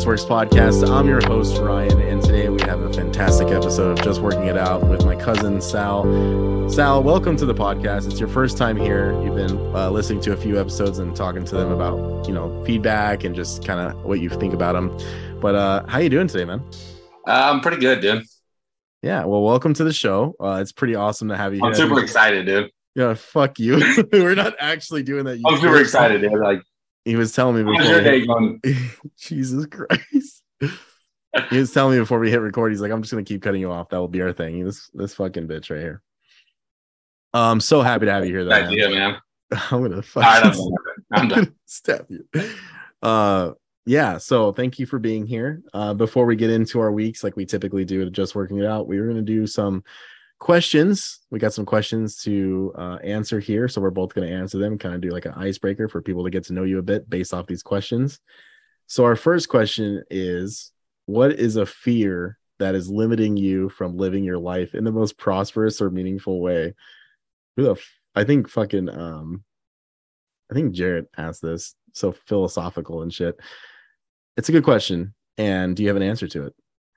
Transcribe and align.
Just 0.00 0.06
Works 0.06 0.24
podcast. 0.24 0.88
I'm 0.90 1.06
your 1.06 1.20
host, 1.26 1.60
Ryan, 1.60 2.00
and 2.00 2.22
today 2.22 2.48
we 2.48 2.62
have 2.62 2.80
a 2.80 2.90
fantastic 2.90 3.48
episode 3.48 3.98
of 3.98 4.02
Just 4.02 4.22
Working 4.22 4.46
It 4.46 4.56
Out 4.56 4.88
with 4.88 5.04
my 5.04 5.14
cousin, 5.14 5.60
Sal. 5.60 6.70
Sal, 6.70 7.02
welcome 7.02 7.36
to 7.36 7.44
the 7.44 7.52
podcast. 7.52 8.10
It's 8.10 8.18
your 8.18 8.30
first 8.30 8.56
time 8.56 8.78
here. 8.78 9.12
You've 9.22 9.34
been 9.34 9.58
uh, 9.76 9.90
listening 9.90 10.22
to 10.22 10.32
a 10.32 10.38
few 10.38 10.58
episodes 10.58 11.00
and 11.00 11.14
talking 11.14 11.44
to 11.44 11.54
them 11.54 11.70
about, 11.70 12.26
you 12.26 12.32
know, 12.32 12.64
feedback 12.64 13.24
and 13.24 13.34
just 13.34 13.62
kind 13.62 13.78
of 13.78 14.02
what 14.02 14.20
you 14.20 14.30
think 14.30 14.54
about 14.54 14.72
them. 14.72 15.38
But 15.38 15.54
uh, 15.54 15.86
how 15.86 15.98
you 15.98 16.08
doing 16.08 16.28
today, 16.28 16.46
man? 16.46 16.60
Uh, 17.28 17.50
I'm 17.52 17.60
pretty 17.60 17.76
good, 17.76 18.00
dude. 18.00 18.24
Yeah, 19.02 19.26
well, 19.26 19.42
welcome 19.42 19.74
to 19.74 19.84
the 19.84 19.92
show. 19.92 20.34
Uh, 20.40 20.60
it's 20.62 20.72
pretty 20.72 20.94
awesome 20.94 21.28
to 21.28 21.36
have 21.36 21.52
you 21.54 21.60
I'm 21.62 21.74
here. 21.74 21.86
super 21.86 22.00
excited, 22.00 22.46
dude. 22.46 22.70
Yeah, 22.94 23.12
fuck 23.12 23.58
you. 23.58 23.82
We're 24.12 24.34
not 24.34 24.54
actually 24.60 25.02
doing 25.02 25.26
that. 25.26 25.42
I'm 25.46 25.60
super 25.60 25.78
excited, 25.78 26.22
dude. 26.22 26.32
Like, 26.32 26.62
He 27.10 27.16
was 27.16 27.32
telling 27.32 27.56
me 27.56 27.62
how's 27.64 27.84
before. 27.84 27.96
your 27.96 28.04
day 28.04 28.24
going? 28.24 28.60
Jesus 29.18 29.66
Christ. 29.66 30.44
he 31.50 31.58
was 31.58 31.72
telling 31.72 31.94
me 31.94 32.00
before 32.00 32.20
we 32.20 32.30
hit 32.30 32.40
record, 32.40 32.70
he's 32.70 32.80
like, 32.80 32.92
I'm 32.92 33.02
just 33.02 33.10
gonna 33.12 33.24
keep 33.24 33.42
cutting 33.42 33.60
you 33.60 33.72
off. 33.72 33.88
That 33.88 33.98
will 33.98 34.06
be 34.06 34.22
our 34.22 34.32
thing. 34.32 34.64
This 34.64 34.88
this 34.94 35.14
fucking 35.14 35.48
bitch 35.48 35.72
right 35.72 35.80
here. 35.80 36.02
I'm 37.34 37.58
so 37.58 37.82
happy 37.82 38.06
to 38.06 38.12
have 38.12 38.24
you 38.24 38.30
here, 38.30 38.44
though. 38.44 38.50
Man. 38.50 38.68
idea, 38.68 38.90
man. 38.90 39.16
I'm 39.72 39.82
gonna 39.82 39.96
All 39.96 40.22
right, 40.22 40.44
I'm 40.44 40.52
done. 40.52 40.72
I'm 41.12 41.28
done. 41.28 41.54
stab 41.66 42.06
you. 42.08 42.24
Uh 43.02 43.54
yeah, 43.86 44.18
so 44.18 44.52
thank 44.52 44.78
you 44.78 44.86
for 44.86 45.00
being 45.00 45.26
here. 45.26 45.62
Uh 45.74 45.94
before 45.94 46.26
we 46.26 46.36
get 46.36 46.50
into 46.50 46.78
our 46.78 46.92
weeks 46.92 47.24
like 47.24 47.34
we 47.34 47.44
typically 47.44 47.84
do 47.84 48.08
just 48.10 48.36
working 48.36 48.58
it 48.58 48.66
out, 48.66 48.86
we 48.86 49.00
were 49.00 49.08
gonna 49.08 49.20
do 49.20 49.48
some 49.48 49.82
questions. 50.40 51.20
We 51.30 51.38
got 51.38 51.52
some 51.52 51.66
questions 51.66 52.16
to 52.22 52.72
uh, 52.76 52.98
answer 53.04 53.38
here, 53.38 53.68
so 53.68 53.80
we're 53.80 53.90
both 53.90 54.14
going 54.14 54.28
to 54.28 54.34
answer 54.34 54.58
them, 54.58 54.78
kind 54.78 54.94
of 54.94 55.00
do 55.00 55.10
like 55.10 55.26
an 55.26 55.34
icebreaker 55.36 55.88
for 55.88 56.02
people 56.02 56.24
to 56.24 56.30
get 56.30 56.44
to 56.44 56.52
know 56.52 56.64
you 56.64 56.78
a 56.78 56.82
bit 56.82 57.08
based 57.08 57.32
off 57.32 57.46
these 57.46 57.62
questions. 57.62 58.18
So 58.88 59.04
our 59.04 59.16
first 59.16 59.48
question 59.48 60.02
is 60.10 60.72
what 61.06 61.32
is 61.32 61.56
a 61.56 61.66
fear 61.66 62.38
that 62.58 62.74
is 62.74 62.90
limiting 62.90 63.36
you 63.36 63.68
from 63.68 63.96
living 63.96 64.24
your 64.24 64.38
life 64.38 64.74
in 64.74 64.82
the 64.82 64.90
most 64.90 65.16
prosperous 65.16 65.80
or 65.80 65.90
meaningful 65.90 66.40
way? 66.40 66.74
Who 67.56 67.62
the 67.62 67.72
f- 67.72 67.98
I 68.14 68.24
think 68.24 68.48
fucking 68.48 68.88
um 68.88 69.44
I 70.50 70.54
think 70.54 70.72
Jarrett 70.72 71.08
asked 71.16 71.42
this 71.42 71.74
so 71.92 72.12
philosophical 72.26 73.02
and 73.02 73.12
shit. 73.12 73.38
It's 74.36 74.48
a 74.48 74.52
good 74.52 74.64
question. 74.64 75.14
And 75.38 75.76
do 75.76 75.82
you 75.82 75.88
have 75.88 75.96
an 75.96 76.02
answer 76.02 76.26
to 76.28 76.46
it? 76.46 76.54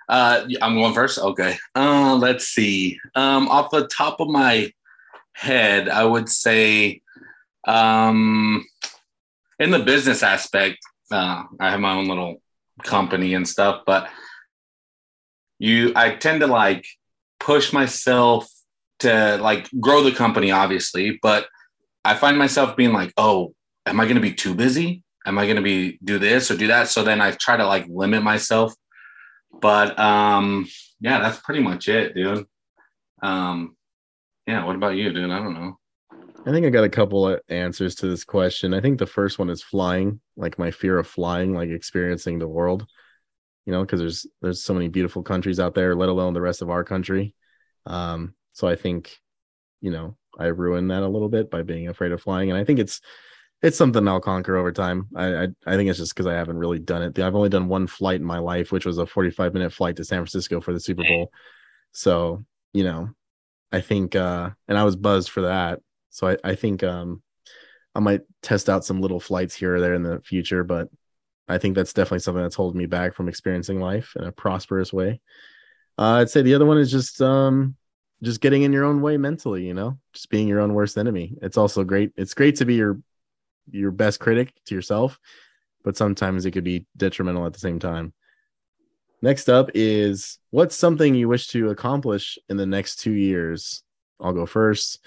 Uh, 0.10 0.48
I'm 0.62 0.76
going 0.76 0.94
first. 0.94 1.20
Okay. 1.20 1.58
Uh, 1.76 2.16
let's 2.16 2.48
see. 2.48 3.00
Um, 3.16 3.48
off 3.48 3.72
the 3.72 3.88
top 3.88 4.20
of 4.20 4.28
my 4.28 4.72
head, 5.34 5.90
I 5.90 6.04
would 6.04 6.30
say, 6.30 7.02
um, 7.66 8.66
in 9.60 9.72
the 9.72 9.80
business 9.80 10.24
aspect, 10.24 10.80
uh, 11.12 11.44
I 11.60 11.70
have 11.70 11.80
my 11.80 11.94
own 11.94 12.08
little 12.08 12.42
company 12.84 13.34
and 13.34 13.48
stuff, 13.48 13.84
but 13.86 14.10
you, 15.60 15.94
I 15.96 16.16
tend 16.16 16.42
to 16.42 16.48
like 16.48 16.86
push 17.40 17.72
myself 17.72 18.48
to 19.00 19.38
like 19.42 19.70
grow 19.80 20.04
the 20.04 20.12
company, 20.12 20.52
obviously, 20.52 21.20
but 21.22 21.48
I 22.04 22.16
find 22.16 22.38
myself 22.38 22.76
being 22.76 22.94
like, 22.94 23.14
oh, 23.18 23.54
am 23.86 24.00
I 24.00 24.06
going 24.06 24.16
to 24.16 24.22
be 24.22 24.34
too 24.34 24.54
busy? 24.54 25.04
Am 25.26 25.38
I 25.38 25.46
going 25.46 25.56
to 25.56 25.62
be 25.62 26.00
do 26.04 26.20
this 26.20 26.52
or 26.52 26.58
do 26.58 26.68
that? 26.68 26.90
So 26.90 27.04
then 27.04 27.22
I 27.22 27.32
try 27.32 27.56
to 27.56 27.66
like 27.66 27.86
limit 27.88 28.24
myself 28.24 28.74
but 29.62 29.98
um 30.00 30.68
yeah 31.00 31.20
that's 31.20 31.40
pretty 31.40 31.62
much 31.62 31.88
it 31.88 32.14
dude 32.16 32.46
um 33.22 33.76
yeah 34.48 34.66
what 34.66 34.76
about 34.76 34.96
you 34.96 35.12
dude 35.14 35.32
i 35.32 35.40
don't 35.40 35.54
know 35.54 35.78
I 36.46 36.52
think 36.52 36.66
I 36.66 36.70
got 36.70 36.84
a 36.84 36.90
couple 36.90 37.26
of 37.28 37.40
answers 37.48 37.96
to 37.96 38.08
this 38.08 38.26
question. 38.26 38.74
I 38.74 38.82
think 38.82 39.00
the 39.00 39.06
first 39.06 39.40
one 39.40 39.50
is 39.50 39.64
flying, 39.64 40.20
like 40.36 40.60
my 40.60 40.72
fear 40.72 41.00
of 41.00 41.08
flying, 41.08 41.54
like 41.54 41.70
experiencing 41.70 42.38
the 42.38 42.50
world. 42.50 42.86
You 43.66 43.72
know, 43.72 43.82
because 43.82 44.02
there's 44.02 44.26
there's 44.42 44.62
so 44.62 44.74
many 44.74 44.90
beautiful 44.90 45.24
countries 45.24 45.62
out 45.62 45.74
there, 45.74 45.96
let 45.96 46.10
alone 46.10 46.34
the 46.34 46.42
rest 46.42 46.62
of 46.62 46.70
our 46.70 46.84
country. 46.84 47.34
Um, 47.86 48.36
so 48.52 48.68
I 48.68 48.76
think, 48.76 49.18
you 49.80 49.90
know, 49.90 50.18
I 50.38 50.48
ruined 50.48 50.92
that 50.92 51.04
a 51.04 51.08
little 51.08 51.30
bit 51.30 51.50
by 51.50 51.62
being 51.62 51.88
afraid 51.88 52.12
of 52.12 52.22
flying, 52.22 52.50
and 52.50 52.60
I 52.60 52.66
think 52.66 52.80
it's 52.80 53.00
it's 53.64 53.78
something 53.78 54.08
I'll 54.08 54.20
conquer 54.20 54.58
over 54.58 54.72
time. 54.72 55.08
I 55.16 55.44
I, 55.44 55.48
I 55.66 55.76
think 55.76 55.90
it's 55.90 55.98
just 55.98 56.14
because 56.14 56.28
I 56.28 56.34
haven't 56.34 56.58
really 56.58 56.80
done 56.80 57.02
it. 57.02 57.18
I've 57.18 57.36
only 57.36 57.50
done 57.50 57.68
one 57.68 57.88
flight 57.88 58.20
in 58.20 58.26
my 58.26 58.40
life, 58.40 58.72
which 58.72 58.86
was 58.86 59.00
a 59.00 59.06
45 59.06 59.54
minute 59.54 59.74
flight 59.74 59.96
to 59.96 60.04
San 60.04 60.20
Francisco 60.20 60.62
for 60.62 60.74
the 60.74 60.80
Super 60.80 61.04
Bowl. 61.04 61.32
So 61.94 62.44
you 62.74 62.84
know, 62.84 63.10
I 63.72 63.82
think, 63.82 64.16
uh, 64.16 64.50
and 64.68 64.78
I 64.78 64.84
was 64.84 64.96
buzzed 64.96 65.30
for 65.30 65.42
that. 65.42 65.80
So 66.10 66.28
I, 66.28 66.38
I 66.44 66.56
think 66.56 66.84
um, 66.84 67.22
I 67.96 68.00
might 68.00 68.22
test 68.42 68.70
out 68.70 68.86
some 68.86 69.02
little 69.02 69.20
flights 69.20 69.56
here 69.56 69.76
or 69.76 69.80
there 69.80 69.94
in 69.94 70.04
the 70.04 70.20
future, 70.22 70.64
but 70.64 70.90
I 71.48 71.58
think 71.58 71.76
that's 71.76 71.94
definitely 71.94 72.20
something 72.20 72.44
that's 72.44 72.56
holding 72.56 72.80
me 72.80 72.86
back 72.86 73.14
from 73.14 73.30
experiencing 73.30 73.80
life 73.80 74.14
in 74.16 74.26
a 74.26 74.32
prosperous 74.32 74.92
way. 74.92 75.22
Uh, 75.98 76.20
I'd 76.22 76.30
say 76.30 76.42
the 76.42 76.56
other 76.56 76.66
one 76.66 76.78
is 76.78 76.92
just 76.92 77.22
um, 77.22 77.76
just 78.24 78.42
getting 78.42 78.64
in 78.64 78.74
your 78.74 78.86
own 78.86 79.02
way 79.02 79.18
mentally, 79.18 79.66
you 79.66 79.74
know, 79.74 80.00
just 80.14 80.30
being 80.30 80.48
your 80.48 80.60
own 80.60 80.74
worst 80.74 80.98
enemy. 80.98 81.36
It's 81.42 81.58
also 81.58 81.84
great. 81.84 82.12
It's 82.16 82.34
great 82.34 82.56
to 82.58 82.66
be 82.66 82.76
your 82.76 83.00
your 83.70 83.92
best 83.92 84.20
critic 84.20 84.54
to 84.66 84.76
yourself, 84.76 85.20
but 85.84 85.98
sometimes 85.98 86.46
it 86.46 86.52
could 86.52 86.64
be 86.64 86.86
detrimental 86.98 87.46
at 87.46 87.54
the 87.54 87.60
same 87.60 87.80
time. 87.80 88.14
Next 89.22 89.50
up 89.50 89.70
is 89.74 90.38
what's 90.52 90.76
something 90.76 91.16
you 91.16 91.30
wish 91.30 91.48
to 91.50 91.70
accomplish 91.70 92.38
in 92.50 92.58
the 92.58 92.66
next 92.66 92.98
two 92.98 93.14
years? 93.14 93.82
I'll 94.20 94.34
go 94.34 94.46
first. 94.46 95.00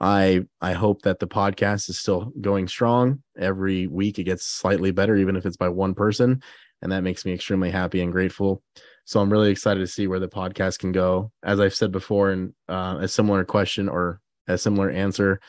I 0.00 0.46
I 0.60 0.72
hope 0.72 1.02
that 1.02 1.18
the 1.18 1.28
podcast 1.28 1.88
is 1.88 1.98
still 1.98 2.32
going 2.40 2.66
strong. 2.66 3.22
Every 3.38 3.86
week 3.86 4.18
it 4.18 4.24
gets 4.24 4.44
slightly 4.44 4.90
better, 4.90 5.14
even 5.14 5.36
if 5.36 5.46
it's 5.46 5.56
by 5.56 5.68
one 5.68 5.94
person, 5.94 6.42
and 6.82 6.90
that 6.90 7.04
makes 7.04 7.24
me 7.24 7.32
extremely 7.32 7.70
happy 7.70 8.00
and 8.00 8.10
grateful. 8.10 8.62
So 9.04 9.20
I'm 9.20 9.30
really 9.30 9.50
excited 9.50 9.80
to 9.80 9.86
see 9.86 10.06
where 10.06 10.20
the 10.20 10.28
podcast 10.28 10.78
can 10.78 10.92
go. 10.92 11.30
As 11.42 11.60
I've 11.60 11.74
said 11.74 11.92
before, 11.92 12.32
in 12.32 12.54
uh, 12.68 12.98
a 13.00 13.08
similar 13.08 13.44
question 13.44 13.88
or 13.88 14.20
a 14.48 14.56
similar 14.56 14.90
answer, 14.90 15.40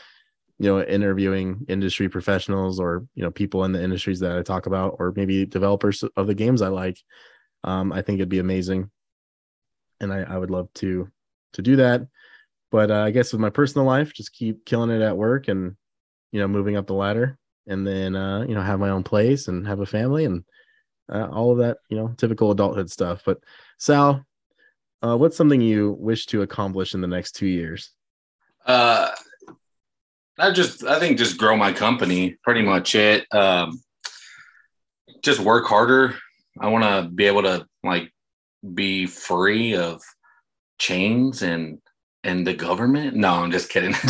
you 0.62 0.70
know, 0.70 0.82
interviewing 0.84 1.66
industry 1.68 2.08
professionals 2.08 2.80
or 2.80 3.06
you 3.16 3.24
know 3.24 3.32
people 3.32 3.64
in 3.66 3.72
the 3.72 3.84
industries 3.84 4.20
that 4.20 4.38
I 4.38 4.44
talk 4.44 4.66
about, 4.68 4.96
or 5.00 5.14
maybe 5.16 5.46
developers 5.46 6.04
of 6.16 6.28
the 6.28 6.36
games 6.36 6.62
I 6.62 6.68
like. 6.68 6.98
Um, 7.64 7.92
I 7.92 8.02
think 8.02 8.18
it'd 8.18 8.30
be 8.30 8.40
amazing, 8.40 8.90
and 10.00 10.14
I, 10.14 10.22
I 10.22 10.38
would 10.38 10.52
love 10.52 10.72
to 10.76 11.10
to 11.54 11.62
do 11.62 11.76
that 11.78 12.08
but 12.72 12.90
uh, 12.90 13.02
I 13.02 13.12
guess 13.12 13.34
with 13.34 13.42
my 13.42 13.50
personal 13.50 13.86
life, 13.86 14.14
just 14.14 14.34
keep 14.34 14.66
killing 14.66 14.90
it 14.90 15.02
at 15.02 15.18
work 15.18 15.50
and 15.50 15.76
you 16.32 16.40
know 16.40 16.48
moving 16.48 16.78
up 16.78 16.88
the 16.88 16.94
ladder. 16.94 17.38
and 17.68 17.86
then 17.86 18.16
uh, 18.16 18.42
you 18.48 18.56
know 18.56 18.62
have 18.62 18.80
my 18.80 18.90
own 18.90 19.04
place 19.04 19.48
and 19.48 19.68
have 19.68 19.82
a 19.82 19.86
family 19.86 20.26
and 20.26 20.44
uh, 21.12 21.28
all 21.32 21.52
of 21.52 21.60
that 21.60 21.78
you 21.90 21.98
know 21.98 22.14
typical 22.18 22.52
adulthood 22.52 22.90
stuff. 22.90 23.24
But 23.26 23.40
Sal, 23.78 24.26
uh, 25.04 25.18
what's 25.18 25.38
something 25.38 25.62
you 25.62 25.98
wish 26.00 26.26
to 26.28 26.42
accomplish 26.42 26.94
in 26.94 27.02
the 27.02 27.08
next 27.08 27.34
two 27.34 27.48
years? 27.48 27.92
Uh, 28.66 29.12
I 30.40 30.52
just, 30.52 30.84
I 30.84 31.00
think, 31.00 31.18
just 31.18 31.38
grow 31.38 31.56
my 31.56 31.74
company. 31.74 32.38
Pretty 32.44 32.62
much 32.62 32.96
it. 32.96 33.26
Um, 33.34 33.82
just 35.22 35.40
work 35.40 35.68
harder. 35.68 36.16
I 36.60 36.70
want 36.70 36.84
to 36.84 37.10
be 37.10 37.26
able 37.26 37.44
to 37.44 37.66
like 37.84 38.12
be 38.74 39.06
free 39.06 39.76
of 39.76 40.02
chains 40.80 41.42
and 41.42 41.80
and 42.24 42.46
the 42.46 42.54
government. 42.54 43.16
No, 43.16 43.34
I'm 43.34 43.52
just 43.52 43.70
kidding. 43.70 43.94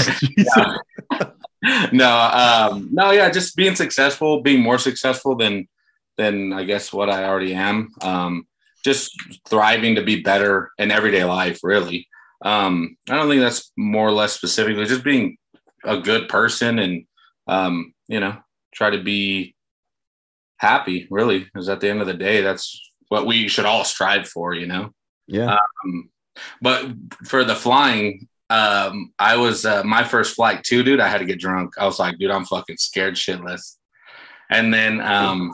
no, 1.92 2.18
um, 2.18 2.90
no, 2.92 3.12
yeah, 3.12 3.30
just 3.30 3.56
being 3.56 3.76
successful, 3.76 4.42
being 4.42 4.62
more 4.62 4.78
successful 4.78 5.36
than 5.36 5.68
than 6.18 6.54
I 6.54 6.64
guess 6.64 6.92
what 6.92 7.10
I 7.10 7.26
already 7.26 7.54
am. 7.54 7.90
Um, 8.02 8.48
just 8.84 9.16
thriving 9.48 9.96
to 9.96 10.04
be 10.04 10.22
better 10.22 10.72
in 10.78 10.92
everyday 10.92 11.24
life, 11.24 11.60
really. 11.64 12.08
Um, 12.44 12.98
I 13.10 13.16
don't 13.16 13.30
think 13.30 13.42
that's 13.42 13.72
more 13.78 14.08
or 14.08 14.12
less 14.12 14.34
specifically 14.34 14.86
just 14.86 15.04
being 15.04 15.38
a 15.84 16.00
good 16.00 16.30
person 16.30 16.80
and 16.80 17.06
um, 17.48 17.94
you 18.08 18.20
know, 18.20 18.38
try 18.74 18.90
to 18.90 19.02
be 19.02 19.56
happy, 20.58 21.08
really, 21.10 21.40
because 21.40 21.70
at 21.70 21.82
the 21.82 21.90
end 21.90 22.02
of 22.02 22.08
the 22.08 22.14
day, 22.14 22.42
that's 22.42 22.92
what 23.10 23.26
we 23.26 23.48
should 23.48 23.66
all 23.66 23.84
strive 23.84 24.28
for, 24.28 24.54
you 24.54 24.68
know? 24.68 24.94
Yeah. 25.28 25.58
Um, 25.84 26.10
but 26.62 26.86
for 27.26 27.44
the 27.44 27.56
flying, 27.56 28.28
um, 28.50 29.14
I 29.18 29.38
was 29.38 29.66
uh, 29.66 29.84
my 29.84 30.04
first 30.04 30.36
flight 30.36 30.64
too, 30.64 30.84
dude. 30.84 31.00
I 31.00 31.08
had 31.08 31.20
to 31.20 31.26
get 31.26 31.40
drunk. 31.40 31.74
I 31.78 31.86
was 31.86 32.00
like, 32.00 32.18
dude, 32.18 32.32
I'm 32.32 32.46
fucking 32.46 32.78
scared 32.78 33.16
shitless. 33.16 33.78
And 34.50 34.74
then, 34.74 35.02
um, 35.02 35.54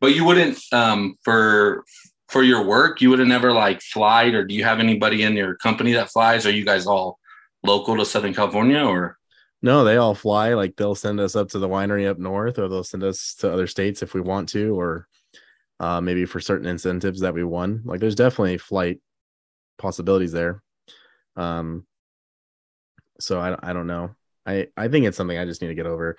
but 0.00 0.14
you 0.14 0.24
wouldn't 0.24 0.58
um, 0.72 1.16
for 1.24 1.84
for 2.28 2.42
your 2.42 2.64
work, 2.64 3.00
you 3.00 3.08
would 3.08 3.20
have 3.20 3.28
never 3.28 3.52
like 3.52 3.80
flied, 3.80 4.34
or 4.34 4.44
do 4.44 4.54
you 4.54 4.64
have 4.64 4.80
anybody 4.80 5.22
in 5.22 5.34
your 5.34 5.54
company 5.56 5.92
that 5.92 6.10
flies? 6.10 6.44
Are 6.44 6.50
you 6.50 6.64
guys 6.64 6.86
all 6.86 7.18
local 7.62 7.96
to 7.96 8.04
Southern 8.04 8.34
California, 8.34 8.84
or 8.84 9.15
no? 9.66 9.84
They 9.84 9.96
all 9.96 10.14
fly. 10.14 10.54
Like 10.54 10.76
they'll 10.76 10.94
send 10.94 11.20
us 11.20 11.36
up 11.36 11.50
to 11.50 11.58
the 11.58 11.68
winery 11.68 12.08
up 12.08 12.18
north, 12.18 12.58
or 12.58 12.68
they'll 12.68 12.84
send 12.84 13.04
us 13.04 13.34
to 13.40 13.52
other 13.52 13.66
states 13.66 14.02
if 14.02 14.14
we 14.14 14.20
want 14.20 14.48
to, 14.50 14.78
or 14.78 15.08
uh, 15.80 16.00
maybe 16.00 16.24
for 16.24 16.40
certain 16.40 16.66
incentives 16.66 17.20
that 17.20 17.34
we 17.34 17.44
won. 17.44 17.82
Like 17.84 18.00
there's 18.00 18.14
definitely 18.14 18.58
flight 18.58 19.00
possibilities 19.76 20.32
there. 20.32 20.62
Um, 21.36 21.86
so 23.20 23.38
I 23.40 23.70
I 23.70 23.72
don't 23.72 23.86
know. 23.86 24.14
I 24.46 24.68
I 24.76 24.88
think 24.88 25.06
it's 25.06 25.16
something 25.16 25.36
I 25.36 25.44
just 25.44 25.60
need 25.60 25.68
to 25.68 25.74
get 25.74 25.86
over. 25.86 26.16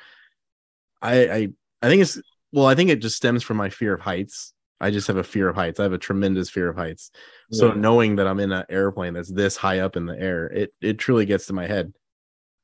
I 1.02 1.30
I 1.30 1.48
I 1.82 1.88
think 1.88 2.02
it's 2.02 2.22
well, 2.52 2.66
I 2.66 2.76
think 2.76 2.90
it 2.90 3.02
just 3.02 3.18
stems 3.18 3.44
from 3.44 3.58
my 3.58 3.70
fear 3.70 3.94
of 3.94 4.02
heights. 4.02 4.54
I 4.80 4.92
just 4.92 5.08
have 5.08 5.18
a 5.18 5.24
fear 5.24 5.50
of 5.50 5.56
heights. 5.56 5.80
I 5.80 5.84
have 5.84 5.94
a 5.94 5.98
tremendous 5.98 6.50
fear 6.50 6.70
of 6.70 6.76
heights. 6.76 7.12
So 7.52 7.72
knowing 7.72 8.18
that 8.18 8.28
I'm 8.28 8.40
in 8.40 8.52
an 8.52 8.66
airplane 8.70 9.14
that's 9.14 9.32
this 9.32 9.58
high 9.58 9.80
up 9.80 9.96
in 9.96 10.06
the 10.06 10.20
air, 10.20 10.48
it 10.48 10.74
it 10.82 11.00
truly 11.00 11.26
gets 11.26 11.48
to 11.48 11.54
my 11.54 11.66
head. 11.66 11.94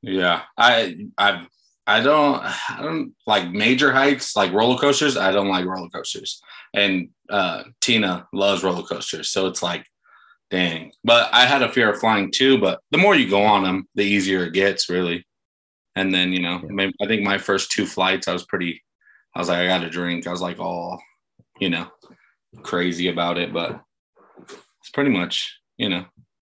Yeah, 0.04 0.42
I 0.56 1.08
I 1.18 1.46
I 1.86 2.00
don't 2.00 2.42
I 2.42 2.78
don't 2.82 3.14
like 3.26 3.50
major 3.50 3.92
hikes 3.92 4.36
like 4.36 4.52
roller 4.52 4.78
coasters. 4.78 5.16
I 5.16 5.32
don't 5.32 5.48
like 5.48 5.66
roller 5.66 5.88
coasters, 5.88 6.40
and 6.74 7.08
uh, 7.30 7.64
Tina 7.80 8.26
loves 8.32 8.62
roller 8.62 8.82
coasters, 8.82 9.30
so 9.30 9.46
it's 9.46 9.62
like, 9.62 9.86
dang. 10.50 10.92
But 11.04 11.32
I 11.32 11.46
had 11.46 11.62
a 11.62 11.72
fear 11.72 11.90
of 11.92 12.00
flying 12.00 12.30
too. 12.30 12.58
But 12.58 12.80
the 12.90 12.98
more 12.98 13.14
you 13.14 13.28
go 13.28 13.42
on 13.42 13.62
them, 13.64 13.88
the 13.94 14.04
easier 14.04 14.44
it 14.44 14.54
gets, 14.54 14.88
really. 14.88 15.26
And 15.96 16.12
then 16.12 16.32
you 16.32 16.42
know, 16.42 16.62
Yeah. 16.70 16.90
I 17.02 17.06
think 17.06 17.22
my 17.22 17.38
first 17.38 17.70
two 17.70 17.86
flights, 17.86 18.28
I 18.28 18.32
was 18.32 18.44
pretty. 18.44 18.82
I 19.34 19.40
was 19.40 19.48
like, 19.48 19.58
I 19.58 19.66
got 19.66 19.84
a 19.84 19.90
drink. 19.90 20.26
I 20.26 20.30
was 20.30 20.40
like, 20.42 20.60
all, 20.60 21.02
you 21.58 21.68
know, 21.68 21.88
crazy 22.62 23.08
about 23.08 23.36
it, 23.36 23.52
but 23.52 23.80
it's 24.48 24.90
pretty 24.92 25.10
much, 25.10 25.58
you 25.76 25.88
know, 25.88 26.04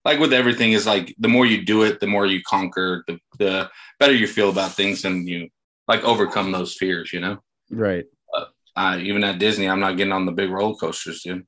like 0.05 0.19
with 0.19 0.33
everything 0.33 0.73
is 0.73 0.85
like 0.85 1.13
the 1.19 1.27
more 1.27 1.45
you 1.45 1.65
do 1.65 1.83
it, 1.83 1.99
the 1.99 2.07
more 2.07 2.25
you 2.25 2.41
conquer, 2.43 3.03
the 3.07 3.19
the 3.39 3.69
better 3.99 4.13
you 4.13 4.27
feel 4.27 4.49
about 4.49 4.73
things, 4.73 5.03
and 5.05 5.27
you 5.27 5.49
like 5.87 6.03
overcome 6.03 6.51
those 6.51 6.75
fears. 6.75 7.11
You 7.11 7.21
know, 7.21 7.37
Right. 7.71 8.05
uh, 8.75 8.97
even 9.01 9.23
at 9.23 9.39
Disney, 9.39 9.67
I'm 9.69 9.79
not 9.79 9.97
getting 9.97 10.13
on 10.13 10.25
the 10.25 10.31
big 10.31 10.49
roller 10.51 10.75
coasters, 10.75 11.21
dude. 11.23 11.45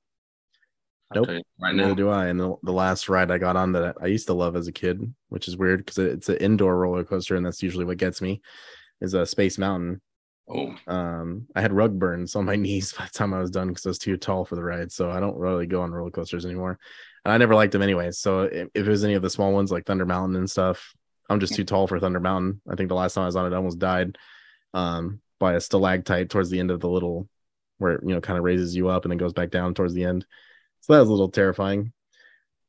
I'll 1.12 1.24
Nope. 1.26 1.44
right 1.62 1.76
Neither 1.76 1.90
now. 1.90 1.94
do 1.96 2.10
I. 2.10 2.28
And 2.28 2.40
the, 2.40 2.56
the 2.64 2.72
last 2.74 3.08
ride 3.10 3.32
I 3.32 3.38
got 3.38 3.56
on 3.56 3.72
that 3.74 3.96
I 4.02 4.08
used 4.08 4.28
to 4.28 4.34
love 4.34 4.56
as 4.56 4.68
a 4.68 4.74
kid, 4.74 5.14
which 5.30 5.48
is 5.48 5.56
weird 5.58 5.80
because 5.86 5.98
it's 6.00 6.30
an 6.30 6.38
indoor 6.38 6.78
roller 6.78 7.04
coaster, 7.04 7.36
and 7.36 7.46
that's 7.46 7.64
usually 7.64 7.86
what 7.86 7.98
gets 7.98 8.22
me, 8.22 8.42
is 9.02 9.14
a 9.14 9.26
Space 9.26 9.58
Mountain. 9.58 10.02
Oh, 10.50 10.76
Um, 10.88 11.48
I 11.56 11.62
had 11.62 11.74
rug 11.74 11.98
burns 12.00 12.36
on 12.36 12.46
my 12.46 12.56
knees 12.64 12.94
by 12.94 13.06
the 13.06 13.12
time 13.12 13.34
I 13.34 13.40
was 13.40 13.52
done 13.52 13.68
because 13.70 13.86
I 13.86 13.90
was 13.90 14.00
too 14.00 14.18
tall 14.18 14.44
for 14.46 14.56
the 14.56 14.64
ride. 14.64 14.92
So 14.92 15.12
I 15.12 15.20
don't 15.20 15.38
really 15.38 15.66
go 15.66 15.82
on 15.82 15.92
roller 15.92 16.12
coasters 16.12 16.46
anymore. 16.46 16.80
And 17.28 17.34
I 17.34 17.38
never 17.40 17.56
liked 17.56 17.74
them 17.74 17.82
anyway. 17.82 18.12
So 18.12 18.44
if, 18.44 18.70
if 18.74 18.88
it 18.88 18.90
was 18.90 19.04
any 19.04 19.16
of 19.16 19.22
the 19.22 19.30
small 19.30 19.52
ones 19.52 19.70
like 19.70 19.86
Thunder 19.86 20.06
Mountain 20.06 20.38
and 20.38 20.50
stuff, 20.50 20.94
I'm 21.30 21.42
just 21.42 21.56
too 21.56 21.66
tall 21.66 21.86
for 21.86 22.00
Thunder 22.00 22.22
Mountain. 22.22 22.62
I 22.70 22.76
think 22.76 22.88
the 22.88 22.96
last 22.96 23.16
time 23.16 23.24
I 23.24 23.26
was 23.26 23.36
on 23.36 23.46
it, 23.46 23.54
I 23.54 23.58
almost 23.58 23.80
died 23.80 24.18
um, 24.74 25.20
by 25.38 25.56
a 25.56 25.60
stalactite 25.60 26.30
towards 26.30 26.50
the 26.50 26.62
end 26.62 26.72
of 26.72 26.80
the 26.80 26.88
little 26.88 27.28
where 27.80 27.96
it, 27.96 28.04
you 28.06 28.14
know, 28.14 28.22
kind 28.22 28.38
of 28.38 28.46
raises 28.46 28.78
you 28.78 28.88
up 28.88 29.04
and 29.04 29.12
then 29.12 29.18
goes 29.18 29.34
back 29.34 29.50
down 29.50 29.74
towards 29.74 29.94
the 29.94 30.06
end. 30.06 30.26
So 30.80 30.94
that 30.94 31.00
was 31.00 31.10
a 31.10 31.12
little 31.12 31.28
terrifying. 31.28 31.92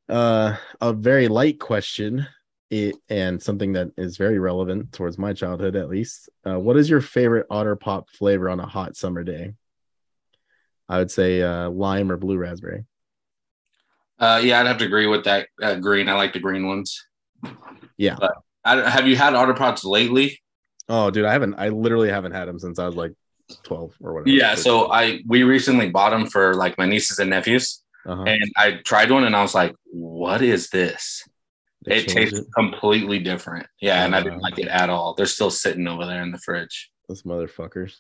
Uh, 0.09 0.57
a 0.81 0.93
very 0.93 1.29
light 1.29 1.61
question 1.61 2.27
it, 2.69 2.97
and 3.09 3.41
something 3.41 3.75
that 3.75 3.93
is 3.97 4.17
very 4.17 4.41
relevant 4.41 4.91
towards 4.93 5.19
my 5.19 5.35
childhood 5.35 5.77
at 5.77 5.89
least 5.89 6.31
uh, 6.45 6.59
what 6.59 6.77
is 6.77 6.91
your 6.91 7.01
favorite 7.01 7.47
otter 7.49 7.77
pop 7.77 8.11
flavor 8.11 8.51
on 8.51 8.61
a 8.61 8.67
hot 8.67 8.97
summer 8.97 9.23
day 9.23 9.55
i 10.89 10.99
would 10.99 11.11
say 11.11 11.41
uh, 11.41 11.71
lime 11.71 12.13
or 12.13 12.19
blue 12.19 12.37
raspberry 12.37 12.85
uh, 14.19 14.41
yeah, 14.43 14.61
I'd 14.61 14.67
have 14.67 14.79
to 14.79 14.85
agree 14.85 15.07
with 15.07 15.25
that. 15.25 15.49
Uh, 15.63 15.77
green, 15.77 16.09
I 16.09 16.15
like 16.15 16.33
the 16.33 16.41
green 16.41 16.67
ones. 16.67 17.05
Yeah. 17.97 18.17
But 18.19 18.35
I, 18.65 18.89
have 18.89 19.07
you 19.07 19.17
had 19.17 19.35
Otter 19.35 19.55
Pops 19.55 19.85
lately? 19.85 20.41
oh 20.91 21.11
dude 21.11 21.27
i 21.27 21.33
haven't 21.33 21.55
i 21.59 21.69
literally 21.69 22.09
haven't 22.09 22.33
had 22.33 22.49
them 22.49 22.59
since 22.59 22.79
i 22.79 22.87
was 22.87 22.97
like 22.97 23.13
12 23.63 23.95
or 24.01 24.15
whatever 24.15 24.31
Yeah, 24.31 24.55
so 24.55 24.91
I 24.91 25.21
we 25.27 25.43
recently 25.43 25.91
bought 25.91 26.11
them 26.11 26.27
for 26.27 26.55
like 26.55 26.79
my 26.79 26.87
nieces 26.87 27.19
and 27.19 27.29
nephews, 27.31 27.83
uh-huh. 28.07 28.23
and 28.27 28.43
I 28.57 28.73
tried 28.85 29.11
one, 29.11 29.25
and 29.25 29.35
I 29.37 29.41
was 29.43 29.55
like, 29.55 29.75
"What 29.85 30.43
is 30.43 30.69
this?" 30.71 31.27
They 31.85 31.99
it 31.99 32.09
tastes 32.09 32.41
completely 32.55 33.19
different. 33.21 33.67
Yeah, 33.81 34.05
and 34.05 34.15
I 34.15 34.23
didn't 34.23 34.41
Uh, 34.41 34.43
like 34.43 34.59
it 34.59 34.69
at 34.69 34.91
all. 34.91 35.15
They're 35.15 35.25
still 35.27 35.51
sitting 35.51 35.87
over 35.89 36.05
there 36.07 36.23
in 36.23 36.31
the 36.33 36.39
fridge. 36.39 36.91
those 37.09 37.23
motherfuckers 37.23 37.95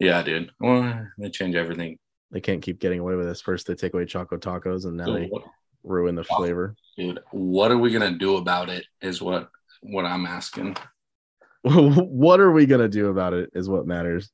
Yeah, 0.00 0.22
dude. 0.22 0.50
Well, 0.58 1.08
they 1.18 1.30
change 1.30 1.54
everything. 1.54 1.98
They 2.32 2.40
can't 2.40 2.62
keep 2.62 2.80
getting 2.80 2.98
away 2.98 3.14
with 3.14 3.26
this 3.26 3.40
first 3.40 3.66
they 3.66 3.74
take 3.74 3.94
away 3.94 4.04
choco 4.04 4.36
tacos 4.36 4.84
and 4.86 4.96
now 4.96 5.06
So 5.06 5.12
they 5.14 5.26
what- 5.28 5.44
ruin 5.84 6.14
the 6.14 6.24
flavor 6.24 6.74
dude, 6.96 7.20
what 7.30 7.70
are 7.70 7.78
we 7.78 7.90
gonna 7.92 8.16
do 8.16 8.36
about 8.36 8.68
it? 8.68 8.84
Is 9.00 9.20
what 9.22 9.50
what 9.80 10.04
I'm 10.04 10.26
asking. 10.26 10.76
what 11.62 12.40
are 12.40 12.52
we 12.52 12.66
gonna 12.66 12.88
do 12.88 13.08
about 13.08 13.32
it 13.34 13.50
is 13.54 13.68
what 13.68 13.86
matters 13.86 14.30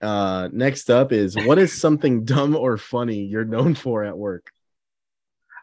uh 0.00 0.48
next 0.52 0.90
up 0.90 1.12
is 1.12 1.34
what 1.34 1.58
is 1.58 1.78
something 1.80 2.24
dumb 2.32 2.54
or 2.56 2.76
funny 2.76 3.24
you're 3.24 3.44
known 3.44 3.74
for 3.74 4.04
at 4.04 4.16
work 4.16 4.50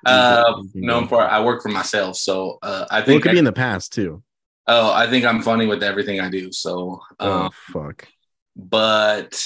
Uh, 0.05 0.61
known 0.75 1.07
for 1.07 1.21
I 1.21 1.39
work 1.43 1.63
for 1.63 1.69
myself, 1.69 2.17
so 2.17 2.59
uh, 2.61 2.85
I 2.91 2.99
well, 3.01 3.17
it 3.17 3.21
could 3.21 3.29
I, 3.29 3.33
be 3.33 3.39
in 3.39 3.45
the 3.45 3.51
past 3.53 3.93
too 3.93 4.21
oh 4.67 4.91
I 4.91 5.07
think 5.09 5.25
I'm 5.25 5.41
funny 5.41 5.65
with 5.67 5.81
everything 5.83 6.19
I 6.19 6.29
do. 6.29 6.51
So, 6.51 7.01
oh 7.19 7.31
um, 7.43 7.51
fuck 7.71 8.07
but 8.55 9.41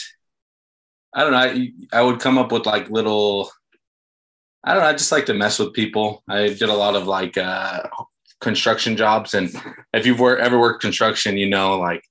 I 1.13 1.23
don't 1.23 1.31
know. 1.31 1.37
I, 1.37 1.71
I 1.91 2.01
would 2.01 2.19
come 2.19 2.37
up 2.37 2.51
with 2.51 2.65
like 2.65 2.89
little. 2.89 3.51
I 4.63 4.73
don't 4.73 4.83
know. 4.83 4.89
I 4.89 4.93
just 4.93 5.11
like 5.11 5.25
to 5.27 5.33
mess 5.33 5.57
with 5.57 5.73
people. 5.73 6.23
I 6.27 6.47
did 6.49 6.63
a 6.63 6.73
lot 6.73 6.95
of 6.95 7.07
like 7.07 7.37
uh, 7.37 7.83
construction 8.41 8.97
jobs, 8.97 9.33
and 9.33 9.49
if 9.93 10.05
you've 10.05 10.19
wor- 10.19 10.37
ever 10.37 10.59
worked 10.59 10.81
construction, 10.81 11.37
you 11.37 11.49
know 11.49 11.77
like 11.77 12.03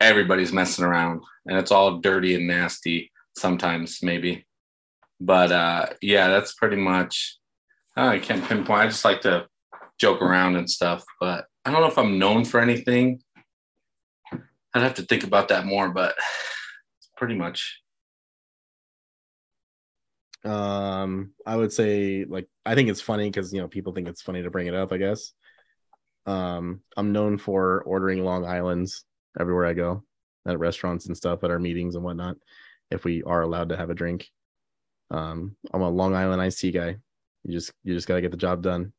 everybody's 0.00 0.52
messing 0.52 0.84
around, 0.84 1.22
and 1.46 1.56
it's 1.56 1.70
all 1.70 1.98
dirty 1.98 2.34
and 2.34 2.46
nasty 2.46 3.10
sometimes, 3.36 4.00
maybe. 4.02 4.46
But 5.20 5.52
uh, 5.52 5.86
yeah, 6.02 6.28
that's 6.28 6.54
pretty 6.54 6.76
much. 6.76 7.38
oh, 7.96 8.08
I 8.08 8.18
can't 8.18 8.44
pinpoint. 8.44 8.80
I 8.80 8.86
just 8.86 9.04
like 9.04 9.22
to 9.22 9.46
joke 9.98 10.20
around 10.20 10.56
and 10.56 10.68
stuff, 10.68 11.04
but 11.20 11.46
I 11.64 11.70
don't 11.70 11.80
know 11.80 11.88
if 11.88 11.98
I'm 11.98 12.18
known 12.18 12.44
for 12.44 12.60
anything. 12.60 13.22
I'd 14.32 14.82
have 14.82 14.94
to 14.94 15.02
think 15.02 15.22
about 15.22 15.48
that 15.48 15.64
more, 15.66 15.88
but 15.88 16.14
it's 16.98 17.08
pretty 17.16 17.36
much. 17.36 17.80
Um 20.44 21.32
i 21.46 21.56
would 21.56 21.72
say 21.72 22.24
like 22.28 22.48
i 22.66 22.74
think 22.74 22.88
it's 22.88 23.00
funny 23.00 23.30
because 23.30 23.52
you 23.52 23.60
know 23.60 23.68
people 23.68 23.92
think 23.92 24.08
it's 24.08 24.22
funny 24.22 24.42
to 24.42 24.50
bring 24.50 24.66
it 24.66 24.74
up 24.74 24.92
i 24.92 24.98
guess 24.98 25.32
um 26.26 26.80
i'm 26.96 27.12
known 27.12 27.38
for 27.38 27.82
ordering 27.82 28.22
long 28.24 28.44
islands 28.44 29.04
everywhere 29.38 29.66
i 29.66 29.72
go 29.72 30.02
at 30.46 30.58
restaurants 30.58 31.06
and 31.06 31.16
stuff 31.16 31.42
at 31.44 31.50
our 31.50 31.58
meetings 31.58 31.94
and 31.94 32.04
whatnot 32.04 32.36
if 32.90 33.04
we 33.04 33.22
are 33.22 33.42
allowed 33.42 33.70
to 33.70 33.76
have 33.76 33.90
a 33.90 33.94
drink 33.94 34.28
um 35.10 35.56
i'm 35.72 35.82
a 35.82 35.88
long 35.88 36.14
island 36.14 36.40
iced 36.42 36.60
tea 36.60 36.70
guy 36.70 36.96
you 37.44 37.52
just 37.52 37.72
you 37.82 37.94
just 37.94 38.06
got 38.06 38.16
to 38.16 38.20
get 38.20 38.30
the 38.30 38.36
job 38.36 38.62
done 38.62 38.92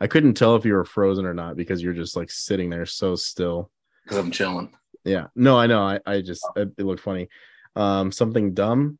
i 0.00 0.06
couldn't 0.06 0.34
tell 0.34 0.56
if 0.56 0.64
you 0.64 0.74
were 0.74 0.84
frozen 0.84 1.24
or 1.24 1.34
not 1.34 1.56
because 1.56 1.82
you're 1.82 1.92
just 1.92 2.16
like 2.16 2.30
sitting 2.30 2.70
there 2.70 2.86
so 2.86 3.14
still 3.14 3.70
because 4.04 4.18
I'm 4.18 4.30
chilling. 4.30 4.72
Yeah. 5.04 5.26
No, 5.34 5.58
I 5.58 5.66
know. 5.66 5.82
I, 5.82 6.00
I 6.06 6.20
just 6.20 6.46
it, 6.56 6.70
it 6.78 6.84
looked 6.84 7.02
funny. 7.02 7.28
Um, 7.76 8.12
something 8.12 8.54
dumb. 8.54 8.98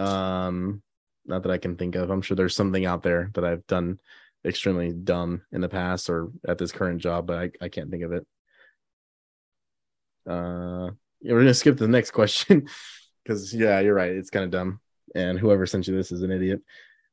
Um, 0.00 0.82
not 1.26 1.42
that 1.42 1.52
I 1.52 1.58
can 1.58 1.76
think 1.76 1.94
of. 1.94 2.10
I'm 2.10 2.22
sure 2.22 2.36
there's 2.36 2.56
something 2.56 2.86
out 2.86 3.02
there 3.02 3.30
that 3.34 3.44
I've 3.44 3.66
done 3.66 4.00
extremely 4.44 4.92
dumb 4.92 5.42
in 5.52 5.60
the 5.60 5.68
past 5.68 6.08
or 6.08 6.30
at 6.48 6.58
this 6.58 6.72
current 6.72 7.00
job, 7.00 7.26
but 7.26 7.38
I, 7.38 7.50
I 7.64 7.68
can't 7.68 7.90
think 7.90 8.02
of 8.02 8.12
it. 8.12 8.26
Uh 10.28 10.90
yeah, 11.20 11.32
we're 11.32 11.40
gonna 11.40 11.54
skip 11.54 11.76
to 11.76 11.84
the 11.84 11.88
next 11.88 12.10
question 12.12 12.66
because 13.22 13.54
yeah, 13.54 13.80
you're 13.80 13.94
right. 13.94 14.12
It's 14.12 14.30
kind 14.30 14.44
of 14.44 14.50
dumb. 14.50 14.80
And 15.14 15.38
whoever 15.38 15.66
sent 15.66 15.86
you 15.88 15.96
this 15.96 16.12
is 16.12 16.22
an 16.22 16.30
idiot. 16.30 16.62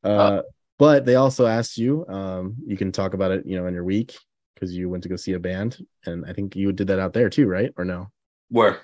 Uh, 0.04 0.08
uh 0.08 0.42
but 0.80 1.06
they 1.06 1.16
also 1.16 1.48
asked 1.48 1.78
you, 1.78 2.06
um, 2.08 2.56
you 2.66 2.78
can 2.78 2.92
talk 2.92 3.16
about 3.16 3.32
it, 3.32 3.46
you 3.48 3.60
know, 3.60 3.66
in 3.66 3.74
your 3.74 3.84
week 3.84 4.16
because 4.54 4.76
you 4.76 4.90
went 4.90 5.02
to 5.04 5.10
go 5.10 5.16
see 5.16 5.34
a 5.34 5.40
band, 5.40 5.78
and 6.06 6.24
I 6.26 6.34
think 6.34 6.56
you 6.56 6.72
did 6.72 6.88
that 6.88 7.00
out 7.00 7.14
there 7.14 7.30
too, 7.30 7.48
right? 7.48 7.72
Or 7.78 7.86
no? 7.86 8.12
Where? 8.50 8.82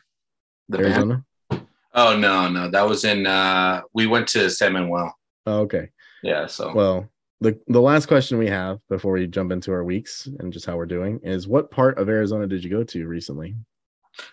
The 0.69 0.79
Arizona? 0.79 1.13
Band? 1.15 1.23
Oh 1.93 2.17
no, 2.17 2.49
no, 2.49 2.69
that 2.69 2.87
was 2.87 3.05
in. 3.05 3.27
uh 3.27 3.81
We 3.93 4.07
went 4.07 4.27
to 4.29 4.49
San 4.49 4.73
Manuel. 4.73 5.15
Oh, 5.45 5.59
okay. 5.61 5.89
Yeah. 6.23 6.47
So 6.47 6.73
well, 6.73 7.09
the 7.41 7.59
the 7.67 7.81
last 7.81 8.07
question 8.07 8.37
we 8.37 8.47
have 8.47 8.79
before 8.89 9.13
we 9.13 9.27
jump 9.27 9.51
into 9.51 9.71
our 9.71 9.83
weeks 9.83 10.27
and 10.39 10.51
just 10.51 10.65
how 10.65 10.77
we're 10.77 10.85
doing 10.85 11.19
is 11.23 11.47
what 11.47 11.69
part 11.69 11.97
of 11.97 12.09
Arizona 12.09 12.47
did 12.47 12.63
you 12.63 12.69
go 12.69 12.83
to 12.83 13.07
recently? 13.07 13.55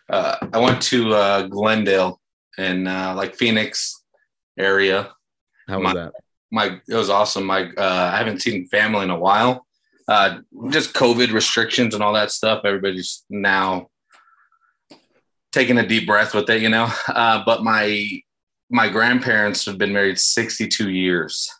Uh, 0.08 0.36
I 0.52 0.58
went 0.58 0.80
to 0.82 1.14
uh, 1.14 1.42
Glendale 1.42 2.20
and 2.58 2.86
uh, 2.86 3.14
like 3.16 3.34
Phoenix 3.34 4.04
area. 4.58 5.12
How 5.68 5.78
was 5.78 5.84
my, 5.84 5.94
that? 5.94 6.12
My 6.50 6.80
it 6.88 6.94
was 6.94 7.10
awesome. 7.10 7.44
My 7.44 7.70
uh, 7.76 8.10
I 8.12 8.16
haven't 8.16 8.42
seen 8.42 8.66
family 8.68 9.02
in 9.02 9.10
a 9.10 9.18
while. 9.18 9.66
Uh, 10.08 10.40
just 10.70 10.92
COVID 10.92 11.32
restrictions 11.32 11.94
and 11.94 12.02
all 12.02 12.12
that 12.14 12.30
stuff. 12.30 12.62
Everybody's 12.64 13.24
now 13.30 13.88
taking 15.52 15.78
a 15.78 15.86
deep 15.86 16.06
breath 16.06 16.34
with 16.34 16.48
it, 16.50 16.62
you 16.62 16.68
know. 16.68 16.90
Uh, 17.08 17.42
but 17.44 17.62
my 17.62 18.20
my 18.70 18.88
grandparents 18.88 19.66
have 19.66 19.78
been 19.78 19.92
married 19.92 20.18
62 20.18 20.90
years, 20.90 21.50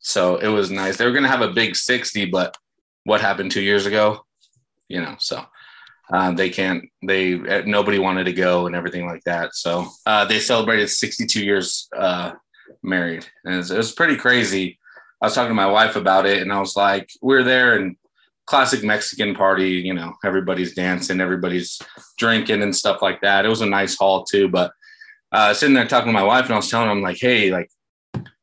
so 0.00 0.36
it 0.36 0.48
was 0.48 0.70
nice. 0.70 0.96
They 0.96 1.06
were 1.06 1.12
gonna 1.12 1.28
have 1.28 1.42
a 1.42 1.52
big 1.52 1.76
60, 1.76 2.26
but 2.26 2.56
what 3.04 3.20
happened 3.20 3.52
two 3.52 3.62
years 3.62 3.86
ago, 3.86 4.24
you 4.88 5.00
know. 5.00 5.16
So 5.18 5.44
uh, 6.12 6.32
they 6.32 6.50
can't. 6.50 6.84
They 7.06 7.36
nobody 7.64 7.98
wanted 7.98 8.24
to 8.24 8.32
go 8.32 8.66
and 8.66 8.74
everything 8.74 9.06
like 9.06 9.22
that. 9.24 9.54
So 9.54 9.88
uh, 10.06 10.24
they 10.24 10.40
celebrated 10.40 10.90
62 10.90 11.44
years 11.44 11.88
uh, 11.96 12.32
married, 12.82 13.26
and 13.44 13.54
it 13.54 13.58
was, 13.58 13.70
it 13.70 13.76
was, 13.76 13.92
pretty 13.92 14.16
crazy. 14.16 14.78
I 15.22 15.26
was 15.26 15.34
talking 15.34 15.50
to 15.50 15.54
my 15.54 15.66
wife 15.66 15.96
about 15.96 16.26
it, 16.26 16.42
and 16.42 16.52
I 16.52 16.60
was 16.60 16.76
like, 16.76 17.10
"We're 17.20 17.44
there 17.44 17.76
and 17.76 17.96
classic 18.48 18.82
Mexican 18.82 19.34
party. 19.34 19.72
You 19.72 19.94
know, 19.94 20.14
everybody's 20.24 20.74
dancing, 20.74 21.20
everybody's 21.20 21.80
drinking 22.16 22.62
and 22.62 22.74
stuff 22.74 23.02
like 23.02 23.20
that. 23.20 23.44
It 23.44 23.48
was 23.48 23.60
a 23.60 23.66
nice 23.66 23.96
hall 23.96 24.24
too. 24.24 24.48
But 24.48 24.72
uh, 25.30 25.52
sitting 25.54 25.74
there 25.74 25.86
talking 25.86 26.08
to 26.08 26.12
my 26.12 26.22
wife, 26.22 26.46
and 26.46 26.54
I 26.54 26.56
was 26.56 26.70
telling 26.70 26.88
them 26.88 27.02
like, 27.02 27.18
"Hey, 27.20 27.50
like 27.50 27.70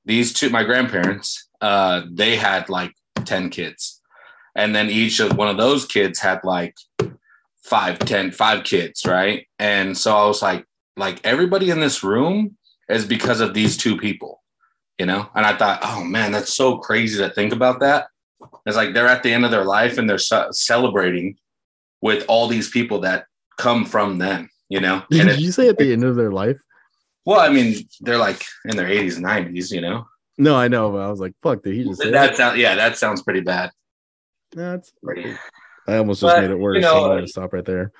these 0.05 0.31
two, 0.33 0.49
my 0.49 0.63
grandparents, 0.63 1.49
uh, 1.61 2.03
they 2.11 2.35
had 2.35 2.69
like 2.69 2.93
10 3.25 3.49
kids." 3.49 4.01
And 4.55 4.73
then 4.73 4.89
each 4.89 5.19
of 5.19 5.35
one 5.35 5.49
of 5.49 5.57
those 5.57 5.85
kids 5.85 6.19
had 6.19 6.39
like 6.43 6.75
five, 7.63 7.99
ten, 7.99 8.31
five 8.31 8.63
kids, 8.63 9.05
right? 9.05 9.47
And 9.59 9.97
so 9.97 10.15
I 10.15 10.25
was 10.27 10.41
like, 10.41 10.65
like 10.95 11.19
everybody 11.25 11.71
in 11.71 11.79
this 11.79 12.03
room 12.03 12.55
is 12.87 13.05
because 13.05 13.41
of 13.41 13.53
these 13.53 13.75
two 13.75 13.97
people, 13.97 14.43
you 14.99 15.05
know? 15.05 15.27
And 15.35 15.45
I 15.45 15.57
thought, 15.57 15.79
oh 15.83 16.03
man, 16.03 16.31
that's 16.31 16.53
so 16.53 16.77
crazy 16.77 17.17
to 17.17 17.29
think 17.31 17.51
about 17.51 17.79
that. 17.79 18.07
It's 18.65 18.75
like 18.75 18.93
they're 18.93 19.07
at 19.07 19.23
the 19.23 19.33
end 19.33 19.45
of 19.45 19.51
their 19.51 19.65
life 19.65 19.97
and 19.97 20.09
they're 20.09 20.17
celebrating 20.17 21.37
with 22.01 22.25
all 22.27 22.47
these 22.47 22.69
people 22.69 22.99
that 23.01 23.25
come 23.57 23.85
from 23.85 24.17
them, 24.17 24.49
you 24.69 24.79
know? 24.79 25.03
Did 25.09 25.27
it, 25.27 25.39
you 25.39 25.51
say 25.51 25.69
at 25.69 25.77
the 25.77 25.91
end 25.91 26.03
of 26.03 26.15
their 26.15 26.31
life? 26.31 26.57
Well, 27.25 27.39
I 27.39 27.49
mean, 27.49 27.87
they're 28.01 28.17
like 28.17 28.43
in 28.65 28.77
their 28.77 28.87
80s, 28.87 29.19
90s, 29.19 29.71
you 29.71 29.81
know? 29.81 30.05
No, 30.37 30.55
I 30.55 30.67
know, 30.67 30.91
but 30.91 30.99
I 30.99 31.09
was 31.09 31.19
like, 31.19 31.33
fuck, 31.41 31.63
did 31.63 31.75
he 31.75 31.83
just 31.85 32.01
say 32.01 32.11
that? 32.11 32.35
Sound, 32.35 32.59
yeah, 32.59 32.75
that 32.75 32.97
sounds 32.97 33.21
pretty 33.21 33.41
bad. 33.41 33.71
That's 34.51 34.91
pretty 35.03 35.35
I 35.87 35.97
almost 35.97 36.21
just 36.21 36.35
but, 36.35 36.41
made 36.41 36.51
it 36.51 36.59
worse. 36.59 36.75
You 36.75 36.81
know, 36.81 36.93
so 36.93 37.03
I'm 37.05 37.17
gonna 37.17 37.27
stop 37.27 37.53
right 37.53 37.65
there. 37.65 37.91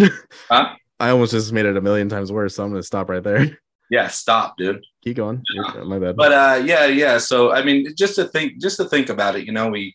huh? 0.00 0.74
I 1.00 1.10
almost 1.10 1.32
just 1.32 1.52
made 1.52 1.66
it 1.66 1.76
a 1.76 1.80
million 1.80 2.08
times 2.08 2.32
worse. 2.32 2.56
So 2.56 2.64
I'm 2.64 2.70
gonna 2.70 2.82
stop 2.82 3.08
right 3.10 3.22
there. 3.22 3.58
Yeah, 3.90 4.08
stop, 4.08 4.56
dude. 4.56 4.84
Keep 5.04 5.16
going. 5.16 5.42
Yeah. 5.54 5.84
My 5.84 5.98
bad. 5.98 6.16
But 6.16 6.32
uh, 6.32 6.62
yeah, 6.64 6.86
yeah. 6.86 7.18
So 7.18 7.52
I 7.52 7.62
mean, 7.62 7.94
just 7.96 8.16
to 8.16 8.24
think, 8.24 8.60
just 8.60 8.76
to 8.78 8.84
think 8.86 9.08
about 9.08 9.36
it, 9.36 9.46
you 9.46 9.52
know, 9.52 9.68
we 9.68 9.94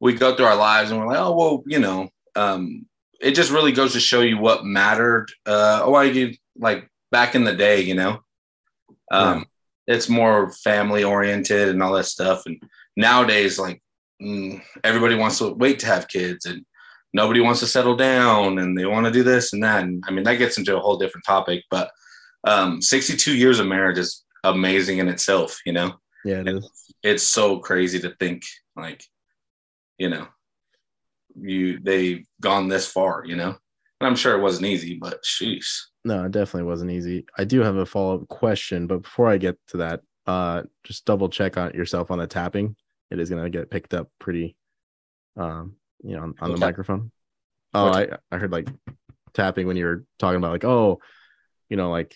we 0.00 0.14
go 0.14 0.34
through 0.34 0.46
our 0.46 0.56
lives 0.56 0.90
and 0.90 0.98
we're 0.98 1.08
like, 1.08 1.18
oh 1.18 1.34
well, 1.36 1.62
you 1.66 1.78
know, 1.78 2.08
um, 2.36 2.86
it 3.20 3.32
just 3.32 3.50
really 3.50 3.72
goes 3.72 3.92
to 3.92 4.00
show 4.00 4.20
you 4.20 4.38
what 4.38 4.64
mattered. 4.64 5.30
Uh, 5.44 5.82
oh, 5.84 5.94
I 5.94 6.34
like 6.56 6.88
back 7.10 7.34
in 7.34 7.44
the 7.44 7.54
day, 7.54 7.80
you 7.80 7.94
know, 7.94 8.20
um, 9.10 9.46
yeah. 9.86 9.94
it's 9.94 10.08
more 10.08 10.52
family 10.52 11.04
oriented 11.04 11.68
and 11.68 11.82
all 11.82 11.92
that 11.92 12.04
stuff. 12.04 12.46
And 12.46 12.62
nowadays, 12.96 13.58
like 13.58 13.82
mm, 14.22 14.62
everybody 14.84 15.14
wants 15.16 15.38
to 15.38 15.52
wait 15.54 15.80
to 15.80 15.86
have 15.86 16.08
kids 16.08 16.46
and 16.46 16.64
nobody 17.12 17.40
wants 17.40 17.60
to 17.60 17.66
settle 17.66 17.96
down 17.96 18.58
and 18.58 18.76
they 18.76 18.86
want 18.86 19.06
to 19.06 19.12
do 19.12 19.22
this 19.22 19.52
and 19.52 19.62
that. 19.62 19.82
And 19.82 20.02
I 20.06 20.10
mean, 20.10 20.24
that 20.24 20.36
gets 20.36 20.58
into 20.58 20.76
a 20.76 20.80
whole 20.80 20.98
different 20.98 21.24
topic, 21.26 21.64
but 21.70 21.90
um, 22.44 22.80
62 22.80 23.36
years 23.36 23.58
of 23.58 23.66
marriage 23.66 23.98
is 23.98 24.24
amazing 24.44 24.98
in 24.98 25.08
itself, 25.08 25.58
you 25.64 25.72
know? 25.72 25.94
Yeah, 26.24 26.40
it 26.40 26.48
is. 26.48 26.70
It's 27.02 27.22
so 27.22 27.58
crazy 27.58 28.00
to 28.00 28.14
think 28.18 28.42
like, 28.76 29.02
you 29.98 30.08
know, 30.08 30.26
you 31.36 31.78
they've 31.80 32.24
gone 32.40 32.68
this 32.68 32.86
far, 32.90 33.24
you 33.24 33.36
know? 33.36 33.56
And 34.00 34.06
I'm 34.08 34.16
sure 34.16 34.36
it 34.36 34.42
wasn't 34.42 34.66
easy, 34.66 34.98
but 35.00 35.22
sheesh. 35.24 35.80
No, 36.04 36.24
it 36.24 36.32
definitely 36.32 36.68
wasn't 36.68 36.92
easy. 36.92 37.26
I 37.36 37.44
do 37.44 37.60
have 37.60 37.76
a 37.76 37.86
follow-up 37.86 38.28
question, 38.28 38.86
but 38.86 39.02
before 39.02 39.28
I 39.28 39.38
get 39.38 39.58
to 39.68 39.78
that, 39.78 40.00
uh 40.26 40.62
just 40.84 41.04
double 41.04 41.28
check 41.28 41.56
on 41.56 41.72
yourself 41.72 42.10
on 42.10 42.18
the 42.18 42.26
tapping. 42.26 42.76
It 43.10 43.18
is 43.18 43.30
gonna 43.30 43.50
get 43.50 43.70
picked 43.70 43.94
up 43.94 44.08
pretty 44.18 44.56
um 45.36 45.76
you 46.02 46.16
know, 46.16 46.22
on, 46.22 46.34
on 46.40 46.52
the 46.52 46.58
microphone. 46.58 47.10
Oh, 47.74 47.88
I, 47.88 48.08
I 48.30 48.38
heard 48.38 48.52
like 48.52 48.68
tapping 49.34 49.66
when 49.66 49.76
you 49.76 49.84
were 49.84 50.04
talking 50.18 50.36
about 50.36 50.52
like, 50.52 50.64
oh, 50.64 51.00
you 51.68 51.76
know, 51.76 51.90
like 51.90 52.14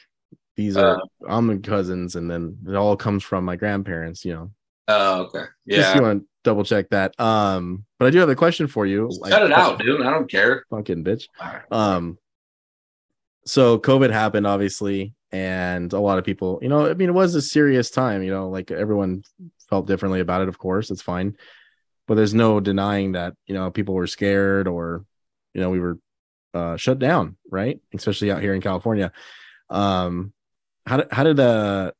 these 0.56 0.76
are 0.76 0.96
uh, 0.96 1.00
I'm 1.28 1.46
the 1.46 1.58
cousins, 1.58 2.16
and 2.16 2.30
then 2.30 2.58
it 2.66 2.74
all 2.74 2.96
comes 2.96 3.22
from 3.22 3.44
my 3.44 3.56
grandparents, 3.56 4.24
you 4.24 4.34
know. 4.34 4.50
Oh, 4.88 5.22
okay. 5.22 5.44
Yeah. 5.64 5.76
Just 5.76 5.96
you 5.96 6.02
want 6.02 6.22
to 6.22 6.28
double 6.44 6.64
check 6.64 6.90
that. 6.90 7.18
Um, 7.18 7.84
but 7.98 8.06
I 8.06 8.10
do 8.10 8.18
have 8.18 8.28
a 8.28 8.34
question 8.34 8.66
for 8.66 8.84
you. 8.84 9.08
Like, 9.20 9.32
cut 9.32 9.42
it 9.42 9.52
out, 9.52 9.78
dude. 9.78 10.02
I 10.02 10.10
don't 10.10 10.30
care. 10.30 10.64
Fucking 10.70 11.04
bitch. 11.04 11.28
Right. 11.40 11.62
Um, 11.70 12.18
so 13.46 13.78
COVID 13.78 14.10
happened, 14.10 14.46
obviously, 14.46 15.14
and 15.30 15.92
a 15.92 16.00
lot 16.00 16.18
of 16.18 16.24
people, 16.24 16.58
you 16.62 16.68
know, 16.68 16.88
I 16.88 16.94
mean, 16.94 17.08
it 17.08 17.14
was 17.14 17.34
a 17.34 17.42
serious 17.42 17.90
time, 17.90 18.22
you 18.22 18.30
know, 18.30 18.48
like 18.48 18.70
everyone 18.70 19.24
felt 19.70 19.86
differently 19.86 20.20
about 20.20 20.42
it, 20.42 20.48
of 20.48 20.58
course, 20.58 20.90
it's 20.90 21.02
fine 21.02 21.36
but 22.06 22.16
there's 22.16 22.34
no 22.34 22.60
denying 22.60 23.12
that 23.12 23.34
you 23.46 23.54
know 23.54 23.70
people 23.70 23.94
were 23.94 24.06
scared 24.06 24.68
or 24.68 25.04
you 25.54 25.60
know 25.60 25.70
we 25.70 25.80
were 25.80 25.98
uh, 26.54 26.76
shut 26.76 26.98
down, 26.98 27.36
right? 27.50 27.80
Especially 27.94 28.30
out 28.30 28.42
here 28.42 28.54
in 28.54 28.60
California. 28.60 29.12
Um, 29.70 30.32
how 30.86 30.98
did 30.98 31.08
how 31.12 31.24
did 31.24 31.40
uh 31.40 31.92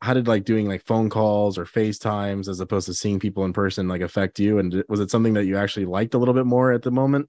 how 0.00 0.14
did 0.14 0.26
like 0.26 0.44
doing 0.44 0.66
like 0.66 0.84
phone 0.84 1.08
calls 1.08 1.56
or 1.56 1.64
FaceTimes 1.64 2.48
as 2.48 2.58
opposed 2.58 2.86
to 2.86 2.94
seeing 2.94 3.20
people 3.20 3.44
in 3.44 3.52
person 3.52 3.86
like 3.86 4.00
affect 4.00 4.40
you? 4.40 4.58
And 4.58 4.82
was 4.88 5.00
it 5.00 5.10
something 5.10 5.34
that 5.34 5.44
you 5.44 5.56
actually 5.56 5.86
liked 5.86 6.14
a 6.14 6.18
little 6.18 6.34
bit 6.34 6.46
more 6.46 6.72
at 6.72 6.82
the 6.82 6.90
moment, 6.90 7.28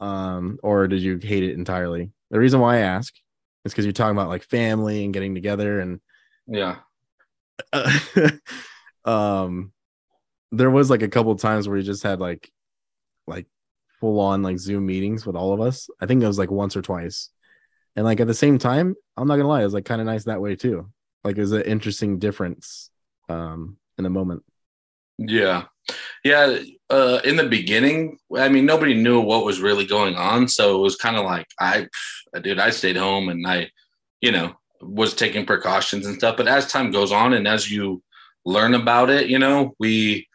um, 0.00 0.58
or 0.62 0.86
did 0.86 1.00
you 1.00 1.18
hate 1.22 1.44
it 1.44 1.54
entirely? 1.54 2.10
The 2.30 2.38
reason 2.38 2.60
why 2.60 2.76
I 2.76 2.80
ask 2.80 3.14
is 3.64 3.72
because 3.72 3.86
you're 3.86 3.92
talking 3.92 4.16
about 4.16 4.28
like 4.28 4.44
family 4.44 5.04
and 5.04 5.14
getting 5.14 5.34
together 5.34 5.80
and 5.80 6.00
yeah. 6.46 6.76
um 9.04 9.72
there 10.52 10.70
was 10.70 10.90
like 10.90 11.02
a 11.02 11.08
couple 11.08 11.34
times 11.36 11.68
where 11.68 11.76
we 11.76 11.82
just 11.82 12.02
had 12.02 12.20
like 12.20 12.50
like 13.26 13.46
full 14.00 14.20
on 14.20 14.42
like 14.42 14.58
Zoom 14.58 14.86
meetings 14.86 15.24
with 15.24 15.36
all 15.36 15.52
of 15.52 15.60
us. 15.60 15.88
I 16.00 16.06
think 16.06 16.22
it 16.22 16.26
was 16.26 16.38
like 16.38 16.50
once 16.50 16.76
or 16.76 16.82
twice. 16.82 17.30
And 17.96 18.04
like 18.04 18.20
at 18.20 18.26
the 18.26 18.34
same 18.34 18.58
time, 18.58 18.94
I'm 19.16 19.28
not 19.28 19.36
gonna 19.36 19.48
lie, 19.48 19.60
it 19.60 19.64
was 19.64 19.74
like 19.74 19.84
kind 19.84 20.00
of 20.00 20.06
nice 20.06 20.24
that 20.24 20.40
way 20.40 20.56
too. 20.56 20.90
Like 21.22 21.36
it 21.36 21.40
was 21.40 21.52
an 21.52 21.62
interesting 21.62 22.18
difference 22.18 22.90
um 23.28 23.76
in 23.96 24.04
the 24.04 24.10
moment. 24.10 24.42
Yeah. 25.18 25.64
Yeah. 26.24 26.58
Uh 26.90 27.20
in 27.24 27.36
the 27.36 27.48
beginning, 27.48 28.18
I 28.36 28.48
mean 28.48 28.66
nobody 28.66 28.94
knew 28.94 29.20
what 29.20 29.44
was 29.44 29.60
really 29.60 29.86
going 29.86 30.16
on. 30.16 30.48
So 30.48 30.76
it 30.76 30.82
was 30.82 30.96
kind 30.96 31.16
of 31.16 31.24
like 31.24 31.46
I 31.60 31.86
dude, 32.42 32.58
I 32.58 32.70
stayed 32.70 32.96
home 32.96 33.28
and 33.28 33.46
I, 33.46 33.70
you 34.20 34.32
know, 34.32 34.54
was 34.80 35.14
taking 35.14 35.46
precautions 35.46 36.06
and 36.06 36.16
stuff. 36.16 36.36
But 36.36 36.48
as 36.48 36.66
time 36.66 36.90
goes 36.90 37.12
on 37.12 37.32
and 37.32 37.46
as 37.46 37.70
you 37.70 38.02
learn 38.44 38.74
about 38.74 39.10
it, 39.10 39.28
you 39.28 39.38
know, 39.38 39.74
we 39.78 40.26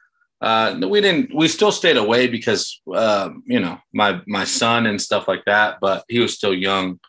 uh, 0.41 0.79
we 0.87 1.01
didn't. 1.01 1.35
We 1.35 1.47
still 1.47 1.71
stayed 1.71 1.97
away 1.97 2.27
because 2.27 2.81
uh, 2.93 3.29
you 3.45 3.59
know 3.59 3.77
my 3.93 4.21
my 4.25 4.45
son 4.45 4.85
and 4.85 5.01
stuff 5.01 5.27
like 5.27 5.43
that. 5.45 5.79
But 5.81 6.05
he 6.07 6.19
was 6.19 6.33
still 6.33 6.53
young. 6.53 6.99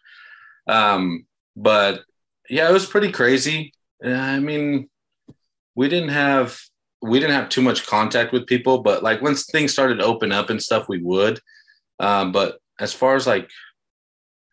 Um, 0.70 1.26
but 1.56 2.02
yeah, 2.48 2.68
it 2.68 2.72
was 2.72 2.86
pretty 2.86 3.12
crazy. 3.12 3.72
I 4.04 4.38
mean, 4.38 4.88
we 5.74 5.88
didn't 5.88 6.10
have 6.10 6.58
we 7.02 7.18
didn't 7.18 7.34
have 7.34 7.48
too 7.48 7.62
much 7.62 7.86
contact 7.86 8.32
with 8.32 8.46
people, 8.46 8.82
but 8.82 9.02
like 9.02 9.22
once 9.22 9.46
things 9.46 9.72
started 9.72 9.96
to 9.96 10.04
open 10.04 10.32
up 10.32 10.50
and 10.50 10.62
stuff, 10.62 10.88
we 10.88 11.02
would. 11.02 11.40
Um, 11.98 12.32
but 12.32 12.58
as 12.78 12.92
far 12.92 13.16
as 13.16 13.26
like 13.26 13.50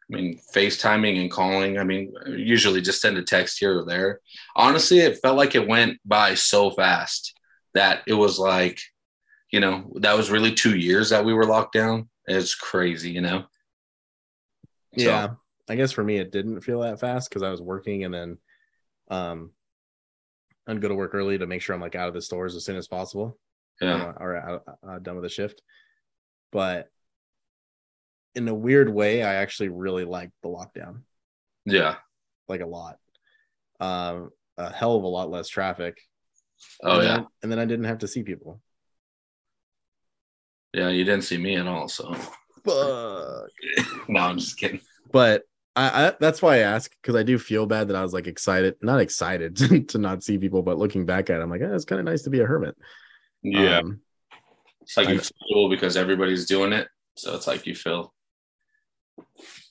I 0.10 0.16
mean, 0.16 0.40
FaceTiming 0.56 1.20
and 1.20 1.30
calling. 1.30 1.78
I 1.78 1.84
mean, 1.84 2.14
usually 2.28 2.82
just 2.82 3.02
send 3.02 3.18
a 3.18 3.24
text 3.24 3.60
here 3.60 3.80
or 3.80 3.86
there. 3.86 4.22
Honestly, 4.56 5.00
it 5.00 5.20
felt 5.22 5.36
like 5.36 5.54
it 5.54 5.68
went 5.68 6.00
by 6.06 6.34
so 6.34 6.72
fast 6.72 7.34
that 7.74 8.04
it 8.08 8.14
was 8.14 8.40
like, 8.40 8.80
you 9.52 9.60
know, 9.60 9.92
that 9.96 10.16
was 10.16 10.32
really 10.32 10.54
two 10.54 10.78
years 10.78 11.10
that 11.10 11.26
we 11.26 11.34
were 11.34 11.46
locked 11.46 11.74
down. 11.74 12.08
It's 12.26 12.56
crazy, 12.56 13.12
you 13.12 13.22
know? 13.22 13.46
Yeah. 14.94 15.32
I 15.70 15.76
guess 15.76 15.92
for 15.92 16.04
me, 16.04 16.18
it 16.18 16.32
didn't 16.32 16.62
feel 16.62 16.82
that 16.82 17.00
fast 17.00 17.30
because 17.30 17.44
I 17.44 17.50
was 17.50 17.62
working 17.62 18.06
and 18.06 18.14
then 18.14 18.38
um, 19.10 19.52
I'd 20.68 20.82
go 20.82 20.88
to 20.88 20.96
work 20.96 21.14
early 21.14 21.38
to 21.38 21.48
make 21.48 21.62
sure 21.62 21.76
I'm 21.76 21.82
like 21.82 21.96
out 21.96 22.08
of 22.08 22.14
the 22.14 22.22
stores 22.22 22.56
as 22.56 22.66
soon 22.66 22.78
as 22.78 22.88
possible. 22.88 23.38
Yeah. 23.82 23.92
You 23.92 23.98
know, 23.98 24.14
or 24.20 24.38
uh, 24.38 24.88
uh, 24.88 25.00
done 25.00 25.16
with 25.16 25.24
the 25.24 25.30
shift. 25.30 25.62
But 26.52 26.90
in 28.36 28.48
a 28.48 28.54
weird 28.54 28.90
way, 28.90 29.24
I 29.24 29.36
actually 29.36 29.70
really 29.70 30.06
liked 30.06 30.34
the 30.42 30.50
lockdown. 30.50 31.02
Yeah. 31.66 31.96
Like 32.48 32.62
a 32.62 32.66
lot. 32.66 32.98
Um, 33.80 34.32
a 34.58 34.72
hell 34.72 34.96
of 34.96 35.04
a 35.04 35.08
lot 35.08 35.30
less 35.30 35.48
traffic. 35.48 36.00
Oh 36.82 37.00
and 37.00 37.04
yeah. 37.04 37.16
Then, 37.16 37.28
and 37.44 37.52
then 37.52 37.60
I 37.60 37.66
didn't 37.66 37.86
have 37.86 38.00
to 38.00 38.08
see 38.08 38.24
people. 38.24 38.62
Yeah, 40.74 40.90
you 40.90 41.04
didn't 41.04 41.24
see 41.24 41.38
me 41.38 41.56
at 41.56 41.68
all, 41.68 41.88
so 41.88 42.14
Fuck. 42.68 43.50
no, 44.08 44.20
I'm 44.20 44.38
just 44.38 44.58
kidding. 44.58 44.82
But 45.12 45.44
I, 45.78 46.08
I 46.08 46.14
that's 46.20 46.42
why 46.42 46.56
I 46.56 46.60
ask 46.60 46.92
because 47.02 47.16
I 47.16 47.24
do 47.24 47.38
feel 47.38 47.66
bad 47.68 47.88
that 47.90 47.96
I 47.96 48.02
was 48.02 48.12
like 48.14 48.28
excited, 48.28 48.76
not 48.82 49.00
excited 49.00 49.56
to, 49.58 49.80
to 49.92 49.98
not 49.98 50.24
see 50.24 50.38
people, 50.38 50.64
but 50.64 50.78
looking 50.78 51.06
back 51.06 51.30
at 51.30 51.40
it, 51.40 51.44
I'm 51.44 51.50
like, 51.50 51.62
eh, 51.62 51.74
it's 51.74 51.86
kind 51.86 52.00
of 52.00 52.06
nice 52.06 52.24
to 52.24 52.30
be 52.30 52.40
a 52.42 52.46
hermit. 52.46 52.76
Yeah. 53.44 53.78
Um, 53.80 54.02
it's 54.82 54.98
like 54.98 55.08
I- 55.10 55.14
you 55.14 55.20
feel 55.20 55.70
because 55.70 55.96
everybody's 55.96 56.46
doing 56.48 56.74
it. 56.74 56.88
So 57.16 57.36
it's 57.36 57.48
like 57.48 57.66
you 57.66 57.76
feel 57.76 58.14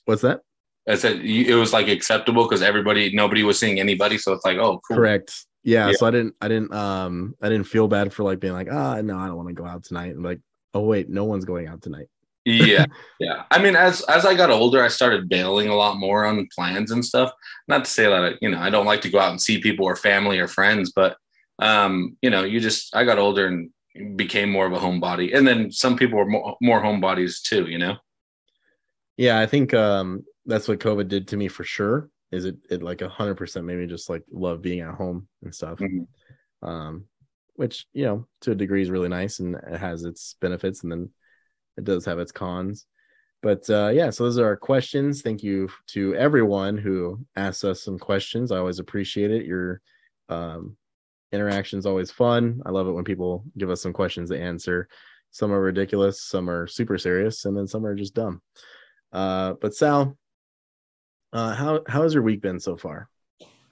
what's 0.05 0.21
that? 0.21 0.41
I 0.87 0.95
said 0.95 1.21
you- 1.23 1.45
it 1.45 1.59
was 1.59 1.73
like 1.73 1.87
acceptable 1.89 2.43
because 2.43 2.61
everybody, 2.61 3.13
nobody 3.13 3.43
was 3.43 3.59
seeing 3.59 3.79
anybody. 3.79 4.17
So 4.17 4.33
it's 4.33 4.45
like, 4.45 4.57
oh, 4.57 4.79
cool. 4.87 4.97
Correct. 4.97 5.33
Yeah, 5.63 5.87
Yeah. 5.87 5.93
So 5.97 6.05
I 6.07 6.11
didn't, 6.11 6.35
I 6.39 6.47
didn't, 6.47 6.73
um, 6.73 7.35
I 7.41 7.49
didn't 7.49 7.67
feel 7.67 7.89
bad 7.89 8.13
for 8.13 8.23
like 8.23 8.39
being 8.39 8.53
like, 8.53 8.69
ah, 8.71 9.01
no, 9.01 9.17
I 9.17 9.27
don't 9.27 9.35
want 9.35 9.49
to 9.49 9.53
go 9.53 9.65
out 9.65 9.83
tonight. 9.83 10.11
And 10.15 10.23
like, 10.23 10.39
oh 10.73 10.81
wait, 10.81 11.09
no 11.09 11.25
one's 11.25 11.43
going 11.45 11.67
out 11.67 11.81
tonight. 11.81 12.07
Yeah 12.47 12.85
yeah 13.19 13.43
i 13.51 13.59
mean 13.61 13.75
as 13.75 14.01
as 14.03 14.25
i 14.25 14.33
got 14.33 14.49
older 14.49 14.83
i 14.83 14.87
started 14.87 15.29
bailing 15.29 15.67
a 15.69 15.75
lot 15.75 15.97
more 15.97 16.25
on 16.25 16.47
plans 16.55 16.91
and 16.91 17.03
stuff 17.03 17.31
not 17.67 17.85
to 17.85 17.91
say 17.91 18.03
that 18.05 18.23
I, 18.23 18.31
you 18.41 18.49
know 18.49 18.59
i 18.59 18.69
don't 18.69 18.85
like 18.85 19.01
to 19.01 19.09
go 19.09 19.19
out 19.19 19.31
and 19.31 19.41
see 19.41 19.59
people 19.59 19.85
or 19.85 19.95
family 19.95 20.39
or 20.39 20.47
friends 20.47 20.91
but 20.95 21.17
um 21.59 22.17
you 22.21 22.29
know 22.29 22.43
you 22.43 22.59
just 22.59 22.95
i 22.95 23.03
got 23.03 23.19
older 23.19 23.47
and 23.47 23.69
became 24.17 24.49
more 24.49 24.65
of 24.65 24.73
a 24.73 24.77
homebody 24.79 25.35
and 25.35 25.47
then 25.47 25.71
some 25.71 25.97
people 25.97 26.19
were 26.19 26.25
more, 26.27 26.55
more 26.61 26.81
homebodies 26.81 27.41
too 27.41 27.67
you 27.67 27.79
know 27.79 27.97
Yeah, 29.17 29.39
I 29.39 29.45
think 29.45 29.73
um 29.73 30.23
that's 30.45 30.67
what 30.67 30.79
COVID 30.79 31.07
did 31.07 31.27
to 31.29 31.37
me 31.37 31.47
for 31.47 31.63
sure. 31.63 32.09
Is 32.31 32.45
it 32.45 32.57
it 32.69 32.83
like 32.83 33.01
a 33.01 33.09
hundred 33.09 33.35
percent 33.35 33.65
made 33.65 33.77
me 33.77 33.87
just 33.87 34.09
like 34.09 34.23
love 34.31 34.61
being 34.61 34.81
at 34.81 34.95
home 34.95 35.27
and 35.43 35.53
stuff. 35.53 35.79
Mhm. 35.79 36.07
Um, 36.61 37.05
which 37.55 37.87
you 37.93 38.05
know 38.05 38.27
to 38.41 38.51
a 38.51 38.55
degree 38.55 38.81
is 38.81 38.91
really 38.91 39.09
nice 39.09 39.39
and 39.39 39.55
it 39.55 39.79
has 39.79 40.03
its 40.03 40.35
benefits 40.41 40.83
and 40.83 40.91
then 40.91 41.09
it 41.77 41.83
does 41.83 42.05
have 42.05 42.19
its 42.19 42.31
cons. 42.31 42.85
But 43.41 43.69
uh 43.69 43.89
yeah, 43.93 44.09
so 44.09 44.23
those 44.23 44.39
are 44.39 44.45
our 44.45 44.57
questions. 44.57 45.21
Thank 45.21 45.43
you 45.43 45.69
to 45.87 46.15
everyone 46.15 46.77
who 46.77 47.19
asked 47.35 47.63
us 47.63 47.83
some 47.83 47.99
questions. 47.99 48.51
I 48.51 48.57
always 48.57 48.79
appreciate 48.79 49.31
it. 49.31 49.45
Your 49.45 49.81
um 50.29 50.75
interaction 51.31 51.79
is 51.79 51.85
always 51.85 52.11
fun. 52.11 52.61
I 52.65 52.71
love 52.71 52.87
it 52.87 52.93
when 52.93 53.03
people 53.03 53.43
give 53.57 53.69
us 53.69 53.81
some 53.81 53.93
questions 53.93 54.29
to 54.29 54.39
answer. 54.39 54.87
Some 55.31 55.51
are 55.51 55.61
ridiculous, 55.61 56.21
some 56.23 56.49
are 56.49 56.67
super 56.67 56.97
serious, 56.97 57.45
and 57.45 57.55
then 57.55 57.67
some 57.67 57.85
are 57.85 57.95
just 57.95 58.13
dumb. 58.13 58.41
Uh, 59.11 59.53
but 59.61 59.75
Sal, 59.75 60.17
uh, 61.33 61.53
how 61.53 61.81
how 61.87 62.03
has 62.03 62.13
your 62.13 62.23
week 62.23 62.41
been 62.41 62.59
so 62.59 62.77
far? 62.77 63.09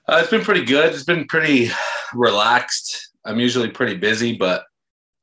Uh, 0.08 0.18
it's 0.20 0.30
been 0.30 0.44
pretty 0.44 0.64
good. 0.64 0.94
It's 0.94 1.04
been 1.04 1.26
pretty 1.26 1.70
relaxed. 2.14 3.10
I'm 3.24 3.40
usually 3.40 3.70
pretty 3.70 3.96
busy, 3.96 4.36
but 4.36 4.64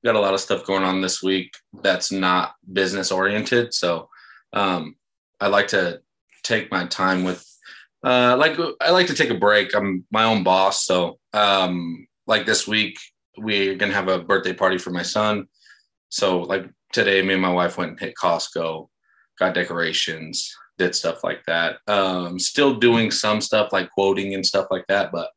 got 0.03 0.15
a 0.15 0.19
lot 0.19 0.33
of 0.33 0.39
stuff 0.39 0.65
going 0.65 0.83
on 0.83 1.01
this 1.01 1.23
week 1.23 1.53
that's 1.81 2.11
not 2.11 2.55
business 2.71 3.11
oriented. 3.11 3.73
So 3.73 4.09
um, 4.51 4.95
I 5.39 5.47
like 5.47 5.69
to 5.69 6.01
take 6.43 6.71
my 6.71 6.85
time 6.87 7.23
with, 7.23 7.45
uh, 8.03 8.35
like 8.37 8.57
I 8.81 8.91
like 8.91 9.07
to 9.07 9.13
take 9.13 9.29
a 9.29 9.37
break. 9.37 9.73
I'm 9.73 10.05
my 10.11 10.23
own 10.25 10.43
boss, 10.43 10.85
so 10.85 11.19
um, 11.31 12.05
like 12.27 12.45
this 12.45 12.67
week 12.67 12.97
we're 13.37 13.75
gonna 13.75 13.93
have 13.93 14.09
a 14.09 14.19
birthday 14.19 14.53
party 14.53 14.77
for 14.77 14.91
my 14.91 15.03
son. 15.03 15.47
So 16.09 16.41
like 16.41 16.69
today, 16.91 17.21
me 17.21 17.33
and 17.33 17.41
my 17.41 17.51
wife 17.51 17.77
went 17.77 17.91
and 17.91 17.99
hit 17.99 18.15
Costco, 18.21 18.89
got 19.39 19.53
decorations, 19.53 20.53
did 20.77 20.95
stuff 20.95 21.23
like 21.23 21.43
that. 21.47 21.77
Um, 21.87 22.39
still 22.39 22.75
doing 22.75 23.09
some 23.09 23.39
stuff 23.41 23.71
like 23.71 23.89
quoting 23.91 24.33
and 24.33 24.45
stuff 24.45 24.67
like 24.69 24.85
that, 24.89 25.11
but 25.11 25.29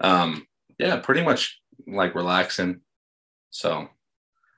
um, 0.00 0.46
yeah, 0.78 0.96
pretty 0.96 1.22
much 1.22 1.60
like 1.86 2.14
relaxing. 2.14 2.80
So, 3.50 3.88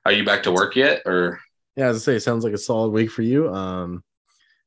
are 0.04 0.12
you 0.12 0.24
back 0.24 0.42
to 0.44 0.52
work 0.52 0.76
yet, 0.76 1.02
or 1.06 1.40
Yeah, 1.76 1.88
as 1.88 1.96
I 1.96 2.00
say, 2.00 2.16
it 2.16 2.20
sounds 2.20 2.44
like 2.44 2.54
a 2.54 2.58
solid 2.58 2.90
week 2.90 3.10
for 3.10 3.22
you. 3.22 3.52
Um, 3.52 4.02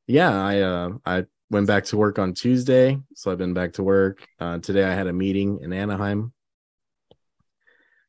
yeah, 0.07 0.31
I 0.31 0.59
uh, 0.59 0.89
I 1.05 1.25
went 1.49 1.67
back 1.67 1.85
to 1.85 1.97
work 1.97 2.19
on 2.19 2.33
Tuesday, 2.33 2.97
so 3.15 3.31
I've 3.31 3.37
been 3.37 3.53
back 3.53 3.73
to 3.73 3.83
work. 3.83 4.25
Uh, 4.39 4.59
today 4.59 4.83
I 4.83 4.93
had 4.93 5.07
a 5.07 5.13
meeting 5.13 5.59
in 5.61 5.73
Anaheim, 5.73 6.33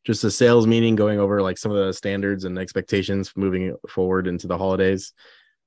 just 0.04 0.24
a 0.24 0.30
sales 0.30 0.66
meeting 0.66 0.96
going 0.96 1.18
over 1.18 1.42
like 1.42 1.58
some 1.58 1.72
of 1.72 1.84
the 1.84 1.92
standards 1.92 2.44
and 2.44 2.58
expectations 2.58 3.32
moving 3.36 3.76
forward 3.88 4.26
into 4.26 4.46
the 4.46 4.58
holidays 4.58 5.12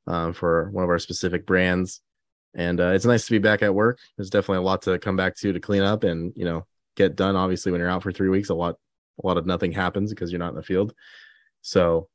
um, 0.08 0.34
for 0.34 0.70
one 0.72 0.84
of 0.84 0.90
our 0.90 1.00
specific 1.00 1.46
brands. 1.46 2.02
And 2.54 2.80
uh, 2.80 2.92
it's 2.92 3.06
nice 3.06 3.26
to 3.26 3.32
be 3.32 3.40
back 3.40 3.62
at 3.64 3.76
work. 3.76 4.00
There's 4.18 4.30
definitely 4.30 4.60
a 4.60 4.68
lot 4.68 4.82
to 4.84 4.98
come 5.00 5.18
back 5.18 5.36
to 5.38 5.52
to 5.52 5.60
clean 5.60 5.84
up 5.84 6.04
and 6.04 6.32
you 6.36 6.46
know 6.46 6.66
get 6.96 7.16
done. 7.16 7.36
Obviously, 7.36 7.72
when 7.72 7.80
you're 7.80 7.90
out 7.90 8.04
for 8.04 8.12
three 8.12 8.30
weeks, 8.30 8.50
a 8.50 8.56
lot 8.56 8.78
a 9.22 9.28
lot 9.28 9.38
of 9.38 9.46
nothing 9.46 9.72
happens 9.72 10.12
because 10.12 10.32
you're 10.32 10.40
not 10.40 10.50
in 10.50 10.56
the 10.56 10.64
field. 10.64 10.94
So 11.66 12.10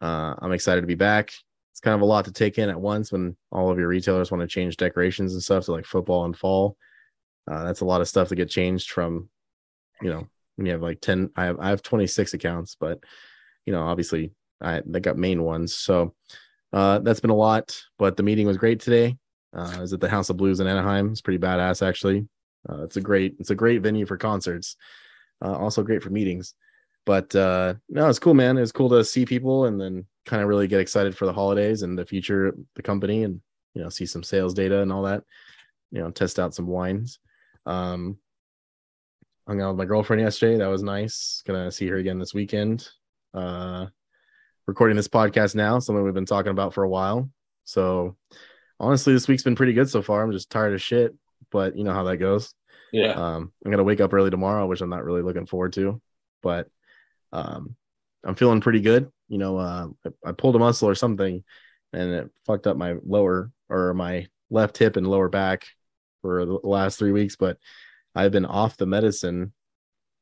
uh, 0.00 0.34
I'm 0.38 0.52
excited 0.52 0.82
to 0.82 0.86
be 0.86 0.94
back. 0.94 1.32
It's 1.72 1.80
kind 1.80 1.96
of 1.96 2.00
a 2.00 2.06
lot 2.06 2.26
to 2.26 2.32
take 2.32 2.58
in 2.58 2.68
at 2.68 2.80
once 2.80 3.10
when 3.10 3.36
all 3.50 3.68
of 3.68 3.78
your 3.78 3.88
retailers 3.88 4.30
want 4.30 4.40
to 4.42 4.46
change 4.46 4.76
decorations 4.76 5.32
and 5.32 5.42
stuff 5.42 5.64
to 5.64 5.72
like 5.72 5.84
football 5.84 6.24
and 6.24 6.36
fall. 6.36 6.76
Uh, 7.50 7.64
that's 7.64 7.80
a 7.80 7.84
lot 7.84 8.00
of 8.00 8.08
stuff 8.08 8.28
to 8.28 8.36
get 8.36 8.48
changed 8.48 8.92
from, 8.92 9.28
you 10.00 10.10
know, 10.10 10.28
when 10.54 10.66
you 10.66 10.72
have 10.72 10.80
like 10.80 11.00
10, 11.00 11.30
I 11.34 11.46
have, 11.46 11.58
I 11.58 11.70
have 11.70 11.82
26 11.82 12.34
accounts, 12.34 12.76
but 12.78 13.02
you 13.66 13.72
know, 13.72 13.82
obviously 13.82 14.30
I, 14.60 14.80
they 14.86 15.00
got 15.00 15.18
main 15.18 15.42
ones. 15.42 15.74
So 15.74 16.14
uh, 16.72 17.00
that's 17.00 17.20
been 17.20 17.30
a 17.30 17.34
lot, 17.34 17.76
but 17.98 18.16
the 18.16 18.22
meeting 18.22 18.46
was 18.46 18.58
great 18.58 18.78
today. 18.78 19.16
Uh, 19.52 19.78
I 19.78 19.82
at 19.82 20.00
the 20.00 20.08
House 20.08 20.30
of 20.30 20.36
Blues 20.36 20.60
in 20.60 20.68
Anaheim. 20.68 21.10
It's 21.10 21.20
pretty 21.20 21.40
badass 21.40 21.84
actually. 21.84 22.28
Uh, 22.68 22.84
it's 22.84 22.96
a 22.96 23.00
great, 23.00 23.34
it's 23.40 23.50
a 23.50 23.56
great 23.56 23.82
venue 23.82 24.06
for 24.06 24.16
concerts. 24.16 24.76
Uh, 25.44 25.52
also 25.52 25.82
great 25.82 26.02
for 26.02 26.10
meetings 26.10 26.54
but 27.06 27.34
uh 27.34 27.74
no 27.88 28.08
it's 28.08 28.18
cool 28.18 28.34
man. 28.34 28.58
It's 28.58 28.72
cool 28.72 28.88
to 28.90 29.04
see 29.04 29.24
people 29.24 29.66
and 29.66 29.80
then 29.80 30.06
kind 30.26 30.42
of 30.42 30.48
really 30.48 30.66
get 30.66 30.80
excited 30.80 31.16
for 31.16 31.26
the 31.26 31.32
holidays 31.32 31.82
and 31.82 31.98
the 31.98 32.06
future 32.06 32.48
of 32.48 32.56
the 32.76 32.82
company 32.82 33.24
and 33.24 33.40
you 33.74 33.82
know 33.82 33.88
see 33.88 34.06
some 34.06 34.22
sales 34.22 34.54
data 34.54 34.80
and 34.80 34.92
all 34.92 35.02
that 35.02 35.22
you 35.90 36.00
know 36.00 36.10
test 36.10 36.38
out 36.38 36.54
some 36.54 36.66
wines. 36.66 37.18
Um 37.66 38.18
hung 39.46 39.60
out 39.60 39.70
with 39.70 39.78
my 39.78 39.84
girlfriend 39.84 40.22
yesterday. 40.22 40.58
That 40.58 40.68
was 40.68 40.82
nice. 40.82 41.42
Gonna 41.46 41.70
see 41.70 41.86
her 41.88 41.96
again 41.96 42.18
this 42.18 42.34
weekend. 42.34 42.88
Uh 43.32 43.86
recording 44.66 44.96
this 44.96 45.08
podcast 45.08 45.54
now 45.54 45.78
something 45.78 46.02
we've 46.02 46.14
been 46.14 46.24
talking 46.24 46.52
about 46.52 46.74
for 46.74 46.84
a 46.84 46.88
while. 46.88 47.30
So 47.64 48.16
honestly 48.80 49.12
this 49.12 49.28
week's 49.28 49.42
been 49.42 49.56
pretty 49.56 49.74
good 49.74 49.90
so 49.90 50.02
far. 50.02 50.22
I'm 50.22 50.32
just 50.32 50.50
tired 50.50 50.74
of 50.74 50.82
shit 50.82 51.14
but 51.54 51.76
you 51.76 51.84
know 51.84 51.92
how 51.92 52.02
that 52.04 52.16
goes. 52.16 52.52
Yeah, 52.92 53.12
um, 53.12 53.52
I'm 53.64 53.70
gonna 53.70 53.84
wake 53.84 54.00
up 54.00 54.12
early 54.12 54.30
tomorrow, 54.30 54.66
which 54.66 54.80
I'm 54.80 54.90
not 54.90 55.04
really 55.04 55.22
looking 55.22 55.46
forward 55.46 55.72
to, 55.74 56.02
but 56.42 56.68
um, 57.34 57.76
I'm 58.24 58.36
feeling 58.36 58.60
pretty 58.60 58.80
good. 58.80 59.10
You 59.28 59.38
know, 59.38 59.58
uh, 59.58 59.88
I, 60.06 60.28
I 60.30 60.32
pulled 60.32 60.56
a 60.56 60.58
muscle 60.58 60.88
or 60.88 60.94
something, 60.94 61.42
and 61.92 62.12
it 62.12 62.30
fucked 62.46 62.66
up 62.66 62.76
my 62.76 62.94
lower 63.04 63.50
or 63.68 63.92
my 63.92 64.26
left 64.50 64.78
hip 64.78 64.96
and 64.96 65.06
lower 65.06 65.28
back 65.28 65.66
for 66.22 66.46
the 66.46 66.58
last 66.62 66.98
three 66.98 67.12
weeks. 67.12 67.36
But 67.36 67.58
I've 68.14 68.32
been 68.32 68.46
off 68.46 68.76
the 68.76 68.86
medicine 68.86 69.52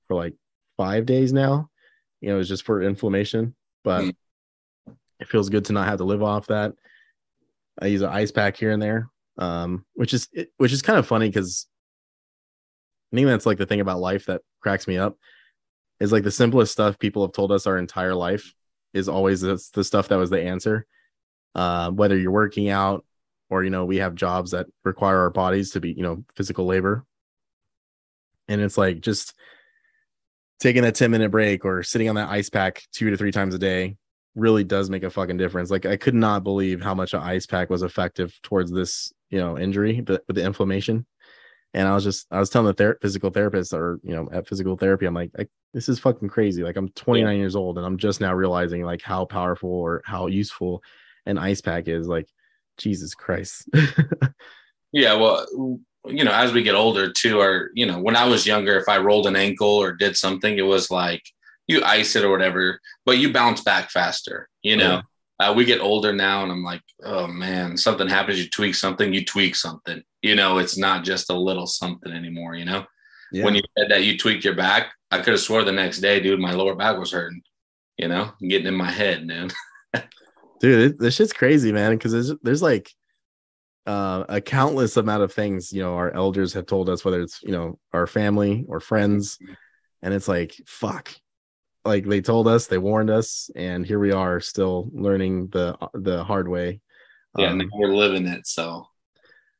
for 0.09 0.15
like 0.17 0.35
five 0.77 1.07
days 1.07 1.33
now. 1.33 1.69
You 2.21 2.31
know, 2.31 2.41
it's 2.41 2.49
just 2.49 2.65
for 2.65 2.83
inflammation, 2.83 3.55
but 3.85 4.05
Mm. 4.05 4.15
it 5.21 5.29
feels 5.29 5.51
good 5.51 5.67
to 5.67 5.73
not 5.73 5.87
have 5.89 5.99
to 5.99 6.05
live 6.05 6.23
off 6.23 6.47
that. 6.47 6.73
I 7.81 7.87
use 7.87 8.03
an 8.03 8.11
ice 8.11 8.31
pack 8.31 8.57
here 8.57 8.71
and 8.71 8.83
there, 8.83 9.11
um, 9.39 9.85
which 9.95 10.15
is 10.15 10.29
which 10.57 10.73
is 10.73 10.83
kind 10.83 10.99
of 10.99 11.07
funny 11.07 11.29
because 11.29 11.67
I 13.13 13.17
think 13.17 13.27
that's 13.27 13.47
like 13.47 13.59
the 13.59 13.67
thing 13.67 13.81
about 13.81 14.01
life 14.01 14.27
that 14.27 14.41
cracks 14.61 14.87
me 14.87 14.97
up 14.97 15.19
is 16.03 16.11
like 16.11 16.25
the 16.25 16.31
simplest 16.33 16.73
stuff 16.73 16.99
people 16.99 17.23
have 17.23 17.33
told 17.33 17.53
us 17.53 17.67
our 17.67 17.79
entire 17.79 18.15
life 18.15 18.53
is 18.93 19.09
always 19.09 19.41
the, 19.41 19.63
the 19.73 19.85
stuff 19.85 20.09
that 20.09 20.17
was 20.17 20.31
the 20.31 20.43
answer. 20.43 20.85
Uh, 21.55 21.91
whether 21.91 22.19
you're 22.19 22.33
working 22.33 22.71
out 22.71 23.05
or, 23.49 23.63
you 23.63 23.71
know, 23.71 23.85
we 23.85 23.99
have 23.99 24.17
jobs 24.17 24.51
that 24.51 24.67
require 24.85 25.19
our 25.19 25.31
bodies 25.31 25.71
to 25.71 25.81
be, 25.81 25.93
you 25.93 26.03
know, 26.03 26.25
physical 26.35 26.67
labor. 26.67 27.05
And 28.49 28.61
it's 28.61 28.77
like 28.77 29.01
just 29.01 29.35
taking 30.59 30.85
a 30.85 30.91
10 30.91 31.13
minute 31.13 31.31
break 31.31 31.65
or 31.65 31.85
sitting 31.85 32.09
on 32.09 32.17
that 32.17 32.31
ice 32.31 32.51
pack 32.51 32.83
two 32.93 33.11
to 33.11 33.17
three 33.17 33.31
times 33.31 33.55
a 33.55 33.59
day 33.59 33.97
really 34.35 34.65
does 34.65 34.91
make 34.91 35.05
a 35.05 35.11
fucking 35.11 35.37
difference. 35.37 35.71
Like 35.71 35.87
I 35.87 35.97
could 35.97 36.15
not 36.15 36.43
believe 36.43 36.83
how 36.83 36.95
much 36.95 37.15
an 37.15 37.21
ice 37.21 37.47
pack 37.47 37.71
was 37.71 37.85
effective 37.85 38.37
towards 38.43 38.73
this 38.73 39.13
you 39.31 39.39
know 39.39 39.57
injury 39.57 40.01
the, 40.01 40.21
with 40.27 40.37
the 40.37 40.45
inflammation 40.45 41.07
and 41.75 41.89
i 41.89 41.95
was 41.95 42.05
just 42.05 42.27
i 42.31 42.39
was 42.39 42.51
telling 42.51 42.67
the 42.67 42.75
ther- 42.75 42.99
physical 43.01 43.31
therapist 43.31 43.73
or 43.73 43.99
you 44.03 44.15
know 44.15 44.29
at 44.33 44.47
physical 44.49 44.77
therapy 44.77 45.07
i'm 45.07 45.15
like 45.15 45.31
this 45.75 45.89
is 45.89 45.99
fucking 45.99 46.29
crazy. 46.29 46.63
Like 46.63 46.77
i'm 46.77 46.91
29 46.91 47.39
years 47.39 47.57
old 47.57 47.79
and 47.79 47.87
i'm 47.87 47.97
just 47.97 48.21
now 48.21 48.35
realizing 48.35 48.83
like 48.85 49.01
how 49.01 49.25
powerful 49.25 49.71
or 49.71 50.03
how 50.05 50.27
useful 50.27 50.83
an 51.25 51.39
ice 51.39 51.61
pack 51.63 51.89
is. 51.89 52.07
Like 52.07 52.29
jesus 52.77 53.15
christ. 53.15 53.69
Yeah, 54.93 55.15
well, 55.15 55.47
you 56.07 56.25
know, 56.25 56.33
as 56.33 56.53
we 56.53 56.63
get 56.63 56.75
older 56.75 57.11
too, 57.11 57.41
or 57.41 57.71
you 57.75 57.87
know, 57.87 57.99
when 57.99 58.17
I 58.17 58.27
was 58.27 58.47
younger, 58.47 58.77
if 58.77 58.89
I 58.89 58.99
rolled 58.99 59.27
an 59.27 59.37
ankle 59.37 59.69
or 59.69 59.93
did 59.93 60.17
something, 60.17 60.57
it 60.57 60.63
was 60.63 60.91
like 60.91 61.23
you 61.67 61.83
ice 61.83 62.15
it 62.15 62.25
or 62.25 62.31
whatever, 62.31 62.79
but 63.07 63.19
you 63.19 63.33
bounce 63.33 63.63
back 63.63 63.91
faster. 63.91 64.49
You 64.63 64.75
oh, 64.75 64.79
know, 64.79 65.03
uh, 65.43 65.53
we 65.53 65.65
get 65.65 65.81
older 65.81 66.13
now, 66.13 66.43
and 66.43 66.53
I'm 66.53 66.65
like, 66.65 66.83
oh 67.05 67.27
man, 67.27 67.77
something 67.77 68.09
happens, 68.09 68.39
you 68.39 68.49
tweak 68.49 68.75
something, 68.75 69.13
you 69.13 69.25
tweak 69.25 69.57
something. 69.57 70.03
You 70.23 70.35
know, 70.35 70.59
it's 70.59 70.77
not 70.77 71.05
just 71.05 71.31
a 71.31 71.37
little 71.37 71.67
something 71.67 72.13
anymore. 72.13 72.55
You 72.55 72.65
know, 72.65 72.85
yeah. 73.33 73.45
when 73.45 73.55
you 73.55 73.63
said 73.77 73.91
that 73.91 74.05
you 74.05 74.19
tweaked 74.19 74.45
your 74.45 74.55
back, 74.55 74.93
I 75.11 75.19
could 75.19 75.33
have 75.33 75.41
swore 75.41 75.65
the 75.65 75.73
next 75.73 76.01
day, 76.01 76.21
dude, 76.21 76.41
my 76.41 76.53
lower 76.53 76.75
back 76.75 76.99
was 76.99 77.13
hurting. 77.13 77.43
You 77.99 78.09
know, 78.09 78.33
getting 78.41 78.67
in 78.67 78.75
my 78.75 78.91
head, 78.91 79.27
man. 79.27 79.51
dude 80.63 80.99
this 80.99 81.17
shit's 81.17 81.33
crazy 81.33 81.73
man 81.73 81.93
because 81.93 82.13
there's, 82.13 82.33
there's 82.43 82.63
like 82.63 82.91
uh, 83.85 84.25
a 84.29 84.41
countless 84.41 84.97
amount 84.97 85.23
of 85.23 85.33
things 85.33 85.73
you 85.73 85.83
know 85.83 85.97
our 85.97 86.15
elders 86.15 86.53
have 86.53 86.67
told 86.67 86.89
us 86.89 87.05
whether 87.05 87.21
it's 87.21 87.43
you 87.43 87.51
know 87.51 87.79
our 87.93 88.07
family 88.07 88.65
or 88.69 88.79
friends 88.79 89.39
and 90.03 90.15
it's 90.15 90.29
like 90.29 90.55
fuck 90.65 91.13
like 91.85 92.07
they 92.07 92.21
told 92.21 92.49
us 92.49 92.67
they 92.67 92.79
warned 92.79 93.11
us 93.11 93.51
and 93.57 93.85
here 93.85 93.99
we 93.99 94.13
are 94.13 94.41
still 94.41 94.91
learning 94.93 95.49
the 95.49 95.77
the 95.95 96.25
hard 96.25 96.49
way. 96.49 96.81
Yeah, 97.37 97.51
Um, 97.51 97.71
we're 97.73 97.95
living 97.95 98.27
it. 98.27 98.47
So. 98.47 98.87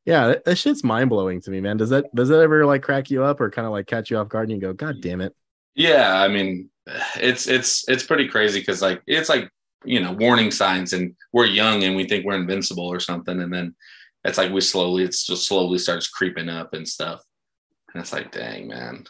Yeah 0.05 0.27
that, 0.29 0.45
that 0.45 0.57
shit's 0.57 0.83
mind-blowing 0.83 1.41
to 1.43 1.51
me 1.51 1.61
man. 1.61 1.77
Does 1.77 1.91
that 1.91 2.13
does 2.15 2.29
that 2.29 2.41
ever 2.41 2.67
like 2.67 2.83
crack 2.83 3.11
you 3.11 3.23
up 3.23 3.41
or 3.41 3.51
kind 3.51 3.67
of 3.67 3.73
like 3.73 3.87
catch 3.87 4.11
you 4.11 4.19
off 4.19 4.29
guard 4.29 4.51
and 4.51 4.61
you 4.61 4.67
go 4.67 4.73
god 4.73 4.97
damn 5.01 5.21
it. 5.21 5.35
Yeah, 5.75 6.21
I 6.21 6.29
mean, 6.29 6.69
it's 7.17 7.47
it's 7.47 7.89
it's 7.89 8.03
pretty 8.03 8.29
crazy 8.29 8.61
because 8.61 8.83
like 8.83 9.01
it's 9.07 9.29
like 9.29 9.49
you 9.85 10.01
know 10.01 10.13
warning 10.13 10.51
signs, 10.51 10.93
and 10.93 11.15
we're 11.33 11.47
young 11.47 11.83
and 11.85 11.97
we 11.97 12.07
think 12.07 12.27
we're 12.27 12.37
invincible 12.37 12.87
or 12.87 13.01
something, 13.01 13.41
and 13.41 13.53
then 13.53 13.75
it's 14.25 14.37
like 14.37 14.53
we 14.53 14.61
slowly 14.61 15.03
it's 15.03 15.25
just 15.25 15.47
slowly 15.47 15.79
starts 15.79 16.09
creeping 16.09 16.51
up 16.51 16.75
and 16.75 16.87
stuff, 16.87 17.23
and 17.95 18.03
it's 18.03 18.13
like, 18.13 18.33
dang 18.33 18.69
man, 18.69 19.07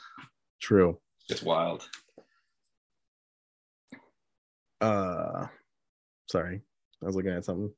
true. 0.61 1.01
It's 1.29 1.42
wild. 1.42 1.88
Uh 4.83 5.47
sorry 6.31 6.61
i 7.03 7.07
was 7.07 7.14
looking 7.16 7.33
at 7.33 7.45
something 7.45 7.71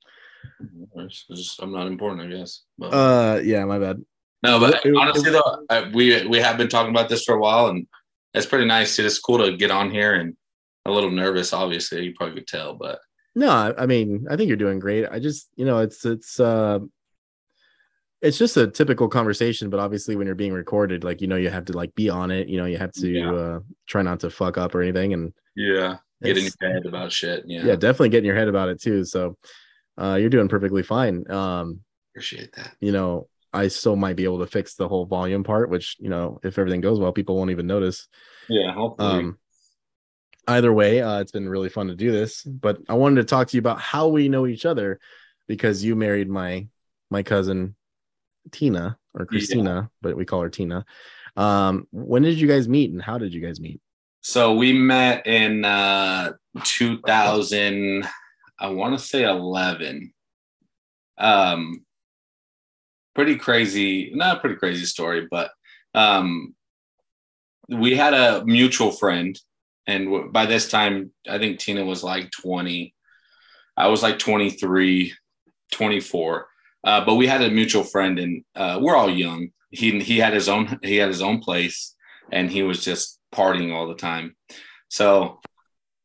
just, 1.31 1.63
I'm 1.63 1.73
not 1.73 1.87
important, 1.87 2.21
I 2.33 2.37
guess. 2.37 2.63
But, 2.79 2.87
uh 2.93 3.41
yeah 3.43 3.65
my 3.65 3.79
bad 3.79 4.03
no, 4.43 4.61
but 4.61 4.75
it- 4.75 4.87
it- 4.91 4.97
honestly 4.97 5.31
though, 5.31 5.65
I, 5.71 5.89
we 5.95 6.27
we 6.27 6.39
have 6.39 6.59
been 6.59 6.69
talking 6.69 6.91
about 6.91 7.09
this 7.09 7.25
for 7.25 7.35
a 7.35 7.41
while, 7.41 7.69
and 7.69 7.87
it's 8.35 8.45
pretty 8.45 8.67
nice. 8.67 8.99
It's 8.99 9.19
cool 9.19 9.39
to 9.39 9.57
get 9.57 9.71
on 9.71 9.91
here 9.91 10.15
and 10.15 10.37
a 10.85 10.91
little 10.91 11.11
nervous. 11.11 11.55
Obviously, 11.55 12.05
you 12.05 12.13
probably 12.15 12.35
could 12.35 12.47
tell, 12.47 12.75
but 12.75 12.99
No, 13.35 13.49
I 13.49 13.73
I 13.79 13.87
mean, 13.87 14.27
I 14.29 14.37
think 14.37 14.49
you're 14.49 14.59
doing 14.59 14.79
great. 14.81 15.07
I 15.11 15.19
just, 15.19 15.49
you 15.57 15.65
know, 15.65 15.79
it's 15.79 16.05
it's 16.05 16.39
uh 16.39 16.81
it's 18.21 18.37
just 18.37 18.57
a 18.59 18.67
typical 18.67 19.09
conversation, 19.09 19.71
but 19.71 19.81
obviously 19.81 20.15
when 20.17 20.27
you're 20.27 20.35
being 20.35 20.53
recorded, 20.53 21.05
like 21.05 21.23
you 21.23 21.27
know, 21.27 21.37
you 21.37 21.49
have 21.49 21.65
to 21.67 21.73
like 21.73 21.95
be 21.95 22.11
on 22.11 22.31
it, 22.31 22.47
you 22.49 22.59
know, 22.59 22.67
you 22.67 22.77
have 22.77 22.93
to 22.93 23.09
Yeah. 23.09 23.33
uh 23.33 23.61
try 23.87 24.03
not 24.03 24.21
to 24.21 24.31
fuck 24.31 24.59
up 24.59 24.75
or 24.75 24.83
anything. 24.83 25.15
And 25.15 25.33
yeah, 25.57 25.97
get 26.25 26.39
in 26.39 26.45
your 26.45 26.73
head 26.73 26.87
about 26.87 27.13
shit. 27.13 27.45
Yeah, 27.47 27.65
yeah, 27.65 27.77
definitely 27.77 28.11
get 28.11 28.19
in 28.19 28.25
your 28.25 28.37
head 28.37 28.49
about 28.49 28.69
it 28.69 28.81
too. 28.81 29.05
So 29.05 29.37
uh 29.97 30.17
you're 30.21 30.31
doing 30.31 30.49
perfectly 30.49 30.83
fine. 30.83 31.31
Um, 31.31 31.81
appreciate 32.13 32.53
that. 32.55 32.75
you 32.81 32.93
know, 32.93 33.29
I 33.53 33.69
still 33.69 33.97
might 33.97 34.17
be 34.17 34.25
able 34.25 34.41
to 34.41 34.47
fix 34.47 34.75
the 34.75 34.89
whole 34.89 35.07
volume 35.07 35.45
part, 35.45 35.71
which, 35.71 35.97
you 36.01 36.09
know, 36.09 36.41
if 36.43 36.59
everything 36.59 36.81
goes 36.81 36.99
well, 36.99 37.13
people 37.13 37.37
won't 37.37 37.51
even 37.53 37.69
notice. 37.69 38.09
Yeah, 38.49 38.75
hopefully. 38.75 39.09
Um, 39.09 39.39
either 40.49 40.73
way, 40.73 41.01
uh, 41.01 41.21
it's 41.21 41.31
been 41.33 41.49
really 41.49 41.69
fun 41.69 41.87
to 41.87 41.95
do 41.95 42.11
this. 42.11 42.43
But 42.43 42.79
I 42.89 42.95
wanted 42.95 43.21
to 43.21 43.25
talk 43.25 43.49
to 43.49 43.57
you 43.57 43.61
about 43.61 43.81
how 43.81 44.09
we 44.09 44.29
know 44.29 44.47
each 44.47 44.67
other 44.67 44.99
because 45.47 45.85
you 45.85 45.95
married 45.95 46.29
my 46.29 46.67
my 47.11 47.23
cousin 47.23 47.77
Tina 48.51 48.99
or 49.15 49.27
Christina, 49.27 49.91
but 50.03 50.17
we 50.17 50.25
call 50.25 50.43
her 50.43 50.51
Tina. 50.51 50.85
Um, 51.37 51.87
when 51.93 52.23
did 52.23 52.41
you 52.41 52.49
guys 52.49 52.69
meet 52.69 52.93
and 52.93 53.01
how 53.01 53.19
did 53.19 53.33
you 53.33 53.41
guys 53.41 53.61
meet? 53.61 53.81
So 54.25 54.55
we 54.55 54.73
met 54.73 55.27
in 55.27 55.67
uh 55.67 56.33
2000, 56.63 58.09
I 58.59 58.69
want 58.69 58.99
to 58.99 59.05
say 59.05 59.23
11. 59.23 60.15
Um, 61.19 61.85
pretty 63.15 63.37
crazy, 63.37 64.13
not 64.15 64.39
a 64.39 64.41
pretty 64.41 64.57
crazy 64.57 64.87
story, 64.87 65.29
but 65.31 65.51
um, 65.95 66.55
we 67.69 67.97
had 67.97 68.15
a 68.15 68.43
mutual 68.47 68.93
friend, 68.93 69.39
and 69.87 70.33
by 70.33 70.47
this 70.47 70.71
time, 70.71 71.11
I 71.29 71.37
think 71.37 71.59
Tina 71.59 71.85
was 71.85 72.03
like 72.03 72.31
20. 72.31 72.95
I 73.77 73.89
was 73.89 74.03
like 74.03 74.19
23, 74.19 75.13
24. 75.71 76.47
Uh, 76.83 77.05
but 77.05 77.17
we 77.17 77.27
had 77.27 77.43
a 77.43 77.51
mutual 77.51 77.85
friend, 77.85 78.19
and 78.19 78.43
uh, 78.57 78.79
we're 78.81 78.97
all 78.97 79.11
young. 79.11 79.49
He 79.71 80.01
he 80.01 80.19
had 80.19 80.33
his 80.33 80.49
own 80.49 80.79
he 80.83 80.97
had 80.97 81.09
his 81.09 81.21
own 81.21 81.41
place, 81.41 81.95
and 82.33 82.51
he 82.51 82.63
was 82.63 82.83
just 82.83 83.14
partying 83.35 83.75
all 83.75 83.89
the 83.89 83.95
time. 83.95 84.37
So 84.89 85.41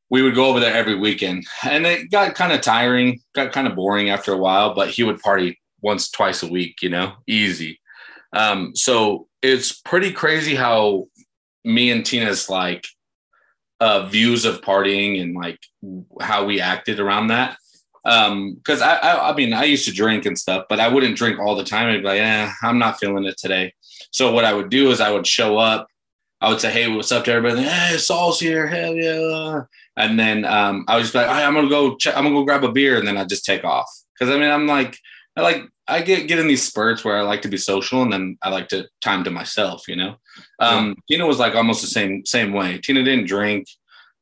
we 0.09 0.21
would 0.21 0.35
go 0.35 0.47
over 0.47 0.59
there 0.59 0.73
every 0.73 0.95
weekend, 0.95 1.45
and 1.63 1.85
it 1.85 2.09
got 2.09 2.35
kind 2.35 2.51
of 2.51 2.61
tiring, 2.61 3.19
got 3.35 3.51
kind 3.51 3.67
of 3.67 3.75
boring 3.75 4.09
after 4.09 4.33
a 4.33 4.37
while. 4.37 4.73
But 4.73 4.89
he 4.89 5.03
would 5.03 5.19
party 5.19 5.59
once, 5.81 6.09
twice 6.09 6.43
a 6.43 6.47
week, 6.47 6.81
you 6.81 6.89
know, 6.89 7.13
easy. 7.27 7.79
Um, 8.33 8.75
so 8.75 9.27
it's 9.41 9.79
pretty 9.81 10.11
crazy 10.11 10.55
how 10.55 11.07
me 11.63 11.91
and 11.91 12.05
Tina's 12.05 12.49
like 12.49 12.85
uh, 13.79 14.05
views 14.07 14.45
of 14.45 14.61
partying 14.61 15.21
and 15.21 15.35
like 15.35 15.59
how 16.21 16.45
we 16.45 16.59
acted 16.59 16.99
around 16.99 17.27
that. 17.27 17.57
Um, 18.05 18.55
because 18.55 18.81
I, 18.81 18.95
I, 18.95 19.29
I 19.29 19.35
mean, 19.35 19.53
I 19.53 19.65
used 19.65 19.85
to 19.85 19.93
drink 19.93 20.25
and 20.25 20.37
stuff, 20.37 20.65
but 20.69 20.79
I 20.79 20.87
wouldn't 20.87 21.17
drink 21.17 21.39
all 21.39 21.55
the 21.55 21.63
time. 21.63 21.87
I'd 21.87 22.01
be 22.01 22.07
like, 22.07 22.21
eh, 22.21 22.51
I'm 22.63 22.79
not 22.79 22.99
feeling 22.99 23.25
it 23.25 23.37
today. 23.37 23.73
So 24.11 24.31
what 24.31 24.45
I 24.45 24.53
would 24.53 24.69
do 24.69 24.91
is 24.91 25.01
I 25.01 25.11
would 25.11 25.27
show 25.27 25.57
up. 25.57 25.87
I 26.41 26.49
would 26.49 26.61
say, 26.61 26.71
hey, 26.71 26.87
what's 26.87 27.11
up 27.11 27.25
to 27.25 27.33
everybody? 27.33 27.63
Hey, 27.63 27.97
Saul's 27.97 28.39
here. 28.39 28.65
Hell 28.67 28.95
yeah. 28.95 29.63
And 29.97 30.17
then 30.17 30.45
um, 30.45 30.85
I 30.87 30.95
was 30.95 31.05
just 31.05 31.15
like, 31.15 31.27
"All 31.27 31.33
right, 31.33 31.43
I'm 31.43 31.53
gonna 31.53 31.67
go. 31.67 31.97
Check, 31.97 32.15
I'm 32.15 32.23
gonna 32.23 32.35
go 32.35 32.45
grab 32.45 32.63
a 32.63 32.71
beer, 32.71 32.97
and 32.97 33.05
then 33.05 33.17
I 33.17 33.25
just 33.25 33.43
take 33.43 33.65
off. 33.65 33.89
Because 34.13 34.33
I 34.33 34.39
mean, 34.39 34.49
I'm 34.49 34.65
like, 34.65 34.97
I 35.35 35.41
like, 35.41 35.63
I 35.89 36.01
get 36.01 36.27
get 36.29 36.39
in 36.39 36.47
these 36.47 36.65
spurts 36.65 37.03
where 37.03 37.17
I 37.17 37.21
like 37.21 37.41
to 37.41 37.49
be 37.49 37.57
social, 37.57 38.01
and 38.01 38.13
then 38.13 38.37
I 38.41 38.49
like 38.49 38.69
to 38.69 38.87
time 39.01 39.25
to 39.25 39.29
myself. 39.29 39.89
You 39.89 39.97
know, 39.97 40.15
um, 40.59 40.95
Tina 41.09 41.27
was 41.27 41.39
like 41.39 41.53
almost 41.53 41.81
the 41.81 41.87
same 41.87 42.25
same 42.25 42.53
way. 42.53 42.77
Tina 42.77 43.03
didn't 43.03 43.27
drink. 43.27 43.67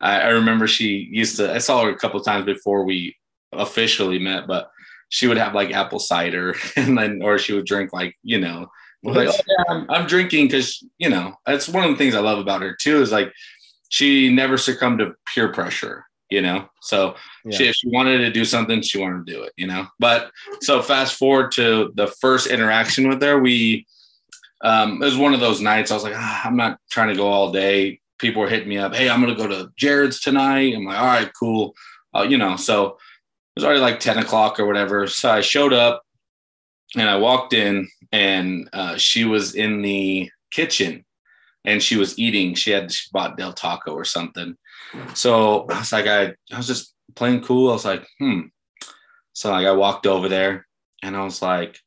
I, 0.02 0.22
I 0.22 0.28
remember 0.30 0.66
she 0.66 1.08
used 1.12 1.38
to. 1.38 1.54
I 1.54 1.60
saw 1.60 1.84
her 1.84 1.92
a 1.92 1.98
couple 1.98 2.20
of 2.20 2.26
times 2.26 2.46
before 2.46 2.84
we 2.84 3.16
officially 3.52 4.18
met, 4.18 4.48
but 4.48 4.72
she 5.10 5.28
would 5.28 5.38
have 5.38 5.54
like 5.54 5.72
apple 5.72 6.00
cider, 6.00 6.56
and 6.76 6.98
then 6.98 7.22
or 7.22 7.38
she 7.38 7.54
would 7.54 7.68
drink 7.68 7.94
like 7.94 8.16
you 8.24 8.40
know 8.40 8.68
like, 9.16 9.30
oh, 9.30 9.40
yeah, 9.48 9.64
I'm, 9.70 9.86
I'm 9.90 10.08
drinking 10.08 10.48
because 10.48 10.84
you 10.98 11.10
know 11.10 11.36
that's 11.46 11.70
one 11.70 11.84
of 11.84 11.92
the 11.92 11.98
things 11.98 12.16
I 12.16 12.20
love 12.20 12.40
about 12.40 12.62
her 12.62 12.76
too 12.76 13.02
is 13.02 13.12
like 13.12 13.34
she 13.90 14.32
never 14.34 14.58
succumbed 14.58 15.00
to 15.00 15.14
peer 15.34 15.52
pressure, 15.52 16.06
you 16.30 16.42
know. 16.42 16.68
So 16.82 17.16
she, 17.50 17.68
if 17.68 17.76
she 17.76 17.88
wanted 17.90 18.20
to 18.20 18.32
do 18.32 18.44
something, 18.44 18.82
she 18.82 19.00
wanted 19.00 19.26
to 19.26 19.34
do 19.34 19.44
it, 19.44 19.54
you 19.56 19.68
know. 19.68 19.88
But 20.00 20.32
so 20.62 20.82
fast 20.82 21.16
forward 21.16 21.52
to 21.54 21.92
the 21.96 22.08
first 22.08 22.48
interaction 22.48 23.08
with 23.08 23.22
her, 23.22 23.40
we 23.40 23.86
um, 24.62 25.02
it 25.02 25.06
was 25.06 25.18
one 25.18 25.34
of 25.34 25.40
those 25.40 25.62
nights. 25.62 25.92
I 25.92 25.94
was 25.94 26.04
like, 26.04 26.16
ah, 26.16 26.42
I'm 26.46 26.58
not 26.58 26.80
trying 26.90 27.10
to 27.10 27.16
go 27.16 27.28
all 27.28 27.52
day. 27.52 28.00
People 28.20 28.42
were 28.42 28.50
hitting 28.50 28.70
me 28.70 28.78
up. 28.78 28.94
Hey, 28.94 29.10
I'm 29.10 29.22
gonna 29.22 29.36
go 29.36 29.48
to 29.48 29.70
Jared's 29.78 30.20
tonight. 30.20 30.76
I'm 30.76 30.86
like, 30.86 31.00
all 31.00 31.06
right, 31.06 31.32
cool. 31.40 31.74
Uh, 32.16 32.24
you 32.24 32.38
know, 32.38 32.56
so 32.56 32.88
it 32.88 33.62
was 33.62 33.64
already 33.64 33.80
like 33.80 34.00
10 34.00 34.18
o'clock 34.18 34.60
or 34.60 34.66
whatever. 34.66 35.08
So 35.08 35.32
I 35.32 35.42
showed 35.42 35.74
up 35.74 36.04
and 36.96 37.10
I 37.10 37.18
walked 37.18 37.54
in 37.54 37.88
and 38.12 38.70
uh, 38.74 38.98
she 38.98 39.26
was 39.26 39.56
in 39.56 39.82
the 39.82 40.30
kitchen 40.52 41.06
and 41.66 41.84
she 41.84 41.98
was 41.98 42.18
eating. 42.18 42.56
She 42.56 42.72
had 42.72 42.92
she 42.92 43.10
bought 43.12 43.38
Del 43.38 43.54
Taco 43.54 43.92
or 43.92 44.06
something. 44.06 44.56
So 45.14 45.66
I 45.70 45.80
was 45.80 45.92
like, 45.92 46.08
I, 46.08 46.34
I 46.52 46.58
was 46.58 46.68
just 46.68 46.94
playing 47.16 47.42
cool. 47.42 47.70
I 47.70 47.74
was 47.74 47.86
like, 47.86 48.08
hmm. 48.20 48.42
So 49.34 49.52
like 49.52 49.68
I 49.68 49.72
walked 49.74 50.08
over 50.08 50.30
there 50.30 50.66
and 51.04 51.16
I 51.16 51.24
was 51.24 51.42
like, 51.42 51.78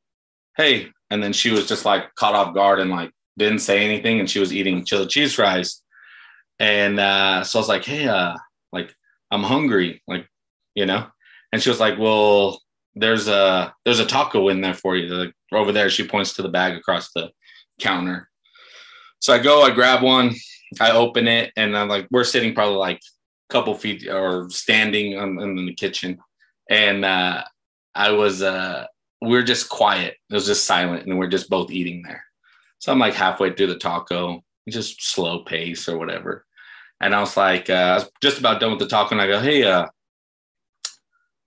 hey. 0.57 0.91
And 1.11 1.23
then 1.23 1.33
she 1.33 1.51
was 1.51 1.67
just 1.67 1.85
like 1.85 2.15
caught 2.15 2.35
off 2.35 2.55
guard 2.55 2.79
and 2.79 2.91
like 2.91 3.11
didn't 3.37 3.61
say 3.61 3.85
anything. 3.85 4.21
And 4.21 4.31
she 4.31 4.39
was 4.39 4.53
eating 4.53 4.85
chili 4.85 5.07
cheese 5.07 5.35
fries. 5.35 5.83
And 6.59 7.01
uh, 7.01 7.43
so 7.43 7.59
I 7.59 7.61
was 7.61 7.69
like, 7.69 7.85
hey, 7.85 8.07
uh, 8.07 8.37
like 8.73 8.95
I'm 9.31 9.43
hungry, 9.43 10.03
like, 10.07 10.29
you 10.75 10.87
know? 10.87 11.07
And 11.53 11.61
she 11.61 11.71
was 11.71 11.81
like, 11.81 11.99
well, 11.99 12.61
there's 13.01 13.29
a 13.29 13.75
there's 13.85 13.99
a 13.99 14.07
taco 14.07 14.49
in 14.49 14.61
there 14.61 14.75
for 14.75 14.97
you. 14.97 15.09
Like 15.09 15.35
over 15.53 15.73
there, 15.73 15.91
she 15.91 16.07
points 16.07 16.35
to 16.35 16.43
the 16.43 16.49
bag 16.49 16.77
across 16.77 17.11
the 17.13 17.31
counter. 17.81 18.29
So 19.19 19.33
I 19.35 19.39
go, 19.39 19.63
I 19.63 19.71
grab 19.71 20.03
one, 20.03 20.35
I 20.81 20.93
open 20.93 21.27
it, 21.27 21.53
and 21.57 21.77
I'm 21.77 21.89
like, 21.89 22.07
we're 22.11 22.25
sitting 22.25 22.55
probably 22.55 22.77
like 22.77 22.99
a 22.99 23.53
couple 23.53 23.75
feet 23.75 24.09
or 24.09 24.49
standing 24.51 25.19
on, 25.19 25.41
in 25.41 25.67
the 25.67 25.75
kitchen, 25.75 26.19
and 26.69 27.05
uh, 27.05 27.43
I 27.95 28.13
was 28.13 28.43
uh, 28.43 28.87
we 29.23 29.37
are 29.37 29.43
just 29.43 29.69
quiet, 29.69 30.17
It 30.31 30.35
was 30.35 30.47
just 30.47 30.67
silent, 30.67 31.07
and 31.07 31.19
we're 31.19 31.29
just 31.29 31.51
both 31.51 31.71
eating 31.71 32.03
there. 32.03 32.25
So 32.79 32.93
I'm 32.93 32.99
like 32.99 33.15
halfway 33.15 33.53
through 33.53 33.69
the 33.69 33.79
taco, 33.79 34.43
just 34.69 35.03
slow 35.03 35.41
pace 35.45 35.89
or 35.89 35.99
whatever. 35.99 36.47
And 37.03 37.15
I 37.15 37.21
was 37.21 37.37
like, 37.37 37.71
uh, 37.71 37.73
I 37.73 37.95
was 37.95 38.11
just 38.23 38.39
about 38.39 38.61
done 38.61 38.71
with 38.71 38.79
the 38.79 38.87
taco, 38.87 39.13
and 39.13 39.23
I 39.23 39.27
go, 39.27 39.41
"Hey, 39.41 39.65
uh, 39.65 39.87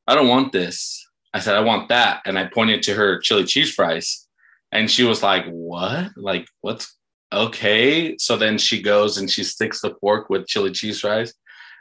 I 0.07 0.15
don't 0.15 0.27
want 0.27 0.51
this." 0.51 1.07
I 1.33 1.39
said, 1.39 1.55
"I 1.55 1.61
want 1.61 1.89
that," 1.89 2.21
and 2.25 2.37
I 2.37 2.45
pointed 2.45 2.83
to 2.83 2.93
her 2.93 3.19
chili 3.19 3.45
cheese 3.45 3.73
fries, 3.73 4.27
and 4.71 4.89
she 4.89 5.03
was 5.03 5.23
like, 5.23 5.45
"What? 5.47 6.11
Like, 6.15 6.47
what's 6.61 6.95
okay?" 7.31 8.17
So 8.17 8.37
then 8.37 8.57
she 8.57 8.81
goes 8.81 9.17
and 9.17 9.29
she 9.29 9.43
sticks 9.43 9.81
the 9.81 9.95
fork 10.01 10.29
with 10.29 10.47
chili 10.47 10.71
cheese 10.71 11.01
fries, 11.01 11.33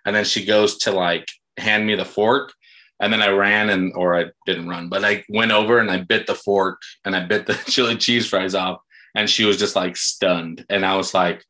and 0.06 0.14
then 0.16 0.24
she 0.24 0.44
goes 0.44 0.78
to 0.78 0.92
like 0.92 1.26
hand 1.58 1.86
me 1.86 1.94
the 1.94 2.04
fork, 2.04 2.52
and 3.00 3.12
then 3.12 3.22
I 3.22 3.28
ran 3.28 3.68
and 3.70 3.92
or 3.94 4.18
I 4.18 4.26
didn't 4.46 4.68
run, 4.68 4.88
but 4.88 5.04
I 5.04 5.24
went 5.28 5.52
over 5.52 5.78
and 5.78 5.90
I 5.90 5.98
bit 5.98 6.26
the 6.26 6.34
fork 6.34 6.80
and 7.04 7.16
I 7.16 7.24
bit 7.24 7.46
the 7.46 7.54
chili 7.66 7.96
cheese 7.96 8.28
fries 8.28 8.54
off, 8.54 8.80
and 9.14 9.28
she 9.28 9.44
was 9.44 9.58
just 9.58 9.76
like 9.76 9.96
stunned, 9.96 10.64
and 10.70 10.86
I 10.86 10.96
was 10.96 11.12
like, 11.14 11.44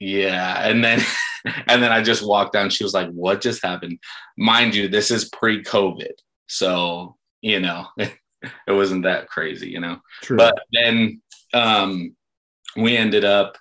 yeah, 0.00 0.68
and 0.68 0.84
then 0.84 1.00
and 1.66 1.82
then 1.82 1.92
I 1.92 2.02
just 2.02 2.26
walked 2.26 2.52
down. 2.52 2.70
She 2.70 2.84
was 2.84 2.94
like, 2.94 3.08
"What 3.10 3.40
just 3.40 3.62
happened?" 3.62 3.98
Mind 4.36 4.74
you, 4.74 4.88
this 4.88 5.10
is 5.10 5.28
pre-COVID, 5.28 6.12
so 6.46 7.16
you 7.40 7.60
know 7.60 7.86
it 7.98 8.12
wasn't 8.68 9.04
that 9.04 9.28
crazy, 9.28 9.68
you 9.68 9.80
know. 9.80 9.98
True. 10.22 10.36
But 10.36 10.54
then 10.72 11.20
um, 11.54 12.16
we 12.76 12.96
ended 12.96 13.24
up 13.24 13.56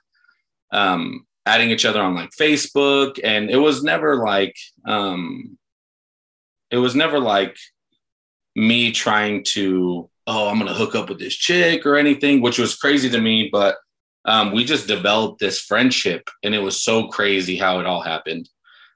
um, 0.72 1.26
adding 1.46 1.72
each 1.72 1.86
other 1.86 2.02
on 2.02 2.16
like 2.16 2.30
Facebook, 2.40 3.20
and 3.24 3.50
it 3.50 3.58
was 3.58 3.84
never 3.84 4.18
like 4.18 4.56
um, 4.86 5.58
it 6.72 6.78
was 6.78 6.96
never 6.96 7.20
like 7.20 7.58
me 8.56 8.92
trying 8.92 9.44
to 9.44 10.10
oh 10.26 10.50
I'm 10.50 10.58
gonna 10.60 10.74
hook 10.74 10.96
up 10.96 11.10
with 11.10 11.20
this 11.20 11.36
chick 11.36 11.86
or 11.86 11.96
anything, 11.96 12.42
which 12.42 12.60
was 12.60 12.76
crazy 12.76 13.10
to 13.10 13.22
me, 13.22 13.50
but 13.52 13.78
um, 14.28 14.52
we 14.52 14.66
just 14.66 14.88
developed 14.88 15.40
this 15.40 15.62
friendship, 15.62 16.30
and 16.44 16.54
it 16.54 16.62
was 16.62 16.84
so 16.84 17.08
crazy 17.08 17.56
how 17.58 17.80
it 17.80 17.86
all 17.86 18.02
happened. 18.02 18.50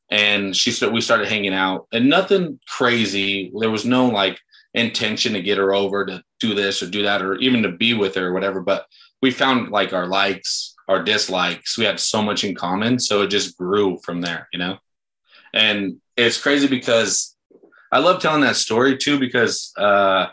And 0.10 0.56
she 0.56 0.72
said 0.72 0.92
we 0.92 1.00
started 1.00 1.30
hanging 1.30 1.54
out, 1.54 1.88
and 1.94 2.10
nothing 2.10 2.60
crazy. 2.68 3.50
There 3.58 3.72
was 3.72 3.86
no 3.86 4.08
like 4.08 4.38
intention 4.74 5.34
to 5.34 5.42
get 5.42 5.58
her 5.58 5.74
over 5.74 6.06
to 6.06 6.22
do 6.42 6.54
this 6.54 6.84
or 6.84 6.90
do 6.90 7.04
that, 7.04 7.22
or 7.22 7.38
even 7.38 7.64
to 7.64 7.72
be 7.72 7.94
with 7.94 8.16
her 8.16 8.28
or 8.28 8.34
whatever. 8.34 8.62
But 8.62 8.86
we 9.22 9.32
found 9.32 9.72
like 9.72 9.94
our 9.94 10.06
likes, 10.06 10.76
our 10.90 11.02
dislikes. 11.02 11.78
We 11.78 11.86
had 11.86 12.02
so 12.02 12.22
much 12.22 12.44
in 12.44 12.54
common, 12.54 13.00
so 13.00 13.22
it 13.22 13.28
just 13.28 13.58
grew 13.58 14.00
from 14.04 14.20
there, 14.20 14.50
you 14.52 14.60
know. 14.60 14.80
And 15.54 16.02
it's 16.18 16.42
crazy 16.42 16.68
because 16.68 17.38
I 17.90 18.00
love 18.00 18.22
telling 18.22 18.42
that 18.42 18.58
story 18.58 18.98
too, 18.98 19.18
because 19.18 19.72
uh, 19.78 20.28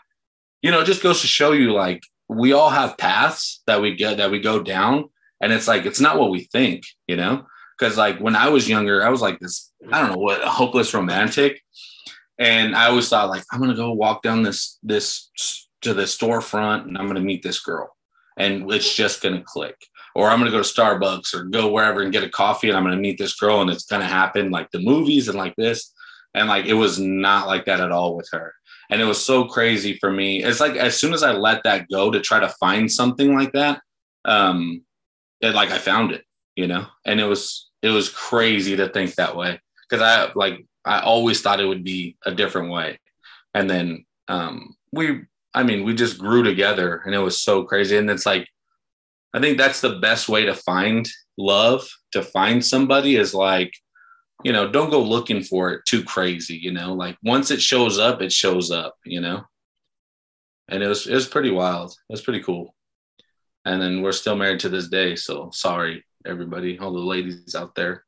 you 0.61 0.73
know, 0.73 0.81
it 0.81 0.87
just 0.87 1.05
goes 1.05 1.21
to 1.21 1.29
show 1.29 1.53
you 1.53 1.73
like 1.73 2.03
we 2.29 2.53
all 2.53 2.71
have 2.71 2.99
paths 2.99 3.63
that 3.67 3.81
we 3.81 3.95
get 3.95 4.19
that 4.19 4.31
we 4.31 4.41
go 4.41 4.63
down. 4.63 5.09
And 5.41 5.53
it's 5.53 5.69
like 5.69 5.87
it's 5.87 6.01
not 6.01 6.19
what 6.19 6.31
we 6.31 6.45
think 6.45 6.85
you 7.07 7.17
know? 7.17 7.47
Because 7.79 7.97
like 7.97 8.19
when 8.19 8.37
i 8.37 8.49
was 8.49 8.69
younger 8.69 9.05
i 9.05 9.09
was 9.09 9.21
like 9.21 9.39
this 9.39 9.73
i 9.93 10.01
don't 10.01 10.13
know 10.13 10.19
what 10.19 10.43
hopeless 10.43 10.95
romantic. 10.95 11.63
And 12.39 12.77
i 12.77 12.87
always 12.87 13.09
thought 13.09 13.31
like 13.31 13.45
i'm 13.53 13.61
gonna 13.61 13.75
go 13.75 13.93
walk 13.93 14.23
down 14.23 14.43
this 14.43 14.79
this 14.83 15.31
to 15.83 15.95
the 15.95 16.03
storefront 16.03 16.87
and 16.87 16.99
i'm 16.99 17.07
gonna 17.07 17.21
meet 17.21 17.43
this 17.43 17.61
girl. 17.61 17.95
And 18.37 18.71
it's 18.71 18.95
just 18.95 19.23
gonna 19.23 19.43
click. 19.45 19.77
Or 20.15 20.29
i'm 20.29 20.39
gonna 20.39 20.51
go 20.51 20.63
to 20.63 20.75
starbucks 20.81 21.35
or 21.35 21.45
go 21.45 21.71
wherever 21.71 22.03
and 22.03 22.13
get 22.13 22.25
a 22.25 22.29
coffee 22.29 22.69
and 22.69 22.77
i'm 22.77 22.85
gonna 22.85 22.97
meet 22.97 23.19
this 23.19 23.35
girl 23.35 23.61
and 23.61 23.71
it's 23.71 23.87
gonna 23.87 24.05
happen 24.05 24.51
like 24.51 24.71
the 24.71 24.81
movies 24.81 25.29
and 25.29 25.39
like 25.39 25.55
this. 25.57 25.95
And 26.35 26.49
like 26.49 26.67
it 26.67 26.75
was 26.75 26.99
not 26.99 27.47
like 27.47 27.65
that 27.67 27.81
at 27.81 27.91
all 27.91 28.17
with 28.17 28.29
her 28.33 28.55
and 28.91 29.01
it 29.01 29.05
was 29.05 29.23
so 29.23 29.45
crazy 29.45 29.99
for 29.99 30.11
me. 30.11 30.43
It's 30.43 30.61
like 30.61 30.77
as 30.77 30.99
soon 30.99 31.13
as 31.15 31.23
i 31.23 31.33
let 31.33 31.63
that 31.65 31.89
go 31.91 32.11
to 32.11 32.21
try 32.21 32.41
to 32.41 32.49
find 32.61 32.91
something 32.91 33.37
like 33.37 33.53
that 33.53 33.81
um 34.25 34.83
it, 35.41 35.55
like 35.55 35.71
i 35.71 35.79
found 35.79 36.13
it 36.13 36.25
you 36.59 36.67
know? 36.67 36.87
And 37.07 37.21
it 37.21 37.25
was 37.25 37.71
it 37.83 37.91
was 37.91 38.09
crazy 38.09 38.77
to 38.77 38.89
think 38.89 39.15
that 39.15 39.37
way. 39.37 39.61
Because 39.89 40.03
i 40.03 40.31
like 40.35 40.67
i 40.85 41.01
always 41.01 41.41
thought 41.41 41.61
it 41.61 41.67
would 41.67 41.85
be 41.85 42.17
a 42.27 42.35
different 42.35 42.71
way. 42.71 42.99
And 43.55 43.71
then 43.71 44.05
um 44.27 44.75
we 44.93 45.23
i 45.55 45.63
mean 45.63 45.85
we 45.85 45.95
just 45.95 46.19
grew 46.19 46.43
together 46.43 47.01
and 47.07 47.15
it 47.15 47.21
was 47.21 47.41
so 47.41 47.63
crazy. 47.63 47.97
And 47.97 48.11
it's 48.11 48.27
like 48.27 48.49
i 49.33 49.41
think 49.41 49.57
that's 49.57 49.81
the 49.81 50.01
best 50.01 50.29
way 50.29 50.47
to 50.47 50.55
find 50.55 51.09
love 51.39 51.89
to 52.11 52.23
find 52.23 52.65
somebody 52.65 53.15
is 53.15 53.33
like 53.33 53.73
you 54.45 54.53
know, 54.53 54.71
don't 54.71 54.91
go 54.91 55.03
looking 55.03 55.43
for 55.43 55.73
it 55.73 55.85
too 55.85 56.05
crazy, 56.05 56.57
you 56.57 56.73
know, 56.73 56.95
like 56.95 57.17
once 57.23 57.51
it 57.51 57.61
shows 57.61 57.99
up, 57.99 58.23
it 58.23 58.33
shows 58.33 58.71
up, 58.71 58.97
you 59.05 59.21
know. 59.21 59.43
And 60.69 60.83
it 60.83 60.87
was 60.87 61.07
it 61.07 61.15
was 61.15 61.27
pretty 61.27 61.51
wild. 61.51 61.91
It 61.91 62.13
was 62.13 62.21
pretty 62.21 62.43
cool. 62.43 62.75
And 63.65 63.83
then 63.83 64.03
we're 64.03 64.13
still 64.13 64.37
married 64.37 64.61
to 64.61 64.69
this 64.69 64.89
day. 64.89 65.17
So 65.17 65.51
sorry, 65.53 66.05
everybody, 66.27 66.79
all 66.79 66.93
the 66.93 66.99
ladies 67.01 67.55
out 67.55 67.75
there. 67.75 68.05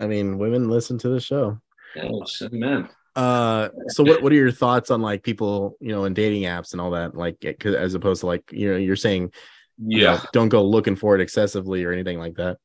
I 0.00 0.06
mean, 0.06 0.38
women 0.38 0.70
listen 0.70 0.98
to 0.98 1.10
the 1.10 1.20
show. 1.20 1.60
Oh, 2.00 2.24
man. 2.50 2.88
Uh, 3.16 3.68
so 3.88 4.02
what 4.02 4.22
what 4.22 4.32
are 4.32 4.36
your 4.36 4.52
thoughts 4.52 4.90
on 4.90 5.02
like 5.02 5.22
people, 5.22 5.76
you 5.80 5.92
know, 5.92 6.04
in 6.04 6.14
dating 6.14 6.44
apps 6.44 6.72
and 6.72 6.80
all 6.80 6.92
that, 6.92 7.14
like 7.14 7.44
as 7.64 7.94
opposed 7.94 8.20
to 8.20 8.26
like 8.26 8.50
you 8.52 8.70
know, 8.70 8.76
you're 8.76 8.96
saying, 8.96 9.32
yeah, 9.78 9.98
you 9.98 10.04
know, 10.04 10.20
don't 10.32 10.48
go 10.48 10.64
looking 10.64 10.96
for 10.96 11.14
it 11.14 11.20
excessively 11.20 11.84
or 11.84 11.92
anything 11.92 12.18
like 12.18 12.36
that. 12.36 12.58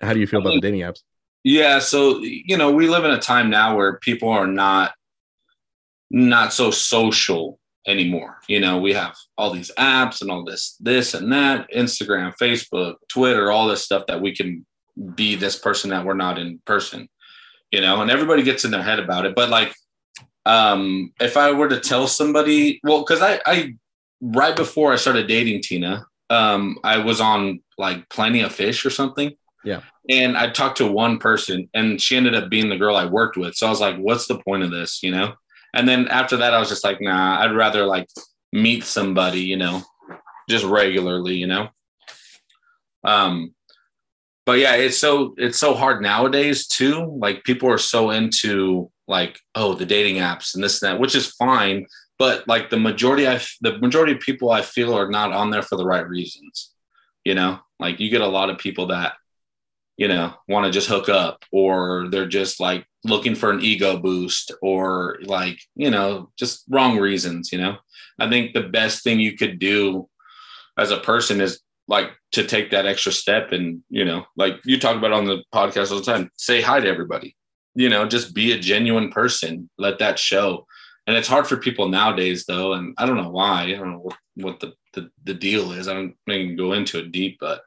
How 0.00 0.12
do 0.12 0.20
you 0.20 0.26
feel 0.26 0.40
I 0.40 0.42
about 0.42 0.54
the 0.54 0.60
dating 0.60 0.80
apps? 0.80 1.02
Yeah, 1.44 1.80
so 1.80 2.18
you 2.20 2.56
know, 2.56 2.70
we 2.70 2.88
live 2.88 3.04
in 3.04 3.10
a 3.10 3.18
time 3.18 3.50
now 3.50 3.76
where 3.76 3.98
people 3.98 4.28
are 4.28 4.46
not 4.46 4.92
not 6.10 6.52
so 6.52 6.70
social 6.70 7.58
anymore. 7.86 8.38
You 8.46 8.60
know, 8.60 8.78
we 8.78 8.92
have 8.92 9.16
all 9.36 9.50
these 9.50 9.72
apps 9.76 10.20
and 10.22 10.30
all 10.30 10.44
this 10.44 10.76
this 10.78 11.14
and 11.14 11.32
that, 11.32 11.70
Instagram, 11.72 12.32
Facebook, 12.40 12.94
Twitter, 13.08 13.50
all 13.50 13.66
this 13.66 13.82
stuff 13.82 14.06
that 14.06 14.20
we 14.20 14.34
can 14.34 14.64
be 15.14 15.34
this 15.34 15.58
person 15.58 15.90
that 15.90 16.04
we're 16.04 16.14
not 16.14 16.38
in 16.38 16.60
person. 16.64 17.08
You 17.72 17.80
know, 17.80 18.02
and 18.02 18.10
everybody 18.10 18.42
gets 18.42 18.64
in 18.64 18.70
their 18.70 18.82
head 18.82 18.98
about 18.98 19.26
it, 19.26 19.34
but 19.34 19.48
like 19.48 19.74
um 20.44 21.12
if 21.20 21.36
I 21.36 21.52
were 21.52 21.68
to 21.68 21.80
tell 21.80 22.06
somebody, 22.06 22.80
well 22.84 23.04
cuz 23.04 23.20
I 23.20 23.40
I 23.46 23.74
right 24.20 24.54
before 24.54 24.92
I 24.92 24.96
started 24.96 25.26
dating 25.26 25.62
Tina, 25.62 26.06
um 26.30 26.78
I 26.84 26.98
was 26.98 27.20
on 27.20 27.62
like 27.78 28.08
Plenty 28.10 28.42
of 28.42 28.52
Fish 28.52 28.86
or 28.86 28.90
something. 28.90 29.32
Yeah. 29.64 29.82
And 30.08 30.36
I 30.36 30.50
talked 30.50 30.78
to 30.78 30.90
one 30.90 31.18
person 31.18 31.68
and 31.74 32.00
she 32.00 32.16
ended 32.16 32.34
up 32.34 32.50
being 32.50 32.68
the 32.68 32.76
girl 32.76 32.96
I 32.96 33.04
worked 33.04 33.36
with. 33.36 33.54
So 33.54 33.66
I 33.66 33.70
was 33.70 33.80
like, 33.80 33.96
what's 33.96 34.26
the 34.26 34.40
point 34.40 34.62
of 34.62 34.70
this, 34.70 35.02
you 35.02 35.12
know? 35.12 35.34
And 35.74 35.88
then 35.88 36.08
after 36.08 36.36
that, 36.38 36.54
I 36.54 36.58
was 36.58 36.68
just 36.68 36.84
like, 36.84 37.00
nah, 37.00 37.40
I'd 37.40 37.54
rather 37.54 37.86
like 37.86 38.08
meet 38.52 38.84
somebody, 38.84 39.40
you 39.40 39.56
know, 39.56 39.82
just 40.48 40.64
regularly, 40.64 41.36
you 41.36 41.46
know? 41.46 41.68
Um, 43.04 43.54
but 44.44 44.58
yeah, 44.58 44.74
it's 44.74 44.98
so 44.98 45.34
it's 45.38 45.58
so 45.58 45.74
hard 45.74 46.02
nowadays 46.02 46.66
too. 46.66 47.16
Like 47.20 47.44
people 47.44 47.70
are 47.70 47.78
so 47.78 48.10
into 48.10 48.90
like, 49.06 49.38
oh, 49.54 49.74
the 49.74 49.86
dating 49.86 50.16
apps 50.16 50.54
and 50.54 50.62
this 50.62 50.82
and 50.82 50.92
that, 50.92 51.00
which 51.00 51.14
is 51.14 51.32
fine. 51.32 51.86
But 52.18 52.46
like 52.48 52.70
the 52.70 52.78
majority, 52.78 53.28
I 53.28 53.40
the 53.60 53.78
majority 53.78 54.12
of 54.12 54.20
people 54.20 54.50
I 54.50 54.62
feel 54.62 54.96
are 54.96 55.08
not 55.08 55.32
on 55.32 55.50
there 55.50 55.62
for 55.62 55.76
the 55.76 55.86
right 55.86 56.06
reasons. 56.06 56.72
You 57.24 57.34
know, 57.34 57.60
like 57.78 58.00
you 58.00 58.10
get 58.10 58.20
a 58.20 58.26
lot 58.26 58.50
of 58.50 58.58
people 58.58 58.88
that 58.88 59.14
you 59.96 60.08
know, 60.08 60.32
want 60.48 60.66
to 60.66 60.72
just 60.72 60.88
hook 60.88 61.08
up 61.08 61.44
or 61.52 62.08
they're 62.10 62.26
just 62.26 62.60
like 62.60 62.86
looking 63.04 63.34
for 63.34 63.50
an 63.50 63.60
ego 63.60 63.98
boost 63.98 64.52
or 64.62 65.18
like, 65.24 65.60
you 65.74 65.90
know, 65.90 66.30
just 66.38 66.64
wrong 66.68 66.98
reasons, 66.98 67.52
you 67.52 67.58
know. 67.58 67.76
I 68.18 68.28
think 68.28 68.52
the 68.52 68.62
best 68.62 69.02
thing 69.02 69.20
you 69.20 69.36
could 69.36 69.58
do 69.58 70.08
as 70.78 70.90
a 70.90 70.98
person 70.98 71.40
is 71.40 71.60
like 71.88 72.10
to 72.32 72.44
take 72.44 72.70
that 72.70 72.86
extra 72.86 73.12
step 73.12 73.52
and, 73.52 73.82
you 73.90 74.04
know, 74.04 74.24
like 74.36 74.54
you 74.64 74.78
talk 74.78 74.96
about 74.96 75.12
on 75.12 75.26
the 75.26 75.42
podcast 75.54 75.90
all 75.90 75.98
the 75.98 76.04
time, 76.04 76.30
say 76.36 76.60
hi 76.60 76.80
to 76.80 76.88
everybody. 76.88 77.36
You 77.74 77.88
know, 77.88 78.06
just 78.06 78.34
be 78.34 78.52
a 78.52 78.58
genuine 78.58 79.10
person. 79.10 79.68
Let 79.78 79.98
that 79.98 80.18
show. 80.18 80.66
And 81.06 81.16
it's 81.16 81.28
hard 81.28 81.46
for 81.46 81.56
people 81.56 81.88
nowadays 81.88 82.44
though, 82.46 82.74
and 82.74 82.94
I 82.98 83.06
don't 83.06 83.16
know 83.16 83.30
why. 83.30 83.64
I 83.64 83.72
don't 83.72 83.90
know 83.90 84.10
what, 84.36 84.60
the, 84.60 84.72
the 84.94 85.10
the 85.24 85.34
deal 85.34 85.72
is. 85.72 85.88
I 85.88 85.94
don't 85.94 86.14
even 86.28 86.56
go 86.56 86.74
into 86.74 86.98
it 86.98 87.12
deep, 87.12 87.38
but 87.40 87.62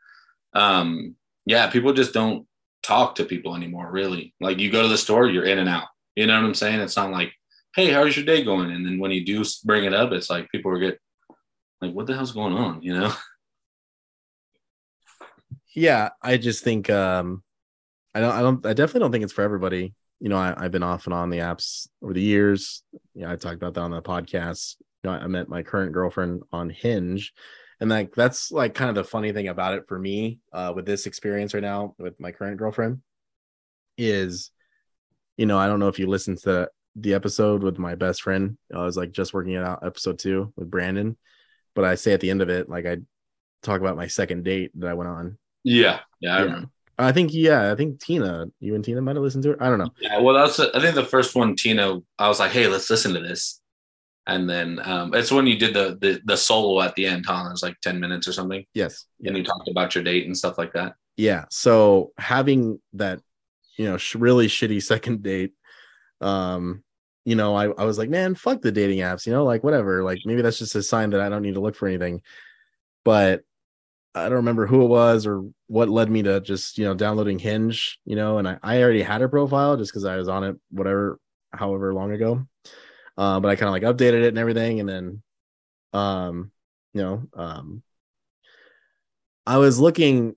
um 0.54 1.16
yeah, 1.46 1.70
people 1.70 1.94
just 1.94 2.14
don't 2.14 2.48
talk 2.84 3.16
to 3.16 3.26
people 3.26 3.56
anymore, 3.56 3.90
really. 3.92 4.34
Like 4.40 4.60
you 4.60 4.72
go 4.72 4.82
to 4.82 4.88
the 4.88 4.98
store, 4.98 5.28
you're 5.28 5.46
in 5.46 5.60
and 5.60 5.70
out. 5.70 5.88
You 6.16 6.28
know 6.28 6.36
what 6.36 6.46
I'm 6.46 6.54
saying? 6.54 6.80
It's 6.80 6.96
not 6.96 7.12
like, 7.12 7.34
hey, 7.76 7.92
how's 7.92 8.16
your 8.16 8.26
day 8.26 8.44
going? 8.44 8.72
And 8.72 8.86
then 8.86 9.00
when 9.00 9.12
you 9.12 9.26
do 9.26 9.44
bring 9.64 9.84
it 9.84 9.94
up, 9.94 10.12
it's 10.12 10.30
like 10.30 10.50
people 10.50 10.72
are 10.72 10.80
get 10.80 11.00
like, 11.82 11.94
what 11.94 12.08
the 12.08 12.16
hell's 12.16 12.32
going 12.32 12.54
on? 12.54 12.82
You 12.82 12.98
know? 12.98 13.14
Yeah, 15.78 16.12
I 16.22 16.38
just 16.38 16.64
think 16.64 16.90
um 16.90 17.44
I 18.14 18.22
don't 18.22 18.32
I 18.32 18.42
don't 18.42 18.66
I 18.66 18.74
definitely 18.74 19.02
don't 19.02 19.12
think 19.12 19.26
it's 19.26 19.34
for 19.34 19.42
everybody. 19.42 19.94
You 20.22 20.30
know, 20.30 20.38
I, 20.38 20.56
have 20.58 20.72
been 20.72 20.84
off 20.84 21.06
and 21.06 21.14
on 21.14 21.30
the 21.30 21.40
apps 21.40 21.90
over 22.02 22.14
the 22.14 22.22
years. 22.22 22.82
You 23.14 23.24
know, 23.24 23.32
I 23.34 23.36
talked 23.36 23.58
about 23.58 23.74
that 23.74 23.82
on 23.82 23.92
the 23.92 24.02
podcast. 24.02 24.78
You 25.04 25.10
know, 25.10 25.18
I 25.18 25.28
met 25.28 25.50
my 25.50 25.64
current 25.64 25.92
girlfriend 25.92 26.44
on 26.54 26.70
Hinge 26.70 27.34
and 27.80 27.90
like 27.90 28.14
that's 28.16 28.52
like 28.52 28.74
kind 28.74 28.90
of 28.90 28.96
the 28.96 29.04
funny 29.04 29.32
thing 29.32 29.48
about 29.48 29.74
it 29.76 29.88
for 29.88 29.98
me 30.00 30.40
uh, 30.54 30.72
with 30.76 30.86
this 30.86 31.06
experience 31.06 31.54
right 31.54 31.64
now 31.64 31.96
with 31.98 32.20
my 32.20 32.32
current 32.32 32.58
girlfriend 32.58 33.02
is 33.98 34.52
you 35.38 35.46
know 35.46 35.58
i 35.58 35.68
don't 35.68 35.80
know 35.80 35.88
if 35.88 36.00
you 36.00 36.08
listened 36.08 36.38
to 36.38 36.70
the 36.96 37.14
episode 37.14 37.62
with 37.62 37.78
my 37.78 37.94
best 37.96 38.22
friend. 38.22 38.58
I 38.74 38.84
was 38.84 38.96
like 38.96 39.12
just 39.12 39.34
working 39.34 39.54
it 39.54 39.64
out 39.64 39.86
episode 39.86 40.18
two 40.18 40.54
with 40.56 40.72
Brandon, 40.72 41.18
but 41.74 41.84
I 41.84 41.96
say 41.96 42.14
at 42.14 42.22
the 42.22 42.30
end 42.30 42.42
of 42.42 42.50
it, 42.50 42.70
like 42.70 42.86
I 42.86 43.00
talk 43.64 43.82
about 43.82 43.98
my 43.98 44.08
second 44.08 44.46
date 44.46 44.72
that 44.80 44.90
I 44.90 44.94
went 44.94 45.10
on. 45.10 45.38
Yeah, 45.64 46.00
yeah, 46.22 46.36
I 46.36 46.38
Yeah. 46.38 46.44
remember. 46.46 46.70
I 46.98 47.12
think 47.12 47.34
yeah, 47.34 47.70
I 47.70 47.76
think 47.76 48.00
Tina, 48.00 48.46
you 48.62 48.76
and 48.76 48.84
Tina 48.86 49.02
might 49.02 49.18
have 49.18 49.24
listened 49.24 49.44
to 49.44 49.52
it. 49.52 49.58
I 49.60 49.68
don't 49.68 49.80
know. 49.80 49.92
Yeah, 50.00 50.20
well, 50.22 50.36
that's 50.36 50.58
I 50.58 50.80
think 50.80 50.96
the 50.96 51.04
first 51.04 51.36
one, 51.36 51.58
Tina. 51.58 52.00
I 52.18 52.30
was 52.30 52.40
like, 52.40 52.52
hey, 52.54 52.68
let's 52.68 52.90
listen 52.90 53.14
to 53.14 53.20
this, 53.20 53.60
and 54.28 54.50
then 54.50 54.80
um, 54.84 55.14
it's 55.14 55.32
when 55.32 55.46
you 55.48 55.58
did 55.58 55.74
the, 55.74 55.98
the 56.02 56.22
the 56.26 56.36
solo 56.38 56.82
at 56.82 56.96
the 56.96 57.06
end, 57.06 57.26
huh? 57.28 57.46
It 57.48 57.52
was 57.52 57.64
like 57.64 57.80
ten 57.82 58.00
minutes 58.00 58.28
or 58.28 58.34
something, 58.34 58.66
Yes. 58.74 59.06
and 59.24 59.38
you 59.38 59.44
talked 59.44 59.68
about 59.70 59.96
your 59.96 60.04
date 60.04 60.26
and 60.26 60.36
stuff 60.38 60.58
like 60.58 60.74
that. 60.74 60.96
yeah 61.18 61.46
so 61.50 62.12
having 62.18 62.80
that 62.94 63.20
you 63.78 63.86
know 63.86 63.98
sh- 63.98 64.16
really 64.16 64.48
shitty 64.48 64.82
second 64.84 65.22
date 65.24 65.54
um 66.22 66.84
you 67.26 67.36
know 67.36 67.56
I, 67.56 67.66
I 67.72 67.86
was 67.86 67.98
like 67.98 68.10
man 68.10 68.36
fuck 68.36 68.62
the 68.62 68.72
dating 68.72 69.00
apps 69.00 69.26
you 69.26 69.34
know 69.34 69.44
like 69.46 69.64
whatever 69.64 70.04
like 70.04 70.20
maybe 70.26 70.42
that's 70.42 70.60
just 70.60 70.76
a 70.76 70.84
sign 70.84 71.10
that 71.12 71.22
i 71.22 71.28
don't 71.30 71.42
need 71.42 71.56
to 71.56 71.60
look 71.62 71.76
for 71.76 71.88
anything 71.88 72.22
but 73.04 73.44
i 74.14 74.24
don't 74.24 74.44
remember 74.44 74.66
who 74.68 74.84
it 74.84 74.88
was 74.88 75.26
or 75.28 75.44
what 75.68 75.90
led 75.90 76.10
me 76.10 76.24
to 76.24 76.40
just 76.42 76.78
you 76.78 76.86
know 76.86 76.94
downloading 76.94 77.40
hinge 77.40 78.00
you 78.06 78.16
know 78.16 78.38
and 78.38 78.48
i, 78.48 78.58
I 78.64 78.82
already 78.82 79.02
had 79.02 79.22
a 79.22 79.30
profile 79.30 79.76
just 79.78 79.92
because 79.92 80.06
i 80.06 80.16
was 80.18 80.28
on 80.30 80.44
it 80.44 80.56
whatever 80.72 81.20
however 81.54 81.94
long 81.94 82.12
ago 82.12 82.46
uh, 83.18 83.40
but 83.40 83.50
i 83.50 83.56
kind 83.56 83.68
of 83.68 83.74
like 83.74 83.84
updated 83.84 84.24
it 84.24 84.30
and 84.30 84.38
everything 84.38 84.80
and 84.80 84.90
then 84.90 85.22
um 85.94 86.52
you 86.94 87.02
know 87.02 87.24
um 87.36 87.82
i 89.46 89.58
was 89.58 89.80
looking 89.80 90.36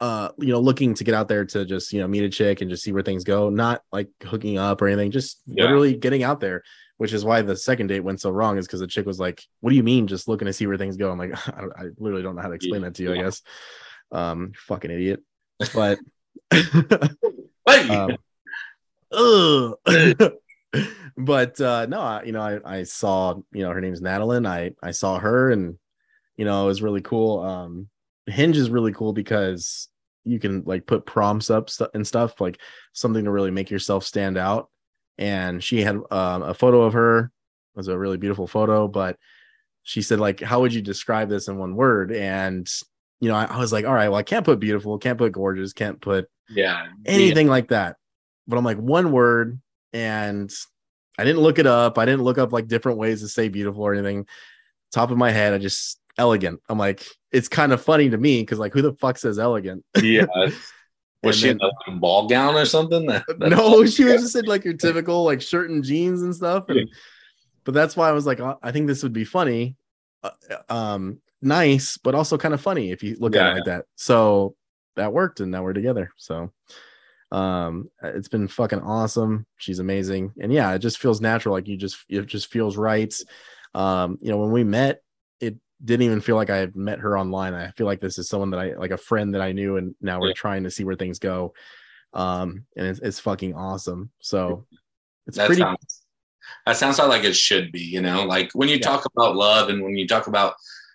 uh 0.00 0.28
you 0.38 0.48
know 0.48 0.60
looking 0.60 0.92
to 0.92 1.04
get 1.04 1.14
out 1.14 1.28
there 1.28 1.44
to 1.44 1.64
just 1.64 1.92
you 1.92 2.00
know 2.00 2.06
meet 2.08 2.22
a 2.24 2.28
chick 2.28 2.60
and 2.60 2.70
just 2.70 2.82
see 2.82 2.92
where 2.92 3.02
things 3.02 3.24
go 3.24 3.48
not 3.48 3.82
like 3.92 4.08
hooking 4.22 4.58
up 4.58 4.82
or 4.82 4.88
anything 4.88 5.10
just 5.10 5.40
Yeah. 5.46 5.64
literally 5.64 5.94
getting 5.96 6.22
out 6.22 6.38
there 6.40 6.62
which 6.98 7.12
is 7.12 7.24
why 7.24 7.42
the 7.42 7.56
second 7.56 7.86
date 7.88 8.00
went 8.00 8.20
so 8.20 8.30
wrong 8.30 8.58
is 8.58 8.66
because 8.66 8.80
the 8.80 8.86
chick 8.86 9.06
was 9.06 9.18
like 9.18 9.42
what 9.60 9.70
do 9.70 9.76
you 9.76 9.82
mean 9.82 10.06
just 10.06 10.28
looking 10.28 10.46
to 10.46 10.52
see 10.52 10.66
where 10.66 10.76
things 10.76 10.96
go? 10.96 11.10
I'm 11.10 11.18
like 11.18 11.32
i, 11.56 11.60
don't, 11.60 11.72
I 11.78 11.82
literally 11.98 12.22
don't 12.22 12.36
know 12.36 12.42
how 12.42 12.48
to 12.48 12.54
explain 12.54 12.82
that 12.82 12.94
to 12.96 13.02
you 13.02 13.12
i 13.14 13.16
guess. 13.16 13.40
Um 14.12 14.52
fucking 14.56 14.90
idiot. 14.90 15.22
But 15.74 15.98
Hey, 16.50 17.88
um, 17.88 18.16
ugh. 19.10 19.74
but 21.16 21.60
uh 21.60 21.86
no 21.86 22.00
I, 22.00 22.22
you 22.24 22.32
know 22.32 22.40
I, 22.40 22.78
I 22.78 22.82
saw 22.82 23.34
you 23.52 23.62
know 23.62 23.70
her 23.70 23.80
name's 23.80 24.00
Nadeline 24.00 24.46
I 24.46 24.72
I 24.82 24.90
saw 24.90 25.18
her 25.18 25.50
and 25.50 25.78
you 26.36 26.44
know 26.44 26.64
it 26.64 26.66
was 26.66 26.82
really 26.82 27.00
cool. 27.00 27.40
Um 27.40 27.88
hinge 28.26 28.56
is 28.56 28.70
really 28.70 28.92
cool 28.92 29.12
because 29.12 29.88
you 30.24 30.38
can 30.38 30.62
like 30.66 30.86
put 30.86 31.06
prompts 31.06 31.50
up 31.50 31.70
stu- 31.70 31.88
and 31.94 32.06
stuff 32.06 32.40
like 32.40 32.60
something 32.92 33.24
to 33.24 33.30
really 33.30 33.52
make 33.52 33.70
yourself 33.70 34.04
stand 34.04 34.36
out. 34.36 34.68
And 35.18 35.62
she 35.62 35.82
had 35.82 35.96
um, 36.10 36.42
a 36.42 36.52
photo 36.52 36.82
of 36.82 36.92
her. 36.92 37.20
It 37.20 37.76
was 37.76 37.88
a 37.88 37.96
really 37.96 38.18
beautiful 38.18 38.46
photo 38.46 38.88
but 38.88 39.16
she 39.84 40.02
said 40.02 40.18
like 40.18 40.40
how 40.40 40.60
would 40.60 40.74
you 40.74 40.82
describe 40.82 41.28
this 41.28 41.48
in 41.48 41.58
one 41.58 41.76
word? 41.76 42.12
And 42.12 42.68
you 43.20 43.28
know 43.28 43.36
I, 43.36 43.44
I 43.44 43.58
was 43.58 43.72
like 43.72 43.86
all 43.86 43.94
right 43.94 44.10
well 44.10 44.18
i 44.18 44.22
can't 44.22 44.44
put 44.44 44.60
beautiful 44.60 44.98
can't 44.98 45.16
put 45.16 45.32
gorgeous 45.32 45.72
can't 45.72 45.98
put 46.02 46.28
yeah, 46.48 46.86
anything 47.04 47.48
like 47.48 47.68
that. 47.68 47.96
But 48.46 48.56
I'm 48.56 48.64
like 48.64 48.78
one 48.78 49.12
word, 49.12 49.60
and 49.96 50.52
I 51.18 51.24
didn't 51.24 51.40
look 51.40 51.58
it 51.58 51.66
up. 51.66 51.96
I 51.96 52.04
didn't 52.04 52.22
look 52.22 52.36
up 52.36 52.52
like 52.52 52.68
different 52.68 52.98
ways 52.98 53.22
to 53.22 53.28
say 53.28 53.48
beautiful 53.48 53.82
or 53.82 53.94
anything. 53.94 54.26
Top 54.92 55.10
of 55.10 55.16
my 55.16 55.30
head, 55.30 55.54
I 55.54 55.58
just 55.58 55.98
elegant. 56.18 56.60
I'm 56.68 56.78
like, 56.78 57.02
it's 57.32 57.48
kind 57.48 57.72
of 57.72 57.82
funny 57.82 58.10
to 58.10 58.18
me 58.18 58.42
because 58.42 58.58
like, 58.58 58.74
who 58.74 58.82
the 58.82 58.92
fuck 58.94 59.16
says 59.18 59.38
elegant? 59.38 59.84
Yeah, 60.02 60.26
was 61.22 61.38
she 61.38 61.48
in 61.48 61.58
then- 61.58 61.70
a 61.88 61.92
ball 61.98 62.28
gown 62.28 62.54
or 62.54 62.66
something? 62.66 63.06
That- 63.06 63.24
no, 63.38 63.86
she 63.86 64.04
was 64.04 64.20
just 64.22 64.36
in 64.36 64.44
like 64.44 64.64
your 64.64 64.74
typical 64.74 65.24
like 65.24 65.40
shirt 65.40 65.70
and 65.70 65.82
jeans 65.82 66.22
and 66.22 66.34
stuff. 66.34 66.64
And, 66.68 66.88
But 67.64 67.72
that's 67.74 67.96
why 67.96 68.08
I 68.08 68.12
was 68.12 68.26
like, 68.26 68.38
uh, 68.40 68.56
I 68.62 68.70
think 68.70 68.86
this 68.86 69.02
would 69.02 69.14
be 69.14 69.24
funny, 69.24 69.76
uh, 70.22 70.30
um, 70.68 71.20
nice, 71.40 71.96
but 71.96 72.14
also 72.14 72.36
kind 72.38 72.54
of 72.54 72.60
funny 72.60 72.90
if 72.92 73.02
you 73.02 73.16
look 73.18 73.34
at 73.34 73.42
Yeah. 73.42 73.50
it 73.50 73.54
like 73.54 73.64
that. 73.64 73.84
So 73.96 74.54
that 74.96 75.12
worked, 75.12 75.40
and 75.40 75.50
now 75.50 75.62
we're 75.64 75.72
together. 75.72 76.10
So 76.16 76.52
um 77.32 77.90
it's 78.02 78.28
been 78.28 78.46
fucking 78.46 78.80
awesome. 78.80 79.46
She's 79.56 79.80
amazing. 79.80 80.32
And 80.40 80.52
yeah 80.52 80.72
it 80.74 80.78
just 80.78 80.98
feels 80.98 81.20
natural. 81.20 81.54
Like 81.54 81.66
you 81.66 81.76
just 81.76 81.98
it 82.08 82.26
just 82.26 82.50
feels 82.50 82.76
right. 82.76 83.14
Um 83.74 84.18
you 84.20 84.30
know 84.30 84.38
when 84.38 84.52
we 84.52 84.62
met 84.64 85.02
it 85.40 85.56
didn't 85.84 86.04
even 86.06 86.20
feel 86.20 86.36
like 86.36 86.50
i 86.50 86.56
had 86.56 86.76
met 86.76 87.00
her 87.00 87.18
online. 87.18 87.52
I 87.52 87.70
feel 87.72 87.86
like 87.86 88.00
this 88.00 88.18
is 88.18 88.28
someone 88.28 88.50
that 88.50 88.60
i 88.60 88.74
like 88.74 88.92
a 88.92 88.96
friend 88.96 89.34
that 89.34 89.42
i 89.42 89.52
knew 89.52 89.76
and 89.76 89.94
now 90.00 90.20
we're 90.20 90.28
Yeah. 90.28 90.34
trying 90.34 90.64
to 90.64 90.70
see 90.70 90.84
where 90.84 90.94
things 90.96 91.18
go. 91.18 91.52
Um 92.14 92.64
and 92.76 92.86
it's, 92.86 93.00
it's 93.00 93.20
fucking 93.20 93.54
awesome. 93.54 94.10
So 94.20 94.66
it's 95.26 95.36
that 95.36 95.46
pretty 95.46 95.62
sounds 95.62 96.02
that 96.64 96.76
sounds 96.76 96.98
like 97.00 97.24
it 97.24 97.34
should 97.34 97.72
be 97.72 97.80
you 97.82 98.00
know? 98.00 98.24
Like 98.24 98.50
when 98.54 98.68
you 98.68 98.76
Yeah. 98.76 98.86
talk 98.86 99.04
about 99.04 99.34
love 99.34 99.68
and 99.68 99.82
when 99.82 99.96
you 99.96 100.06
talk 100.06 100.28
about 100.28 100.54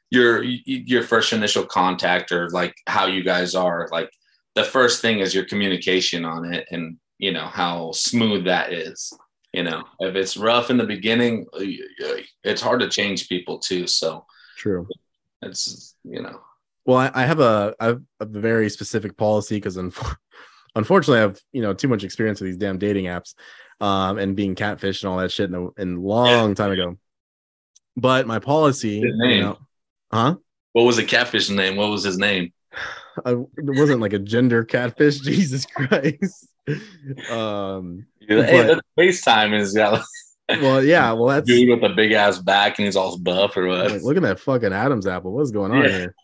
your 0.10 0.44
your 0.44 1.04
first 1.04 1.34
initial 1.34 1.66
contact 1.66 2.32
or 2.32 2.50
like 2.50 2.74
how 2.88 3.06
you 3.06 3.24
guys 3.24 3.54
are 3.56 3.88
like 3.92 4.10
the 4.56 4.64
first 4.64 5.02
thing 5.02 5.20
is 5.20 5.34
your 5.34 5.46
communication 5.46 6.26
on 6.26 6.54
it 6.54 6.68
and 6.72 6.98
you 7.18 7.32
know 7.32 7.46
how 7.46 7.92
smooth 7.92 8.46
that 8.46 8.74
is 8.74 9.14
you 9.54 9.64
know. 9.64 9.84
If 10.00 10.16
it's 10.16 10.38
rough 10.38 10.70
in 10.70 10.78
the 10.78 10.86
beginning 10.86 11.46
ay, 11.54 11.78
ay, 12.02 12.24
it's 12.44 12.62
hard 12.62 12.80
to 12.82 12.90
change 12.90 13.30
people 13.30 13.60
too 13.60 13.88
so 13.88 14.26
true. 14.58 14.88
it's 15.42 15.96
you 16.04 16.22
know. 16.22 16.40
Well, 16.86 16.98
I, 16.98 17.12
I 17.14 17.26
have 17.26 17.40
a 17.40 17.76
I 17.80 17.86
have 17.88 18.02
a 18.20 18.26
very 18.26 18.70
specific 18.70 19.18
policy 19.18 19.58
because 19.58 19.78
unf- 19.78 20.16
unfortunately 20.76 21.20
I 21.20 21.24
have 21.24 21.40
you 21.52 21.62
know 21.62 21.74
too 21.74 21.88
much 21.88 22.04
experience 22.04 22.42
with 22.42 22.50
these 22.50 22.58
damn 22.58 22.78
dating 22.78 23.06
apps, 23.06 23.36
um, 23.80 24.18
and 24.18 24.36
being 24.36 24.56
catfish 24.56 25.04
and 25.04 25.12
all 25.12 25.20
that 25.20 25.32
shit 25.32 25.50
in 25.50 25.56
a, 25.56 25.82
in 25.82 26.02
long 26.02 26.56
time 26.56 26.72
ago. 26.72 26.98
But 27.98 28.26
my 28.26 28.40
policy, 28.40 29.04
you 29.04 29.42
know, 29.42 29.58
huh? 30.12 30.38
what 30.72 30.84
was 30.84 30.96
the 30.96 31.04
catfish 31.04 31.50
name? 31.50 31.76
What 31.76 31.90
was 31.90 32.04
his 32.04 32.18
name 32.18 32.54
I, 33.26 33.32
it 33.32 33.46
wasn't 33.58 34.02
like 34.02 34.14
a 34.14 34.20
gender 34.20 34.64
catfish. 34.64 35.20
Jesus 35.22 35.66
Christ. 35.66 36.48
um. 37.30 38.06
hey 38.28 38.36
But- 38.38 38.82
the 38.98 39.02
FaceTime 39.04 39.58
is 39.58 39.74
got 39.74 40.04
Well, 40.50 40.84
yeah. 40.84 41.12
Well, 41.14 41.26
that's 41.28 41.48
dude 41.48 41.70
with 41.70 41.90
a 41.90 41.94
big 41.96 42.12
ass 42.12 42.40
back 42.40 42.78
and 42.80 42.86
he's 42.86 42.96
all 42.96 43.18
buff 43.18 43.56
or 43.58 43.68
what 43.68 43.92
like, 43.92 44.02
look 44.04 44.18
at 44.18 44.24
that 44.24 44.40
fucking 44.40 44.74
Adam's 44.74 45.08
apple. 45.08 45.34
What's 45.34 45.52
going 45.52 45.72
on 45.72 45.84
Yeah. 45.84 45.90
here? 45.90 46.16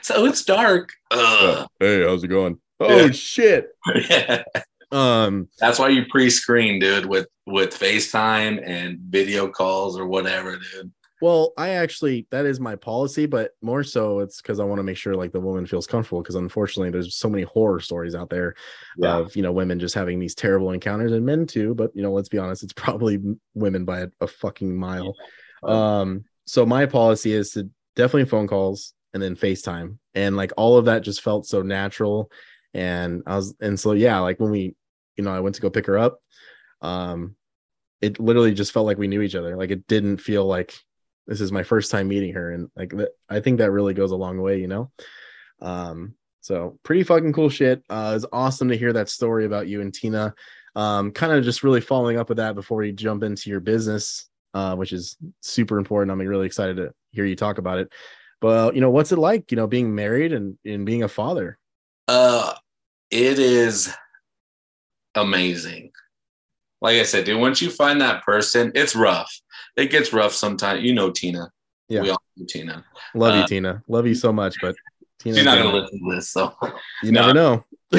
so 0.00 0.24
it's 0.24 0.42
dark 0.44 0.90
Ugh. 1.10 1.68
Hey, 1.78 2.02
how's 2.04 2.24
it 2.24 2.28
going? 2.28 2.58
Oh 2.80 3.06
Yeah. 3.06 3.10
shit. 3.12 3.68
Yeah. 4.10 4.42
Um. 4.92 5.48
That's 5.58 5.78
why 5.80 5.88
you 5.88 6.04
pre-screen, 6.08 6.78
dude, 6.78 7.06
with 7.06 7.26
with 7.46 7.70
FaceTime 7.78 8.62
and 8.64 8.98
video 9.00 9.48
calls 9.48 9.98
or 9.98 10.06
whatever, 10.06 10.56
dude. 10.56 10.92
Well, 11.24 11.54
I 11.56 11.70
actually 11.70 12.26
that 12.32 12.44
is 12.44 12.60
my 12.60 12.76
policy, 12.76 13.24
but 13.24 13.52
more 13.62 13.82
so 13.82 14.18
it's 14.18 14.42
because 14.42 14.60
I 14.60 14.64
want 14.64 14.78
to 14.78 14.82
make 14.82 14.98
sure 14.98 15.14
like 15.14 15.32
the 15.32 15.40
woman 15.40 15.64
feels 15.64 15.86
comfortable. 15.86 16.20
Because 16.20 16.34
unfortunately, 16.34 16.90
there's 16.90 17.16
so 17.16 17.30
many 17.30 17.44
horror 17.44 17.80
stories 17.80 18.14
out 18.14 18.28
there 18.28 18.54
Yeah. 18.98 19.20
of 19.20 19.34
you 19.34 19.40
know 19.40 19.50
women 19.50 19.80
just 19.80 19.94
having 19.94 20.18
these 20.18 20.34
terrible 20.34 20.72
encounters, 20.72 21.12
and 21.12 21.24
men 21.24 21.46
too. 21.46 21.74
But 21.74 21.92
you 21.94 22.02
know, 22.02 22.12
let's 22.12 22.28
be 22.28 22.36
honest, 22.36 22.62
it's 22.62 22.72
probably 22.84 23.22
women 23.54 23.86
by 23.86 24.00
a, 24.00 24.08
a 24.20 24.26
fucking 24.26 24.76
mile. 24.76 25.16
Um, 25.62 26.26
so 26.44 26.66
my 26.66 26.84
policy 26.84 27.32
is 27.32 27.52
to 27.52 27.70
definitely 27.96 28.26
phone 28.26 28.46
calls 28.46 28.92
and 29.14 29.22
then 29.22 29.34
FaceTime, 29.34 29.96
and 30.14 30.36
like 30.36 30.52
all 30.58 30.76
of 30.76 30.84
that 30.84 31.00
just 31.00 31.22
felt 31.22 31.46
so 31.46 31.62
natural. 31.62 32.30
And 32.74 33.22
I 33.26 33.36
was, 33.36 33.54
and 33.62 33.80
so 33.80 33.92
yeah, 33.92 34.18
like 34.18 34.40
when 34.40 34.50
we, 34.50 34.76
you 35.16 35.24
know, 35.24 35.34
I 35.34 35.40
went 35.40 35.54
to 35.54 35.62
go 35.62 35.70
pick 35.70 35.86
her 35.86 35.96
up, 35.96 36.18
um, 36.82 37.34
it 38.02 38.20
literally 38.20 38.52
just 38.52 38.72
felt 38.72 38.84
like 38.84 38.98
we 38.98 39.08
knew 39.08 39.22
each 39.22 39.36
other. 39.36 39.56
Like 39.56 39.70
it 39.70 39.86
didn't 39.86 40.18
feel 40.18 40.44
like 40.44 40.74
this 41.26 41.40
is 41.40 41.52
my 41.52 41.62
first 41.62 41.90
time 41.90 42.08
meeting 42.08 42.34
her, 42.34 42.52
and 42.52 42.70
like 42.76 42.92
I 43.28 43.40
think 43.40 43.58
that 43.58 43.70
really 43.70 43.94
goes 43.94 44.10
a 44.10 44.16
long 44.16 44.40
way, 44.40 44.60
you 44.60 44.68
know. 44.68 44.90
Um, 45.60 46.14
so 46.40 46.78
pretty 46.82 47.02
fucking 47.04 47.32
cool 47.32 47.48
shit. 47.48 47.82
Uh, 47.88 48.12
it's 48.16 48.26
awesome 48.32 48.68
to 48.68 48.76
hear 48.76 48.92
that 48.92 49.08
story 49.08 49.46
about 49.46 49.66
you 49.66 49.80
and 49.80 49.94
Tina. 49.94 50.34
Um, 50.76 51.12
kind 51.12 51.32
of 51.32 51.44
just 51.44 51.62
really 51.62 51.80
following 51.80 52.18
up 52.18 52.28
with 52.28 52.38
that 52.38 52.54
before 52.54 52.78
we 52.78 52.92
jump 52.92 53.22
into 53.22 53.48
your 53.48 53.60
business, 53.60 54.28
uh, 54.52 54.74
which 54.74 54.92
is 54.92 55.16
super 55.40 55.78
important. 55.78 56.10
I'm 56.10 56.18
really 56.18 56.46
excited 56.46 56.76
to 56.76 56.92
hear 57.12 57.24
you 57.24 57.36
talk 57.36 57.58
about 57.58 57.78
it. 57.78 57.92
But 58.40 58.74
you 58.74 58.80
know, 58.80 58.90
what's 58.90 59.12
it 59.12 59.18
like, 59.18 59.50
you 59.50 59.56
know, 59.56 59.66
being 59.66 59.94
married 59.94 60.32
and, 60.32 60.58
and 60.64 60.84
being 60.84 61.02
a 61.02 61.08
father? 61.08 61.58
Uh 62.08 62.54
it 63.10 63.38
is 63.38 63.94
amazing. 65.14 65.92
Like 66.80 66.96
I 66.96 67.04
said, 67.04 67.24
dude, 67.24 67.40
once 67.40 67.62
you 67.62 67.70
find 67.70 68.00
that 68.00 68.24
person, 68.24 68.72
it's 68.74 68.96
rough. 68.96 69.32
It 69.76 69.90
gets 69.90 70.12
rough 70.12 70.32
sometimes. 70.32 70.82
You 70.82 70.94
know 70.94 71.10
Tina. 71.10 71.50
Yeah. 71.88 72.02
We 72.02 72.10
all 72.10 72.22
know 72.36 72.46
Tina. 72.48 72.84
Love 73.14 73.34
you, 73.36 73.42
Uh, 73.42 73.46
Tina. 73.46 73.82
Love 73.88 74.06
you 74.06 74.14
so 74.14 74.32
much, 74.32 74.56
but 74.60 74.74
Tina, 75.18 75.36
She's 75.36 75.44
not 75.44 75.58
gonna 75.58 75.76
listen 75.76 75.98
to 76.08 76.14
this, 76.14 76.30
so 76.30 76.54
you 77.02 77.12
never 77.12 77.34
know. 77.34 77.64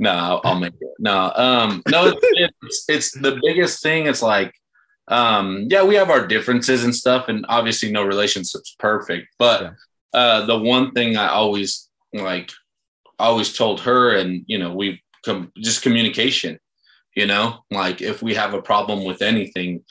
no, 0.00 0.10
I'll, 0.10 0.40
I'll 0.44 0.60
make 0.60 0.72
it. 0.80 0.88
No, 0.98 1.32
um, 1.34 1.82
no, 1.88 2.06
it's, 2.06 2.54
it's 2.58 2.84
it's 2.88 3.12
the 3.20 3.38
biggest 3.42 3.82
thing. 3.82 4.06
It's 4.06 4.22
like, 4.22 4.54
um, 5.08 5.66
yeah, 5.70 5.82
we 5.82 5.94
have 5.96 6.10
our 6.10 6.26
differences 6.26 6.84
and 6.84 6.94
stuff, 6.94 7.28
and 7.28 7.44
obviously, 7.48 7.90
no 7.90 8.04
relationship's 8.04 8.76
perfect. 8.78 9.28
But 9.38 9.62
Yeah. 9.62 9.70
uh, 10.12 10.46
the 10.46 10.58
one 10.58 10.92
thing 10.92 11.16
I 11.16 11.28
always 11.28 11.88
like, 12.12 12.50
always 13.18 13.56
told 13.56 13.80
her, 13.80 14.16
and 14.16 14.44
you 14.46 14.58
know, 14.58 14.74
we 14.74 15.02
com- 15.24 15.52
just 15.58 15.82
communication. 15.82 16.58
You 17.14 17.26
know, 17.26 17.64
like 17.70 18.02
if 18.02 18.22
we 18.22 18.34
have 18.34 18.52
a 18.54 18.60
problem 18.62 19.04
with 19.04 19.22
anything, 19.22 19.82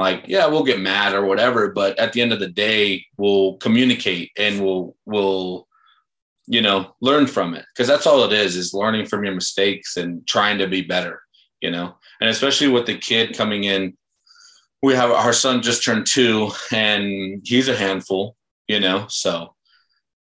like 0.00 0.24
yeah, 0.26 0.46
we'll 0.46 0.64
get 0.64 0.80
mad 0.80 1.12
or 1.12 1.26
whatever, 1.26 1.72
but 1.72 1.98
at 1.98 2.14
the 2.14 2.22
end 2.22 2.32
of 2.32 2.40
the 2.40 2.48
day, 2.48 3.04
we'll 3.18 3.58
communicate 3.58 4.30
and 4.38 4.64
we'll 4.64 4.96
we'll 5.04 5.68
you 6.46 6.62
know 6.62 6.94
learn 7.02 7.26
from 7.26 7.54
it 7.54 7.66
because 7.74 7.86
that's 7.86 8.06
all 8.06 8.24
it 8.24 8.32
is 8.32 8.56
is 8.56 8.72
learning 8.72 9.04
from 9.04 9.24
your 9.24 9.34
mistakes 9.34 9.98
and 9.98 10.26
trying 10.26 10.56
to 10.56 10.66
be 10.66 10.80
better. 10.80 11.20
You 11.60 11.70
know, 11.70 11.96
and 12.22 12.30
especially 12.30 12.68
with 12.68 12.86
the 12.86 12.96
kid 12.96 13.36
coming 13.36 13.64
in, 13.64 13.94
we 14.82 14.94
have 14.94 15.10
our 15.10 15.34
son 15.34 15.60
just 15.60 15.84
turned 15.84 16.06
two 16.06 16.50
and 16.72 17.42
he's 17.44 17.68
a 17.68 17.76
handful. 17.76 18.36
You 18.68 18.80
know, 18.80 19.04
so 19.08 19.54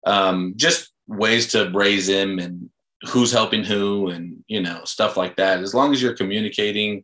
um, 0.05 0.55
just 0.57 0.91
ways 1.07 1.47
to 1.53 1.71
raise 1.73 2.09
him 2.09 2.39
and 2.39 2.69
who's 3.07 3.31
helping 3.31 3.63
who 3.63 4.09
and 4.09 4.43
you 4.49 4.61
know 4.61 4.81
stuff 4.83 5.15
like 5.15 5.37
that 5.37 5.61
as 5.61 5.73
long 5.73 5.93
as 5.93 6.01
you're 6.01 6.17
communicating 6.17 7.01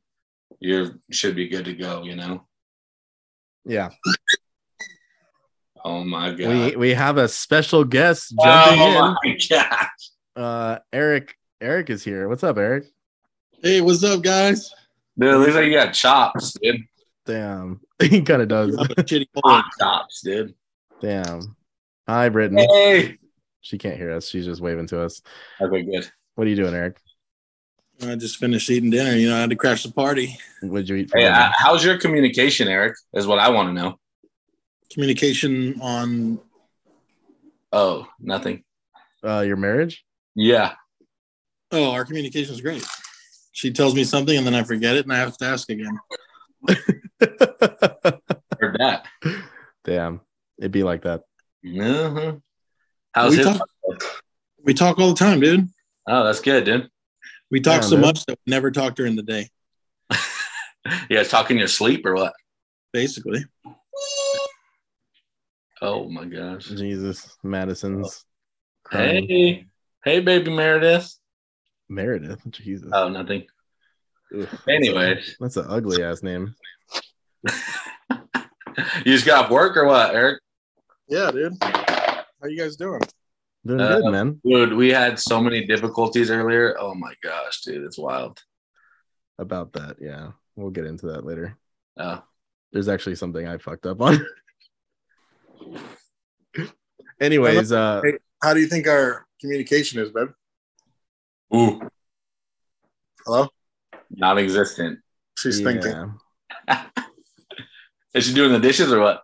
you 0.59 0.99
should 1.09 1.35
be 1.35 1.47
good 1.47 1.63
to 1.63 1.73
go 1.73 2.03
you 2.03 2.17
know 2.17 2.45
Yeah. 3.65 3.89
oh 5.83 6.03
my 6.03 6.31
god 6.33 6.47
We 6.47 6.75
we 6.75 6.93
have 6.93 7.17
a 7.17 7.27
special 7.27 7.83
guest 7.83 8.33
jumping 8.43 8.79
oh 8.81 9.15
my 9.23 9.37
god. 9.49 9.87
Uh 10.35 10.79
Eric 10.93 11.35
Eric 11.61 11.89
is 11.89 12.03
here. 12.03 12.27
What's 12.27 12.43
up, 12.43 12.57
Eric? 12.57 12.85
Hey, 13.63 13.81
what's 13.81 14.03
up, 14.03 14.21
guys? 14.21 14.69
dude 15.17 15.33
it 15.33 15.37
looks 15.37 15.55
like 15.55 15.65
you 15.65 15.73
got 15.73 15.93
chops 15.93 16.53
dude 16.61 16.81
Damn. 17.25 17.79
he 18.01 18.21
kind 18.21 18.41
of 18.43 18.47
does. 18.49 18.75
I'm 18.77 18.85
a 18.85 18.95
shitty 18.95 19.27
boy. 19.33 19.41
hot 19.45 19.65
chops 19.79 20.21
dude 20.23 20.53
Damn. 21.01 21.55
Hi, 22.07 22.29
Brittany. 22.29 22.67
hey 22.71 23.17
She 23.61 23.77
can't 23.77 23.97
hear 23.97 24.11
us. 24.11 24.27
She's 24.29 24.45
just 24.45 24.61
waving 24.61 24.87
to 24.87 25.01
us. 25.01 25.21
okay 25.61 25.83
good 25.83 26.09
What 26.35 26.45
are 26.45 26.49
you 26.49 26.55
doing, 26.55 26.73
Eric? 26.75 26.99
I 28.03 28.15
just 28.15 28.37
finished 28.37 28.69
eating 28.69 28.89
dinner. 28.89 29.15
You 29.15 29.29
know, 29.29 29.37
I 29.37 29.41
had 29.41 29.49
to 29.51 29.55
crash 29.55 29.83
the 29.83 29.91
party. 29.91 30.37
What'd 30.61 30.89
you 30.89 30.95
eat 30.97 31.09
for 31.09 31.17
hey 31.17 31.25
dinner? 31.25 31.35
uh, 31.37 31.51
how's 31.57 31.83
your 31.83 31.97
communication 31.97 32.67
eric 32.67 32.95
is 33.13 33.25
what 33.27 33.39
i 33.39 33.49
want 33.49 33.69
to 33.69 33.73
know 33.73 33.99
Communication 34.91 35.79
on 35.81 36.39
oh 37.73 38.07
nothing 38.19 38.63
Uh, 39.23 39.41
your 39.41 39.57
marriage? 39.57 40.03
yeah 40.35 40.73
oh, 41.71 41.91
our 41.91 42.05
communication 42.05 42.53
is 42.53 42.61
great. 42.61 42.85
She 43.51 43.71
tells 43.71 43.95
me 43.95 44.03
something 44.05 44.37
and 44.37 44.45
then 44.45 44.53
I 44.55 44.63
forget 44.63 44.95
it 44.95 45.03
and 45.05 45.11
I 45.13 45.17
have 45.17 45.37
to 45.37 45.45
ask 45.45 45.69
again. 45.69 45.97
heard 48.59 48.77
that 48.79 49.05
Damn. 49.83 50.21
It'd 50.57 50.71
be 50.71 50.83
like 50.83 51.01
that. 51.03 51.21
uh-huh. 51.65 52.33
how's 53.13 53.31
we 53.31 53.37
his 53.37 53.45
talk, 53.45 53.69
we 54.63 54.73
talk 54.73 54.99
all 54.99 55.09
the 55.09 55.15
time, 55.19 55.39
dude. 55.39 55.67
oh 56.07 56.23
that's 56.23 56.39
good 56.41 56.63
dude 56.65 56.89
We 57.51 57.61
talk 57.61 57.81
Yeah, 57.81 57.87
so 57.87 57.95
dude. 57.95 58.01
much 58.05 58.25
that 58.25 58.37
we 58.45 58.49
never 58.51 58.71
talk 58.71 58.95
during 58.95 59.15
the 59.15 59.23
day, 59.23 59.49
yeah, 61.09 61.19
guys 61.19 61.29
talking 61.29 61.57
your 61.57 61.67
sleep 61.67 62.05
or 62.05 62.15
what 62.15 62.33
basically. 62.91 63.45
oh 65.81 66.09
my 66.09 66.25
gosh 66.25 66.65
Jesus. 66.65 67.37
Madison's 67.43 68.25
crying. 68.83 69.27
Hey, 69.27 69.65
hey, 70.03 70.19
baby 70.21 70.51
Meredith. 70.51 71.13
Meredith. 71.89 72.39
Jesus. 72.51 72.89
Oh, 72.93 73.09
nothing. 73.09 73.45
Ugh, 74.37 74.47
Anyways, 74.67 75.35
That's 75.39 75.57
an 75.57 75.65
ugly 75.69 76.03
ass 76.03 76.23
name. 76.23 76.55
you 77.45 77.53
just 79.05 79.25
got 79.25 79.45
off 79.45 79.51
work 79.51 79.77
or 79.77 79.85
what, 79.85 80.15
Eric? 80.15 80.41
Yeah, 81.07 81.29
dude. 81.31 81.53
How 81.61 82.47
you 82.47 82.57
guys 82.57 82.75
doing? 82.75 83.01
Doing 83.65 83.81
Uh, 83.81 83.99
good, 83.99 84.11
man. 84.11 84.41
Dude, 84.45 84.73
we 84.73 84.89
had 84.89 85.19
so 85.19 85.41
many 85.41 85.65
difficulties 85.65 86.29
earlier. 86.29 86.75
Oh 86.79 86.93
my 86.93 87.13
gosh, 87.23 87.61
dude, 87.61 87.83
it's 87.83 87.97
wild. 87.97 88.41
About 89.39 89.73
that. 89.73 89.97
Yeah. 89.99 90.31
We'll 90.55 90.69
get 90.69 90.85
into 90.85 91.07
that 91.07 91.25
later. 91.25 91.57
Oh, 91.97 92.23
There's 92.71 92.87
actually 92.87 93.15
something 93.15 93.47
I 93.47 93.57
fucked 93.57 93.85
up 93.85 94.01
on. 94.01 94.25
Anyways, 97.19 97.71
uh 97.71 98.01
how 98.43 98.53
do 98.53 98.59
you 98.59 98.67
think 98.67 98.87
our 98.87 99.25
communication 99.41 99.99
is, 99.99 100.11
babe? 100.11 100.29
ooh, 101.55 101.81
Hello? 103.25 103.47
non-existent. 104.11 104.99
She's 105.37 105.59
yeah. 105.59 105.71
thinking. 105.71 106.13
Is 108.13 108.25
she 108.25 108.33
doing 108.33 108.51
the 108.51 108.59
dishes 108.59 108.93
or 108.93 108.99
what? 109.01 109.23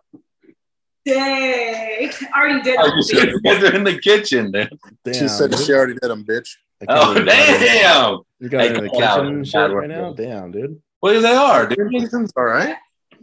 Dang. 1.04 2.10
I 2.34 2.40
already 2.40 2.62
did. 2.62 2.76
Oh, 2.78 2.82
all 2.82 2.88
you 2.96 3.02
these. 3.02 3.40
guys 3.42 3.64
are 3.64 3.74
in 3.74 3.84
the 3.84 3.98
kitchen, 3.98 4.52
dude. 4.52 4.70
Damn, 5.04 5.14
she 5.14 5.28
said 5.28 5.50
dude. 5.50 5.60
she 5.60 5.72
already 5.72 5.94
did 5.94 6.10
them, 6.10 6.24
bitch. 6.24 6.48
Oh, 6.88 7.14
believe 7.14 7.26
you 7.26 7.32
got 7.32 7.48
her- 7.48 7.58
damn. 7.66 8.18
You 8.40 8.48
got 8.48 8.60
Hey, 8.60 8.68
in 8.68 8.74
the 8.74 8.88
cut 8.90 8.96
it 8.98 9.02
out. 9.02 9.14
kitchen 9.20 9.26
and 9.34 9.46
shit 9.48 9.60
right 9.60 9.70
work, 9.72 9.88
now? 9.88 10.08
dude. 10.12 10.16
Damn, 10.16 10.50
dude. 10.52 10.82
Well, 11.00 11.20
they 11.20 11.32
are, 11.34 11.66
dude. 11.66 11.78
It's 11.94 12.32
all 12.36 12.44
right. 12.44 12.76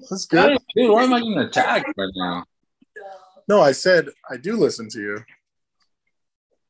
That's 0.10 0.26
good. 0.26 0.58
Dude, 0.76 0.92
why 0.92 1.04
am 1.04 1.14
I 1.14 1.20
getting 1.20 1.38
attacked 1.38 1.94
right 1.98 2.12
now? 2.16 2.44
No, 3.48 3.62
I 3.62 3.72
said 3.72 4.10
I 4.30 4.38
do 4.38 4.56
listen 4.58 4.88
to 4.90 5.00
you, 5.00 5.20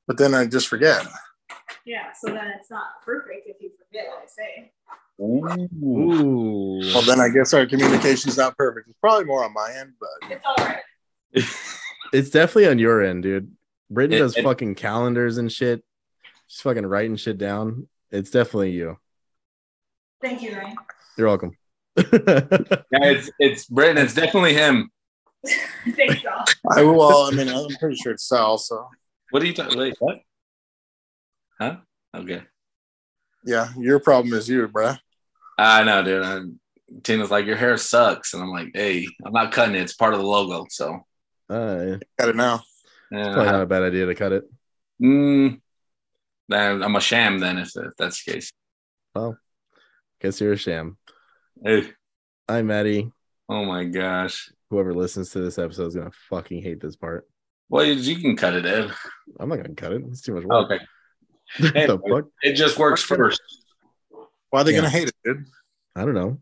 but 0.07 0.17
then 0.17 0.33
I 0.33 0.45
just 0.45 0.67
forget. 0.67 1.05
Yeah, 1.85 2.11
so 2.19 2.31
then 2.31 2.47
it's 2.59 2.71
not 2.71 3.01
perfect 3.05 3.47
if 3.47 3.57
you 3.61 3.69
forget 3.85 4.05
what 4.07 4.23
I 4.23 4.27
say. 4.27 4.71
Ooh. 5.21 5.85
Ooh. 5.85 6.79
Well, 6.93 7.01
then 7.03 7.19
I 7.19 7.27
guess 7.29 7.53
our 7.53 7.65
communication's 7.65 8.37
not 8.37 8.55
perfect. 8.57 8.87
It's 8.87 8.97
probably 9.01 9.25
more 9.25 9.43
on 9.43 9.53
my 9.53 9.71
end, 9.77 9.93
but 9.99 10.31
It's 10.31 10.45
all 10.45 10.55
right. 10.65 10.79
It's 12.11 12.29
definitely 12.31 12.67
on 12.67 12.79
your 12.79 13.03
end, 13.03 13.23
dude. 13.23 13.51
Britain 13.89 14.15
It- 14.17 14.19
does 14.19 14.37
it- 14.37 14.43
fucking 14.43 14.75
calendars 14.75 15.37
and 15.37 15.51
shit. 15.51 15.83
She's 16.47 16.61
fucking 16.61 16.85
writing 16.85 17.15
shit 17.15 17.37
down. 17.37 17.87
It's 18.11 18.31
definitely 18.31 18.71
you. 18.71 18.97
Thank 20.21 20.41
you, 20.41 20.55
Ryan. 20.57 20.75
You're 21.17 21.27
welcome. 21.27 21.51
Yeah, 22.91 23.11
it's 23.11 23.29
it's 23.39 23.65
Britton. 23.65 23.97
It's 24.03 24.13
definitely 24.13 24.53
him. 24.53 24.89
Thanks, 25.95 26.23
y'all. 26.23 26.43
I 26.71 26.81
well, 26.83 27.23
I 27.27 27.31
mean, 27.31 27.47
I'm 27.49 27.67
pretty 27.79 27.95
sure 27.97 28.13
it's 28.13 28.27
Sal. 28.27 28.57
So 28.57 28.87
What 29.31 29.43
are 29.43 29.45
you 29.45 29.53
talking? 29.53 29.77
Wait, 29.77 29.95
what? 29.99 30.19
Huh? 31.59 31.77
Okay. 32.15 32.41
yeah, 33.45 33.69
your 33.77 33.99
problem 33.99 34.33
is 34.33 34.49
you, 34.49 34.67
bruh. 34.67 34.97
I 35.57 35.83
know, 35.83 36.03
dude. 36.03 36.23
I'm, 36.23 36.59
Tina's 37.03 37.29
like, 37.31 37.45
your 37.45 37.55
hair 37.57 37.77
sucks, 37.77 38.33
and 38.33 38.41
I'm 38.41 38.49
like, 38.49 38.71
hey, 38.73 39.05
I'm 39.23 39.33
not 39.33 39.51
cutting 39.51 39.75
it. 39.75 39.81
It's 39.81 39.93
part 39.93 40.13
of 40.13 40.19
the 40.19 40.25
logo. 40.25 40.65
So, 40.69 41.05
uh, 41.49 41.97
Got 42.17 42.29
it 42.29 42.35
now. 42.35 42.61
yeah, 43.11 43.33
probably 43.33 43.51
not 43.51 43.61
a 43.61 43.65
bad 43.65 43.83
idea 43.83 44.05
to 44.05 44.15
cut 44.15 44.31
it. 44.31 44.43
mm, 45.01 45.59
then 46.47 46.83
I'm 46.83 46.95
a 46.95 47.01
sham. 47.01 47.39
Then, 47.39 47.57
if, 47.57 47.71
if 47.75 47.91
that's 47.97 48.23
the 48.23 48.33
case. 48.33 48.51
Well, 49.15 49.37
guess 50.21 50.39
you're 50.41 50.53
a 50.53 50.57
sham. 50.57 50.97
Hey, 51.63 51.89
Hi, 52.49 52.61
Maddie. 52.61 53.11
oh 53.49 53.65
my 53.65 53.83
gosh. 53.85 54.51
Whoever 54.69 54.93
listens 54.93 55.31
to 55.31 55.39
this 55.39 55.57
episode 55.57 55.87
is 55.87 55.95
gonna 55.95 56.11
fucking 56.29 56.61
hate 56.61 56.79
this 56.79 56.95
part. 56.95 57.27
Well, 57.69 57.83
you, 57.85 57.93
you 57.93 58.17
can 58.21 58.35
cut 58.35 58.55
it, 58.55 58.65
Ed. 58.65 58.91
I'm 59.39 59.49
not 59.49 59.57
gonna 59.57 59.75
cut 59.75 59.93
it. 59.93 60.03
It's 60.07 60.21
too 60.21 60.33
much 60.35 60.43
work. 60.45 60.71
Okay. 60.71 60.83
What 61.59 61.73
Hey, 61.75 61.87
the 61.87 61.97
fuck? 61.97 62.25
It 62.43 62.53
just 62.53 62.77
works 62.77 63.01
first. 63.01 63.41
Why 64.51 64.61
are 64.61 64.63
they 64.63 64.71
Yeah. 64.73 64.77
gonna 64.81 64.89
hate 64.89 65.07
it, 65.07 65.15
dude? 65.25 65.45
I 65.95 66.05
don't 66.05 66.13
know. 66.13 66.39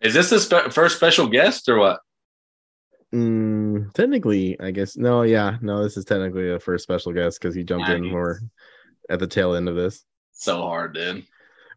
Is 0.00 0.14
this 0.14 0.30
the 0.30 0.40
spe- 0.40 0.72
first 0.72 0.96
special 0.96 1.26
guest 1.28 1.68
or 1.68 1.78
what? 1.78 2.00
Mm, 3.12 3.92
technically, 3.92 4.58
I 4.60 4.70
guess 4.70 4.96
no. 4.96 5.22
Yeah, 5.22 5.58
no. 5.60 5.82
This 5.82 5.96
is 5.96 6.04
technically 6.04 6.50
a 6.50 6.60
first 6.60 6.84
special 6.84 7.12
guest 7.12 7.40
because 7.40 7.54
he 7.54 7.64
jumped 7.64 7.88
in 7.88 8.04
more 8.04 8.40
at 9.08 9.18
the 9.18 9.26
tail 9.26 9.54
end 9.54 9.68
of 9.68 9.74
this. 9.74 10.04
So 10.32 10.62
hard, 10.62 10.94
dude. 10.94 11.26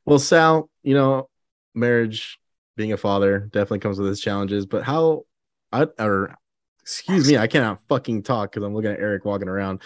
Well, 0.06 0.20
Sal, 0.20 0.70
you 0.84 0.94
know, 0.94 1.30
marriage, 1.74 2.40
being 2.76 2.94
a 2.94 2.98
father, 2.98 3.50
definitely 3.52 3.80
comes 3.80 4.00
with 4.00 4.10
its 4.10 4.22
challenges. 4.22 4.66
But 4.66 4.84
how, 4.84 5.26
I 5.72 5.88
or 5.98 6.36
excuse 6.82 7.28
me, 7.28 7.38
I 7.38 7.48
cannot 7.48 7.80
fucking 7.90 8.24
talk 8.24 8.52
because 8.52 8.64
I'm 8.64 8.76
looking 8.76 8.92
at 8.92 9.00
Eric 9.00 9.26
walking 9.26 9.48
around. 9.48 9.82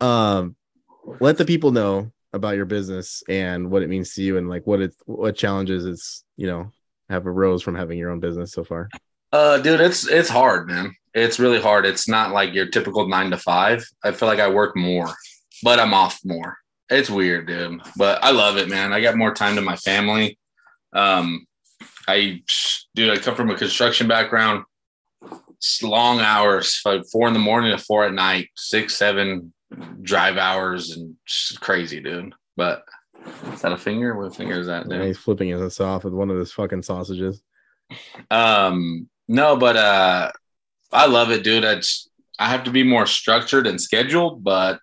Um, 0.00 0.54
let 1.20 1.36
the 1.36 1.44
people 1.44 1.72
know 1.72 2.12
about 2.32 2.56
your 2.56 2.64
business 2.64 3.22
and 3.28 3.70
what 3.70 3.82
it 3.82 3.88
means 3.88 4.14
to 4.14 4.22
you, 4.22 4.38
and 4.38 4.48
like 4.48 4.66
what 4.66 4.80
it 4.80 4.94
what 5.06 5.36
challenges 5.36 5.84
it's 5.84 6.24
you 6.36 6.46
know 6.46 6.70
have 7.08 7.26
arose 7.26 7.62
from 7.62 7.74
having 7.74 7.98
your 7.98 8.10
own 8.10 8.20
business 8.20 8.52
so 8.52 8.62
far. 8.62 8.88
Uh, 9.34 9.58
dude, 9.58 9.80
it's 9.80 10.06
it's 10.06 10.28
hard, 10.28 10.68
man. 10.68 10.94
It's 11.12 11.40
really 11.40 11.60
hard. 11.60 11.86
It's 11.86 12.08
not 12.08 12.30
like 12.30 12.54
your 12.54 12.66
typical 12.66 13.08
nine 13.08 13.32
to 13.32 13.36
five. 13.36 13.84
I 14.04 14.12
feel 14.12 14.28
like 14.28 14.38
I 14.38 14.48
work 14.48 14.76
more, 14.76 15.12
but 15.64 15.80
I'm 15.80 15.92
off 15.92 16.20
more. 16.24 16.56
It's 16.88 17.10
weird, 17.10 17.48
dude. 17.48 17.80
But 17.96 18.22
I 18.22 18.30
love 18.30 18.58
it, 18.58 18.68
man. 18.68 18.92
I 18.92 19.00
got 19.00 19.16
more 19.16 19.34
time 19.34 19.56
to 19.56 19.60
my 19.60 19.74
family. 19.74 20.38
Um, 20.92 21.46
I, 22.06 22.42
dude, 22.94 23.10
I 23.10 23.16
come 23.16 23.34
from 23.34 23.50
a 23.50 23.56
construction 23.56 24.06
background. 24.06 24.62
It's 25.50 25.82
long 25.82 26.20
hours, 26.20 26.80
like 26.84 27.02
four 27.10 27.26
in 27.26 27.34
the 27.34 27.40
morning 27.40 27.76
to 27.76 27.82
four 27.82 28.04
at 28.04 28.14
night, 28.14 28.50
six, 28.54 28.94
seven 28.94 29.52
drive 30.00 30.36
hours, 30.36 30.92
and 30.92 31.16
crazy, 31.58 32.00
dude. 32.00 32.34
But 32.56 32.84
is 33.52 33.62
that 33.62 33.72
a 33.72 33.76
finger? 33.76 34.14
What 34.14 34.36
finger 34.36 34.60
is 34.60 34.68
that? 34.68 34.82
And 34.82 34.92
Dude? 34.92 35.06
he's 35.06 35.18
flipping 35.18 35.48
his 35.48 35.60
ass 35.60 35.80
off 35.80 36.04
with 36.04 36.14
one 36.14 36.30
of 36.30 36.38
his 36.38 36.52
fucking 36.52 36.84
sausages. 36.84 37.42
Um, 38.30 39.08
no, 39.28 39.56
but 39.56 39.76
uh, 39.76 40.30
I 40.92 41.06
love 41.06 41.30
it, 41.30 41.42
dude. 41.44 41.64
It's 41.64 42.08
I 42.38 42.48
have 42.48 42.64
to 42.64 42.70
be 42.70 42.82
more 42.82 43.06
structured 43.06 43.66
and 43.66 43.80
scheduled, 43.80 44.42
but 44.44 44.80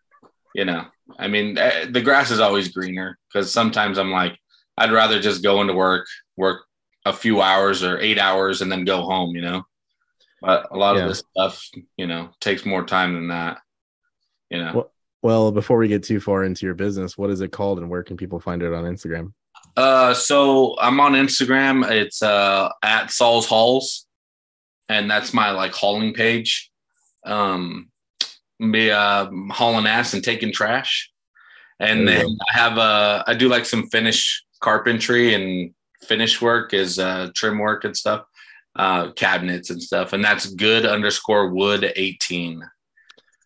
you 0.56 0.66
know, 0.66 0.86
I 1.20 1.28
mean, 1.28 1.58
eh, 1.58 1.86
the 1.90 2.02
grass 2.02 2.32
is 2.32 2.40
always 2.40 2.70
greener 2.70 3.18
because 3.32 3.52
sometimes 3.52 3.98
I'm 3.98 4.12
like, 4.12 4.38
I'd 4.78 4.92
rather 4.92 5.20
just 5.20 5.44
go 5.44 5.62
into 5.62 5.74
work, 5.74 6.08
work 6.38 6.64
a 7.06 7.14
few 7.14 7.42
hours 7.42 7.84
or 7.84 8.00
eight 8.00 8.20
hours, 8.20 8.62
and 8.62 8.72
then 8.72 8.86
go 8.86 9.02
home. 9.04 9.36
You 9.36 9.42
know, 9.42 9.64
but 10.42 10.68
a 10.72 10.78
lot 10.78 10.96
Yeah. 10.96 11.04
of 11.04 11.10
this 11.10 11.24
stuff, 11.36 11.68
you 11.98 12.08
know, 12.08 12.30
takes 12.40 12.66
more 12.66 12.86
time 12.86 13.14
than 13.14 13.28
that. 13.30 13.60
You 14.50 14.60
know. 14.60 14.72
Well- 14.76 14.92
Well, 15.24 15.52
before 15.52 15.78
we 15.78 15.88
get 15.88 16.02
too 16.04 16.20
far 16.20 16.44
into 16.44 16.66
your 16.66 16.74
business, 16.74 17.16
what 17.16 17.30
is 17.30 17.42
it 17.42 17.52
called 17.52 17.78
and 17.78 17.92
where 17.92 18.02
can 18.02 18.18
people 18.18 18.40
find 18.40 18.64
it 18.64 18.74
on 18.74 18.86
Instagram? 18.86 19.34
Uh, 19.78 20.16
so 20.16 20.76
I'm 20.80 21.00
on 21.00 21.14
Instagram. 21.14 21.88
It's 21.92 22.24
uh 22.24 22.70
at 22.82 23.12
Saul's 23.12 23.46
Hauls, 23.46 24.08
and 24.92 25.10
that's 25.10 25.34
my 25.34 25.52
like 25.52 25.74
hauling 25.74 26.14
page. 26.14 26.70
Um, 27.26 27.90
be 28.60 28.92
uh 28.92 29.28
hauling 29.50 29.88
ass 29.88 30.14
and 30.14 30.24
taking 30.24 30.52
trash, 30.52 31.10
and 31.80 32.08
There 32.08 32.20
then 32.20 32.38
I 32.50 32.58
have 32.58 32.78
a 32.78 33.24
I 33.26 33.34
do 33.34 33.48
like 33.50 33.66
some 33.66 33.88
finish 33.88 34.44
carpentry 34.60 35.34
and 35.34 35.74
finish 36.04 36.42
work 36.42 36.74
is 36.74 37.00
uh 37.00 37.30
trim 37.34 37.58
work 37.58 37.86
and 37.86 37.96
stuff, 37.96 38.22
uh 38.76 39.12
cabinets 39.14 39.70
and 39.72 39.82
stuff, 39.82 40.14
and 40.14 40.24
that's 40.24 40.54
good 40.54 40.86
underscore 40.86 41.50
wood 41.50 41.92
eighteen. 41.96 42.62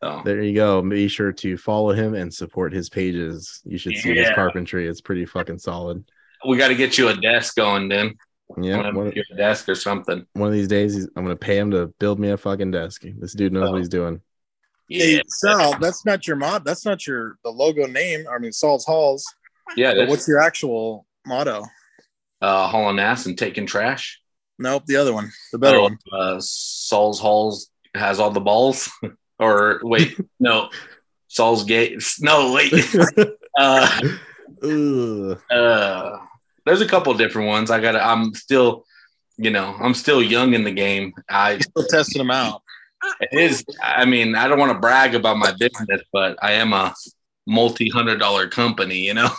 So 0.04 0.22
There 0.26 0.42
you 0.44 0.54
go. 0.54 0.82
Be 0.82 1.08
sure 1.08 1.32
to 1.32 1.58
follow 1.58 1.94
him 1.94 2.16
and 2.16 2.34
support 2.34 2.74
his 2.74 2.90
pages. 2.90 3.62
You 3.64 3.78
should 3.78 3.96
see 3.96 4.14
his 4.14 4.30
carpentry. 4.36 4.88
It's 4.88 5.02
pretty 5.02 5.26
fucking 5.26 5.60
solid. 5.60 6.04
we 6.46 6.58
got 6.58 6.68
to 6.68 6.76
get 6.76 6.98
you 6.98 7.08
a 7.08 7.16
desk 7.16 7.56
going, 7.56 7.88
then. 7.90 8.16
Yeah. 8.58 8.82
Yeah, 8.84 8.92
One, 8.92 9.08
a 9.32 9.36
desk 9.36 9.68
or 9.70 9.76
something. 9.76 10.26
one 10.34 10.48
of 10.48 10.54
these 10.54 10.68
days, 10.68 10.94
he's, 10.94 11.06
I'm 11.16 11.24
going 11.26 11.36
to 11.36 11.46
pay 11.46 11.58
him 11.58 11.72
to 11.72 11.88
build 12.00 12.20
me 12.20 12.30
a 12.30 12.38
fucking 12.38 12.72
desk. 12.72 13.04
This 13.20 13.34
dude 13.34 13.52
knows 13.54 13.68
Oh. 13.70 13.72
what 13.72 13.80
he's 13.80 13.90
doing. 13.90 14.22
Hey, 14.88 15.22
Sal, 15.28 15.78
that's 15.80 16.06
not 16.06 16.28
your 16.28 16.36
mod. 16.36 16.64
That's 16.64 16.86
not 16.86 17.08
your 17.08 17.38
the 17.44 17.50
logo 17.50 17.88
name. 17.88 18.26
I 18.32 18.38
mean, 18.38 18.52
Saul's 18.52 18.86
Hauls. 18.86 19.26
yeah. 19.76 19.94
But 19.96 20.10
what's 20.10 20.28
your 20.28 20.40
actual 20.40 21.08
motto? 21.26 21.64
uh, 22.42 22.68
hauling 22.68 23.00
ass 23.00 23.26
and 23.26 23.36
taking 23.38 23.66
trash. 23.66 24.22
Nope, 24.60 24.84
the 24.86 24.98
other 24.98 25.12
one, 25.14 25.32
the 25.52 25.58
better 25.58 25.78
Oh, 25.78 25.84
one. 25.84 25.98
Uh, 26.14 26.38
Saul's 26.40 27.20
Hauls 27.20 27.72
has 27.96 28.20
all 28.20 28.30
the 28.30 28.40
balls. 28.42 28.90
or 29.40 29.80
wait, 29.84 30.18
no, 30.40 30.70
Saul's 31.28 31.64
gate. 31.64 32.04
No, 32.22 32.54
wait. 32.54 32.72
uh, 33.58 34.02
uh, 35.50 36.18
there's 36.66 36.82
a 36.82 36.88
couple 36.88 37.14
different 37.14 37.48
ones. 37.48 37.72
I 37.72 37.80
got. 37.80 37.96
I'm 37.96 38.34
still, 38.34 38.86
you 39.38 39.52
know, 39.52 39.76
I'm 39.80 39.94
still 39.94 40.22
young 40.22 40.54
in 40.54 40.64
the 40.64 40.72
game. 40.72 41.14
I 41.30 41.60
Still 41.60 41.86
testing 41.88 42.20
them 42.20 42.32
out. 42.32 42.62
it 43.22 43.40
is. 43.40 43.64
I 43.82 44.06
mean, 44.06 44.36
I 44.36 44.48
don't 44.48 44.60
want 44.60 44.72
to 44.72 44.80
brag 44.80 45.16
about 45.16 45.38
my 45.38 45.52
business, 45.52 46.02
but 46.12 46.38
I 46.42 46.54
am 46.54 46.74
a 46.74 46.94
multi 47.48 47.90
hundred 47.90 48.20
dollar 48.20 48.48
company. 48.48 49.00
You 49.00 49.14
know, 49.14 49.30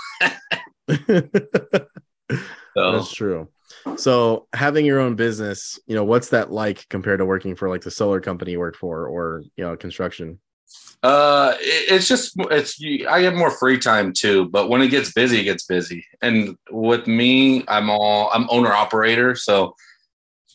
so 0.91 1.87
That's 2.75 3.13
true. 3.13 3.49
So 3.97 4.49
having 4.53 4.85
your 4.85 5.01
own 5.01 5.15
business, 5.15 5.79
you 5.87 5.95
know, 5.95 6.05
what's 6.05 6.31
that 6.31 6.51
like 6.51 6.89
compared 6.89 7.21
to 7.21 7.25
working 7.25 7.55
for 7.55 7.69
like 7.69 7.83
the 7.83 7.91
solar 7.91 8.21
company 8.21 8.53
you 8.53 8.59
work 8.59 8.77
for 8.77 9.07
or, 9.07 9.43
you 9.57 9.65
know, 9.65 9.77
construction? 9.77 10.41
Uh, 11.03 11.55
it- 11.61 11.93
it's 11.95 12.09
just 12.09 12.35
it's 12.51 12.81
I 13.09 13.21
have 13.23 13.35
more 13.35 13.51
free 13.51 13.79
time 13.79 14.13
too, 14.13 14.47
but 14.47 14.69
when 14.69 14.83
it 14.83 14.89
gets 14.89 15.13
busy, 15.13 15.41
it 15.41 15.45
gets 15.45 15.65
busy. 15.65 16.05
And 16.23 16.57
with 16.71 17.07
me, 17.07 17.65
I'm 17.69 17.91
all 17.91 18.31
I'm 18.33 18.47
owner 18.51 18.73
operator, 18.73 19.35
so 19.35 19.75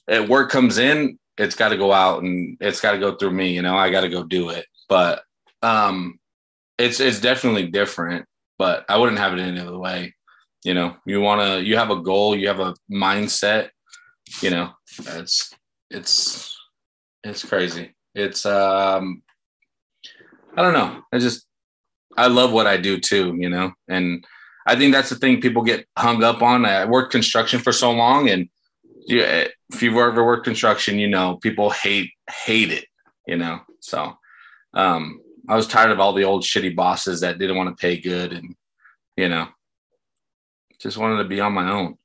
at 0.07 0.27
work 0.27 0.49
comes 0.51 0.77
in, 0.77 1.17
it's 1.37 1.55
got 1.55 1.69
to 1.69 1.77
go 1.77 1.93
out 1.93 2.23
and 2.23 2.57
it's 2.59 2.81
got 2.81 2.91
to 2.91 2.97
go 2.99 3.15
through 3.15 3.31
me. 3.31 3.53
You 3.55 3.61
know, 3.61 3.77
I 3.77 3.89
got 3.89 4.01
to 4.01 4.09
go 4.09 4.23
do 4.23 4.49
it. 4.49 4.65
But 4.89 5.23
um, 5.61 6.19
it's 6.77 6.99
it's 6.99 7.21
definitely 7.21 7.67
different. 7.67 8.25
But 8.57 8.85
I 8.89 8.97
wouldn't 8.97 9.19
have 9.19 9.33
it 9.33 9.39
any 9.41 9.59
other 9.59 9.77
way. 9.77 10.13
You 10.63 10.73
know, 10.73 10.95
you 11.05 11.21
want 11.21 11.41
to 11.41 11.63
you 11.63 11.77
have 11.77 11.89
a 11.91 12.01
goal, 12.01 12.35
you 12.35 12.47
have 12.47 12.59
a 12.59 12.75
mindset. 12.91 13.69
You 14.41 14.49
know, 14.51 14.69
it's 14.99 15.53
it's 15.89 16.57
it's 17.23 17.43
crazy. 17.45 17.95
It's 18.13 18.45
um 18.45 19.21
I 20.55 20.61
don't 20.61 20.73
know. 20.73 21.01
I 21.11 21.19
just 21.19 21.45
I 22.17 22.27
love 22.27 22.51
what 22.51 22.67
I 22.67 22.77
do 22.77 22.99
too, 22.99 23.35
you 23.37 23.49
know. 23.49 23.71
And 23.87 24.25
I 24.67 24.75
think 24.75 24.93
that's 24.93 25.09
the 25.09 25.15
thing 25.15 25.41
people 25.41 25.63
get 25.63 25.87
hung 25.97 26.23
up 26.23 26.41
on. 26.41 26.65
I 26.65 26.85
worked 26.85 27.11
construction 27.11 27.59
for 27.59 27.71
so 27.71 27.91
long, 27.91 28.29
and 28.29 28.49
you, 29.07 29.21
if 29.21 29.81
you've 29.81 29.97
ever 29.97 30.25
worked 30.25 30.45
construction, 30.45 30.99
you 30.99 31.07
know 31.07 31.37
people 31.37 31.69
hate 31.69 32.11
hate 32.29 32.71
it, 32.71 32.85
you 33.27 33.37
know. 33.37 33.61
So 33.79 34.13
um, 34.73 35.21
I 35.47 35.55
was 35.55 35.67
tired 35.67 35.91
of 35.91 35.99
all 35.99 36.13
the 36.13 36.23
old 36.23 36.43
shitty 36.43 36.75
bosses 36.75 37.21
that 37.21 37.39
didn't 37.39 37.57
want 37.57 37.75
to 37.75 37.81
pay 37.81 37.99
good, 37.99 38.33
and 38.33 38.55
you 39.15 39.29
know, 39.29 39.47
just 40.79 40.97
wanted 40.97 41.23
to 41.23 41.29
be 41.29 41.39
on 41.39 41.53
my 41.53 41.71
own. 41.71 41.97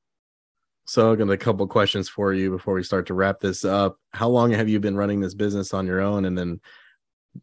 So 0.88 1.12
I 1.12 1.16
got 1.16 1.28
a 1.30 1.36
couple 1.36 1.66
questions 1.66 2.08
for 2.08 2.32
you 2.32 2.50
before 2.50 2.74
we 2.74 2.84
start 2.84 3.06
to 3.06 3.14
wrap 3.14 3.40
this 3.40 3.64
up. 3.64 3.98
How 4.12 4.28
long 4.28 4.52
have 4.52 4.68
you 4.68 4.78
been 4.78 4.96
running 4.96 5.20
this 5.20 5.34
business 5.34 5.74
on 5.74 5.84
your 5.84 6.00
own? 6.00 6.26
And 6.26 6.38
then 6.38 6.60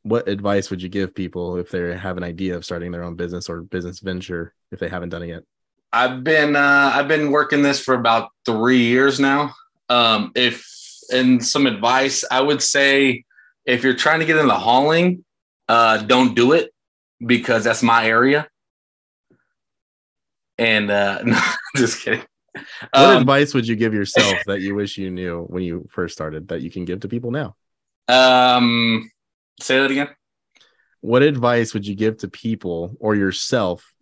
what 0.02 0.28
advice 0.28 0.70
would 0.70 0.82
you 0.82 0.90
give 0.90 1.14
people 1.14 1.58
if 1.58 1.72
they 1.72 1.96
have 1.98 2.18
an 2.18 2.24
idea 2.24 2.56
of 2.56 2.66
starting 2.66 2.92
their 2.92 3.04
own 3.04 3.16
business 3.16 3.50
or 3.50 3.62
business 3.62 4.00
venture 4.00 4.54
if 4.72 4.80
they 4.80 4.90
haven't 4.90 5.10
done 5.10 5.24
it 5.24 5.28
yet? 5.28 5.44
I've 5.92 6.24
been 6.24 6.56
uh, 6.56 6.92
I've 6.94 7.08
been 7.08 7.32
working 7.32 7.62
this 7.62 7.80
for 7.80 7.94
about 7.94 8.30
three 8.46 8.82
years 8.84 9.20
now. 9.20 9.54
Um, 9.90 10.32
if 10.36 10.66
and 11.12 11.46
some 11.46 11.68
advice, 11.68 12.24
I 12.32 12.42
would 12.42 12.62
say 12.62 13.26
if 13.66 13.84
you're 13.84 13.94
trying 13.96 14.20
to 14.20 14.26
get 14.26 14.38
into 14.38 14.54
hauling, 14.54 15.24
uh, 15.70 15.98
don't 15.98 16.36
do 16.36 16.54
it 16.54 16.72
because 17.26 17.64
that's 17.64 17.84
my 17.84 18.08
area. 18.08 18.48
And 20.58 20.90
uh, 20.90 21.22
no, 21.26 21.40
just 21.76 22.02
kidding. 22.04 22.24
What 22.94 23.10
Um, 23.12 23.22
advice 23.22 23.54
would 23.54 23.68
you 23.68 23.76
give 23.76 23.94
yourself 23.94 24.44
that 24.46 24.62
you 24.62 24.76
wish 24.76 24.98
you 24.98 25.10
knew 25.10 25.44
when 25.50 25.64
you 25.64 25.88
first 25.92 26.14
started 26.14 26.48
that 26.50 26.62
you 26.62 26.70
can 26.72 26.86
give 26.86 27.02
to 27.02 27.08
people 27.08 27.32
now? 27.32 27.56
um, 28.08 29.10
say 29.60 29.80
that 29.80 29.92
again. 29.92 30.10
What 31.02 31.22
advice 31.22 31.74
would 31.74 31.86
you 31.86 31.96
give 31.96 32.18
to 32.18 32.28
people 32.28 32.96
or 33.00 33.16
yourself 33.16 33.94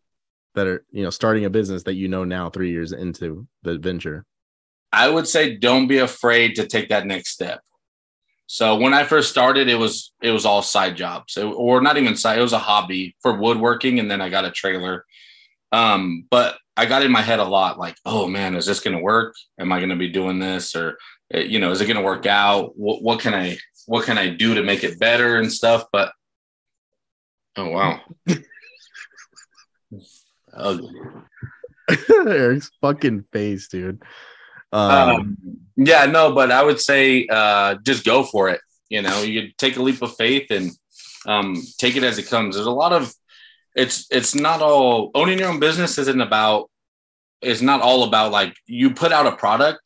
that 0.53 0.67
are, 0.67 0.85
you 0.91 1.03
know, 1.03 1.09
starting 1.09 1.45
a 1.45 1.49
business 1.49 1.83
that 1.83 1.95
you 1.95 2.07
know 2.07 2.23
now 2.23 2.49
3 2.49 2.69
years 2.69 2.91
into 2.91 3.47
the 3.63 3.77
venture? 3.77 4.25
I 4.91 5.09
would 5.09 5.27
say 5.27 5.55
don't 5.57 5.87
be 5.87 5.99
afraid 5.99 6.55
to 6.55 6.67
take 6.67 6.89
that 6.89 7.07
next 7.07 7.29
step. 7.29 7.61
So 8.45 8.75
when 8.75 8.93
I 8.93 9.05
first 9.05 9.29
started, 9.29 9.69
it 9.69 9.79
was 9.79 10.11
it 10.21 10.31
was 10.31 10.45
all 10.45 10.61
side 10.61 10.97
jobs, 10.97 11.37
It- 11.37 11.45
or 11.45 11.81
not 11.81 11.97
even 11.97 12.17
side. 12.17 12.37
It 12.37 12.41
was 12.41 12.51
a 12.51 12.59
hobby 12.59 13.15
for 13.21 13.33
woodworking, 13.39 13.99
and 13.99 14.11
then 14.11 14.19
I 14.19 14.27
got 14.27 14.43
a 14.43 14.51
trailer. 14.51 15.05
Um, 15.71 16.25
but 16.29 16.57
I 16.75 16.85
got 16.85 17.03
in 17.03 17.11
my 17.11 17.21
head 17.21 17.39
a 17.39 17.45
lot, 17.45 17.79
like, 17.79 17.95
oh 18.05 18.27
man, 18.27 18.55
is 18.55 18.65
this 18.65 18.81
going 18.81 18.97
to 18.97 19.01
work? 19.01 19.35
Am 19.57 19.71
I 19.71 19.79
going 19.79 19.89
to 19.89 19.95
be 19.95 20.09
doing 20.09 20.39
this, 20.39 20.75
or 20.75 20.97
uh, 21.33 21.39
you 21.39 21.59
know, 21.59 21.71
is 21.71 21.79
it 21.79 21.85
going 21.85 21.95
to 21.95 22.03
work 22.03 22.25
out? 22.25 22.77
What, 22.77 23.01
what 23.01 23.19
can 23.21 23.33
I 23.33 23.57
what 23.85 24.05
can 24.05 24.17
I 24.17 24.29
do 24.29 24.55
to 24.55 24.63
make 24.63 24.83
it 24.83 24.99
better 24.99 25.37
and 25.37 25.51
stuff? 25.51 25.85
But 25.91 26.11
oh 27.57 27.69
wow, 27.69 28.01
ugly. 30.53 30.93
Eric's 32.09 32.71
fucking 32.81 33.25
face, 33.31 33.67
dude. 33.67 34.01
Um, 34.71 34.91
um, 34.91 35.37
yeah, 35.75 36.05
no, 36.05 36.33
but 36.33 36.51
I 36.51 36.63
would 36.63 36.79
say 36.79 37.27
uh, 37.29 37.75
just 37.83 38.05
go 38.05 38.23
for 38.23 38.49
it. 38.49 38.61
You 38.89 39.01
know, 39.01 39.21
you 39.21 39.51
take 39.57 39.77
a 39.77 39.81
leap 39.81 40.01
of 40.01 40.15
faith 40.15 40.51
and 40.51 40.71
um, 41.25 41.61
take 41.77 41.95
it 41.95 42.03
as 42.03 42.17
it 42.17 42.27
comes. 42.27 42.55
There's 42.55 42.67
a 42.67 42.71
lot 42.71 42.93
of 42.93 43.13
it's 43.75 44.07
it's 44.11 44.35
not 44.35 44.61
all 44.61 45.11
owning 45.15 45.39
your 45.39 45.49
own 45.49 45.59
business 45.59 45.97
isn't 45.97 46.21
about 46.21 46.69
it's 47.41 47.61
not 47.61 47.81
all 47.81 48.03
about 48.03 48.31
like 48.31 48.55
you 48.67 48.93
put 48.93 49.11
out 49.11 49.27
a 49.27 49.35
product, 49.35 49.79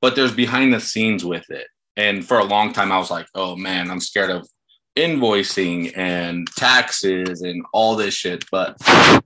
but 0.00 0.14
there's 0.14 0.32
behind 0.32 0.72
the 0.72 0.80
scenes 0.80 1.24
with 1.24 1.48
it. 1.50 1.66
And 1.98 2.24
for 2.24 2.38
a 2.38 2.44
long 2.44 2.72
time, 2.72 2.92
I 2.92 2.98
was 2.98 3.10
like, 3.10 3.26
oh 3.34 3.56
man, 3.56 3.90
I'm 3.90 4.00
scared 4.00 4.30
of 4.30 4.48
invoicing 4.96 5.92
and 5.96 6.48
taxes 6.56 7.42
and 7.42 7.64
all 7.72 7.96
this 7.96 8.14
shit. 8.14 8.44
But 8.50 8.76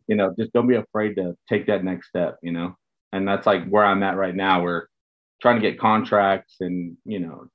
you 0.08 0.16
know, 0.16 0.34
just 0.38 0.54
don't 0.54 0.66
be 0.66 0.76
afraid 0.76 1.14
to 1.16 1.36
take 1.48 1.66
that 1.66 1.84
next 1.84 2.08
step. 2.08 2.38
You 2.42 2.52
know, 2.52 2.76
and 3.12 3.28
that's 3.28 3.46
like 3.46 3.68
where 3.68 3.84
I'm 3.84 4.02
at 4.02 4.16
right 4.16 4.34
now. 4.34 4.62
We're 4.62 4.86
trying 5.42 5.60
to 5.60 5.70
get 5.70 5.78
contracts 5.78 6.56
and 6.60 6.96
you 7.04 7.20
know 7.20 7.46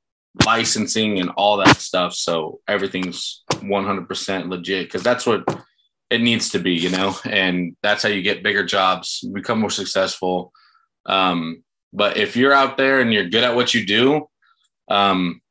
licensing 0.45 1.20
and 1.20 1.32
all 1.32 1.57
that 1.57 1.78
stuff, 1.78 2.13
so 2.13 2.59
everything's 2.68 3.43
100% 3.53 4.49
legit 4.49 4.86
because 4.86 5.01
that's 5.01 5.26
what 5.26 5.43
it 6.11 6.22
needs 6.22 6.49
to 6.49 6.59
be, 6.59 6.74
you 6.74 6.91
know. 6.91 7.15
And 7.26 7.76
that's 7.82 8.03
how 8.03 8.09
you 8.09 8.22
get 8.22 8.43
bigger 8.43 8.63
jobs, 8.63 9.26
become 9.34 9.59
more 9.59 9.72
successful. 9.72 10.53
Um, 11.07 11.63
but 11.91 12.18
if 12.18 12.36
you're 12.36 12.53
out 12.53 12.78
there 12.78 12.99
and 12.99 13.11
you're 13.11 13.30
good 13.30 13.43
at 13.43 13.55
what 13.55 13.74
you 13.74 13.84
do, 13.84 14.28
um, 14.88 15.41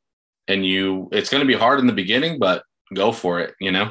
and 0.48 0.64
you, 0.64 1.08
it's 1.12 1.30
going 1.30 1.40
to 1.42 1.46
be 1.46 1.54
hard 1.58 1.80
in 1.80 1.86
the 1.86 1.92
beginning, 1.92 2.38
but 2.38 2.62
go 2.94 3.12
for 3.12 3.40
it, 3.40 3.54
you 3.60 3.72
know. 3.72 3.90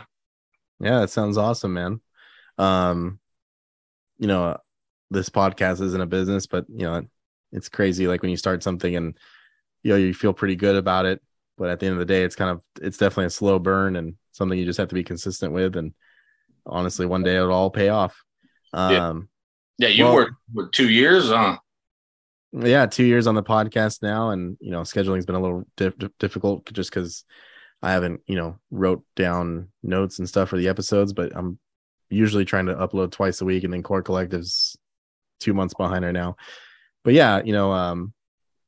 Yeah, 0.79 1.03
it 1.03 1.09
sounds 1.09 1.37
awesome, 1.37 1.73
man. 1.73 2.01
Um, 2.57 3.19
you 4.17 4.27
know, 4.27 4.57
this 5.11 5.29
podcast 5.29 5.81
isn't 5.81 6.01
a 6.01 6.05
business, 6.05 6.47
but 6.47 6.65
you 6.69 6.85
know, 6.85 7.03
it's 7.51 7.69
crazy. 7.69 8.07
Like 8.07 8.21
when 8.21 8.31
you 8.31 8.37
start 8.37 8.63
something 8.63 8.95
and 8.95 9.17
you 9.83 9.91
know 9.91 9.97
you 9.97 10.13
feel 10.13 10.33
pretty 10.33 10.55
good 10.55 10.75
about 10.75 11.05
it, 11.05 11.21
but 11.57 11.69
at 11.69 11.79
the 11.79 11.85
end 11.85 11.93
of 11.93 11.99
the 11.99 12.05
day, 12.05 12.23
it's 12.23 12.35
kind 12.35 12.51
of 12.51 12.61
it's 12.81 12.97
definitely 12.97 13.25
a 13.25 13.29
slow 13.29 13.59
burn 13.59 13.95
and 13.95 14.15
something 14.31 14.57
you 14.57 14.65
just 14.65 14.79
have 14.79 14.89
to 14.89 14.95
be 14.95 15.03
consistent 15.03 15.53
with. 15.53 15.75
And 15.75 15.93
honestly, 16.65 17.05
one 17.05 17.23
day 17.23 17.35
it'll 17.35 17.51
all 17.51 17.69
pay 17.69 17.89
off. 17.89 18.21
Um, 18.73 18.91
Yeah. 18.91 19.87
Yeah, 19.87 19.93
you 19.93 20.03
Well- 20.05 20.13
worked 20.15 20.33
for 20.53 20.69
two 20.69 20.89
years, 20.89 21.29
huh? 21.29 21.57
Yeah 22.59 22.85
two 22.85 23.03
years 23.03 23.27
on 23.27 23.35
the 23.35 23.43
podcast 23.43 24.01
now 24.01 24.29
and 24.29 24.57
you 24.59 24.71
know 24.71 24.83
scheduling's 24.83 25.25
been 25.25 25.35
a 25.35 25.41
little 25.41 25.63
dif- 25.77 25.97
dif- 25.97 26.17
difficult 26.19 26.71
just 26.71 26.89
because 26.89 27.25
i 27.81 27.91
haven't 27.91 28.21
you 28.27 28.35
know 28.35 28.57
wrote 28.71 29.03
down 29.15 29.67
notes 29.83 30.19
and 30.19 30.29
stuff 30.29 30.49
for 30.49 30.57
the 30.57 30.67
episodes 30.67 31.11
but 31.13 31.35
i'm 31.35 31.59
usually 32.09 32.45
trying 32.45 32.67
to 32.67 32.75
upload 32.75 33.11
twice 33.11 33.41
a 33.41 33.45
week 33.45 33.63
and 33.63 33.73
then 33.73 33.83
core 33.83 34.01
collective's 34.01 34.77
two 35.39 35.53
months 35.53 35.73
behind 35.73 36.05
right 36.05 36.11
now. 36.11 36.35
But 37.03 37.13
yeah 37.13 37.41
you 37.43 37.53
know 37.53 37.71
um 37.71 38.13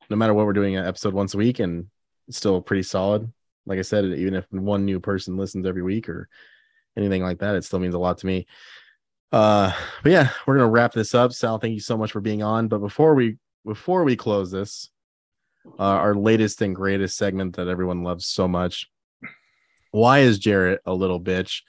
no 0.10 0.16
matter 0.16 0.34
what 0.34 0.46
we're 0.46 0.54
doing 0.54 0.76
an 0.76 0.86
episode 0.86 1.14
once 1.14 1.34
a 1.34 1.38
week 1.38 1.60
and 1.60 1.88
still 2.30 2.62
pretty 2.62 2.84
solid. 2.84 3.32
Like 3.66 3.80
i 3.80 3.84
said 3.84 4.06
even 4.06 4.36
if 4.36 4.46
one 4.52 4.86
new 4.86 5.00
person 5.00 5.38
listens 5.38 5.66
every 5.66 5.82
week 5.82 6.10
or 6.10 6.30
anything 6.96 7.24
like 7.24 7.40
that 7.40 7.56
it 7.56 7.64
still 7.64 7.80
means 7.80 7.96
a 7.96 8.00
lot 8.00 8.20
to 8.20 8.26
me. 8.26 8.48
Uh 9.32 9.74
but 10.04 10.12
yeah 10.12 10.30
we're 10.46 10.58
gonna 10.58 10.70
wrap 10.70 10.94
this 10.94 11.16
up. 11.16 11.34
Sal 11.34 11.58
thank 11.58 11.74
you 11.74 11.80
so 11.80 11.98
much 11.98 12.12
for 12.12 12.22
being 12.22 12.44
on. 12.44 12.68
But 12.68 12.80
before 12.80 13.16
we 13.16 13.38
before 13.68 14.06
we 14.06 14.16
close 14.16 14.50
this, 14.50 14.90
uh, 15.78 15.84
our 15.84 16.16
latest 16.16 16.62
and 16.62 16.74
greatest 16.74 17.18
segment 17.18 17.58
that 17.58 17.68
everyone 17.68 18.02
loves 18.02 18.26
so 18.26 18.48
much. 18.48 18.90
Why 19.92 20.20
is 20.20 20.40
Jarrett 20.40 20.80
a 20.86 20.94
little 20.94 21.20
bitch? 21.20 21.62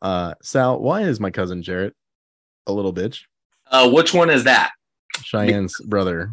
Uh, 0.00 0.34
Sal, 0.42 0.80
why 0.80 1.02
is 1.02 1.18
my 1.18 1.30
cousin 1.30 1.62
Jarrett 1.62 1.94
a 2.66 2.72
little 2.72 2.94
bitch? 2.94 3.22
Uh, 3.70 3.90
which 3.90 4.14
one 4.14 4.30
is 4.30 4.44
that? 4.44 4.70
Cheyenne's 5.22 5.74
brother. 5.84 6.32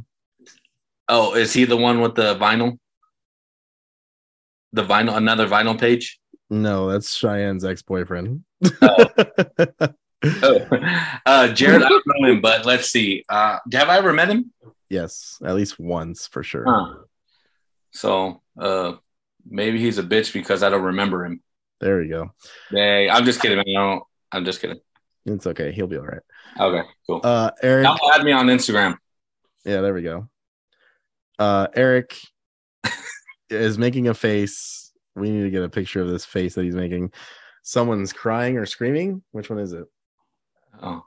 Oh, 1.10 1.34
is 1.34 1.52
he 1.52 1.66
the 1.66 1.78
one 1.78 2.02
with 2.02 2.16
the 2.16 2.36
vinyl? 2.36 2.78
The 4.74 4.84
vinyl, 4.84 5.18
another 5.18 5.47
vinyl 5.47 5.80
page. 5.80 6.20
No, 6.49 6.89
that's 6.89 7.18
Cheyenne's 7.18 7.66
ex 7.66 7.82
boyfriend. 7.82 8.43
Oh, 10.43 10.68
uh, 11.26 11.47
Jared, 11.47 11.82
I 11.82 11.89
don't 11.89 12.04
know 12.06 12.30
him, 12.30 12.41
but 12.41 12.64
let's 12.64 12.91
see. 12.91 13.24
Uh, 13.28 13.58
have 13.74 13.89
I 13.89 13.97
ever 13.97 14.14
met 14.14 14.30
him? 14.30 14.52
Yes, 14.92 15.39
at 15.44 15.56
least 15.56 15.80
once 15.80 16.28
for 16.28 16.44
sure. 16.44 16.66
Huh. 16.68 16.96
So, 17.92 18.42
uh, 18.60 18.94
maybe 19.46 19.80
he's 19.80 19.98
a 19.98 20.04
bitch 20.04 20.34
because 20.34 20.62
I 20.64 20.70
don't 20.70 20.84
remember 20.84 21.26
him. 21.26 21.42
There 21.80 21.98
we 22.00 22.08
go. 22.10 22.32
Hey, 22.70 23.10
I'm 23.10 23.26
just 23.26 23.42
kidding. 23.42 23.58
Man. 23.58 23.66
I 23.68 23.74
don't, 23.74 24.04
I'm 24.32 24.46
just 24.46 24.62
kidding. 24.62 24.80
It's 25.26 25.48
okay. 25.48 25.72
He'll 25.72 25.88
be 25.88 25.98
all 25.98 26.06
right. 26.06 26.22
Okay, 26.60 26.88
cool. 27.08 27.22
Uh, 27.24 27.52
Eric. 27.64 27.84
Now 27.84 27.98
add 28.14 28.24
me 28.24 28.32
on 28.32 28.48
Instagram. 28.48 28.98
Yeah, 29.66 29.82
there 29.82 29.94
we 29.94 30.02
go. 30.04 30.28
Uh, 31.39 31.68
Eric 31.76 32.20
is 33.50 33.78
making 33.78 34.08
a 34.08 34.14
face. 34.14 34.92
We 35.16 35.30
need 35.30 35.44
to 35.44 35.50
get 35.50 35.64
a 35.64 35.70
picture 35.70 36.02
of 36.02 36.10
this 36.10 36.26
face 36.26 36.56
that 36.56 36.64
he's 36.64 36.76
making. 36.76 37.12
Someone's 37.64 38.14
crying 38.14 38.58
or 38.58 38.66
screaming. 38.66 39.22
Which 39.32 39.50
one 39.50 39.60
is 39.60 39.74
it? 39.74 39.86
Oh, 40.82 41.04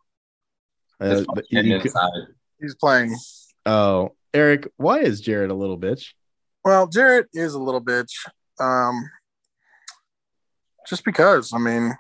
Uh, 1.01 1.05
it's 1.07 1.27
but 1.35 1.45
you 1.51 1.63
could- 1.63 1.87
inside. 1.87 2.11
He's 2.61 2.75
playing. 2.77 3.15
Oh, 3.67 4.15
Eric, 4.33 4.69
why 4.77 4.99
is 5.01 5.21
Jared 5.21 5.51
a 5.51 5.55
little 5.55 5.79
bitch? 5.79 6.13
Well, 6.65 6.87
Jared 6.87 7.27
is 7.33 7.55
a 7.55 7.61
little 7.61 7.83
bitch. 7.83 8.11
Um, 8.59 9.09
just 10.87 11.05
because. 11.05 11.53
I 11.55 11.59
mean, 11.59 11.95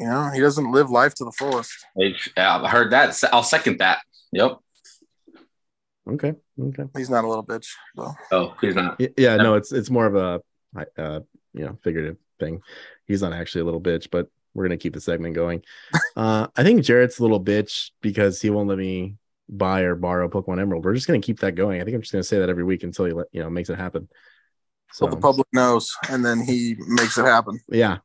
you 0.00 0.06
know, 0.06 0.30
he 0.30 0.40
doesn't 0.40 0.70
live 0.70 0.90
life 0.90 1.14
to 1.14 1.24
the 1.24 1.32
fullest. 1.32 1.72
Hey, 1.96 2.14
yeah, 2.36 2.60
I 2.62 2.68
heard 2.68 2.92
that. 2.92 3.18
I'll 3.32 3.42
second 3.42 3.78
that. 3.78 4.00
Yep. 4.32 4.58
Okay, 6.10 6.34
okay. 6.60 6.84
He's 6.96 7.10
not 7.10 7.24
a 7.24 7.28
little 7.28 7.44
bitch. 7.44 7.66
So. 7.96 8.14
Oh, 8.32 8.54
he's 8.60 8.74
not. 8.74 8.98
Y- 8.98 9.10
Yeah, 9.16 9.36
no, 9.36 9.54
it's 9.54 9.72
it's 9.72 9.90
more 9.90 10.06
of 10.06 10.16
a 10.16 10.40
uh, 10.96 11.20
you 11.52 11.64
know 11.64 11.76
figurative 11.82 12.16
thing. 12.40 12.62
He's 13.06 13.22
not 13.22 13.32
actually 13.32 13.62
a 13.62 13.64
little 13.64 13.80
bitch, 13.80 14.08
but 14.10 14.28
we're 14.54 14.64
gonna 14.64 14.78
keep 14.78 14.94
the 14.94 15.00
segment 15.00 15.34
going. 15.34 15.62
uh, 16.16 16.46
I 16.56 16.62
think 16.62 16.82
Jarrett's 16.82 17.18
a 17.18 17.22
little 17.22 17.42
bitch 17.42 17.90
because 18.00 18.40
he 18.40 18.48
won't 18.50 18.68
let 18.68 18.78
me 18.78 19.16
buy 19.48 19.80
or 19.82 19.94
borrow 19.94 20.28
Pokemon 20.28 20.60
Emerald. 20.60 20.84
We're 20.84 20.94
just 20.94 21.06
gonna 21.06 21.20
keep 21.20 21.40
that 21.40 21.54
going. 21.54 21.80
I 21.80 21.84
think 21.84 21.94
I'm 21.94 22.02
just 22.02 22.12
gonna 22.12 22.22
say 22.24 22.38
that 22.38 22.48
every 22.48 22.64
week 22.64 22.82
until 22.82 23.04
he 23.06 23.12
let 23.12 23.26
you 23.32 23.42
know 23.42 23.50
makes 23.50 23.70
it 23.70 23.78
happen. 23.78 24.08
So 24.92 25.06
the 25.06 25.16
public 25.16 25.46
knows, 25.52 25.94
and 26.08 26.24
then 26.24 26.40
he 26.40 26.76
makes 26.88 27.18
it 27.18 27.24
happen. 27.24 27.60
yeah, 27.68 27.98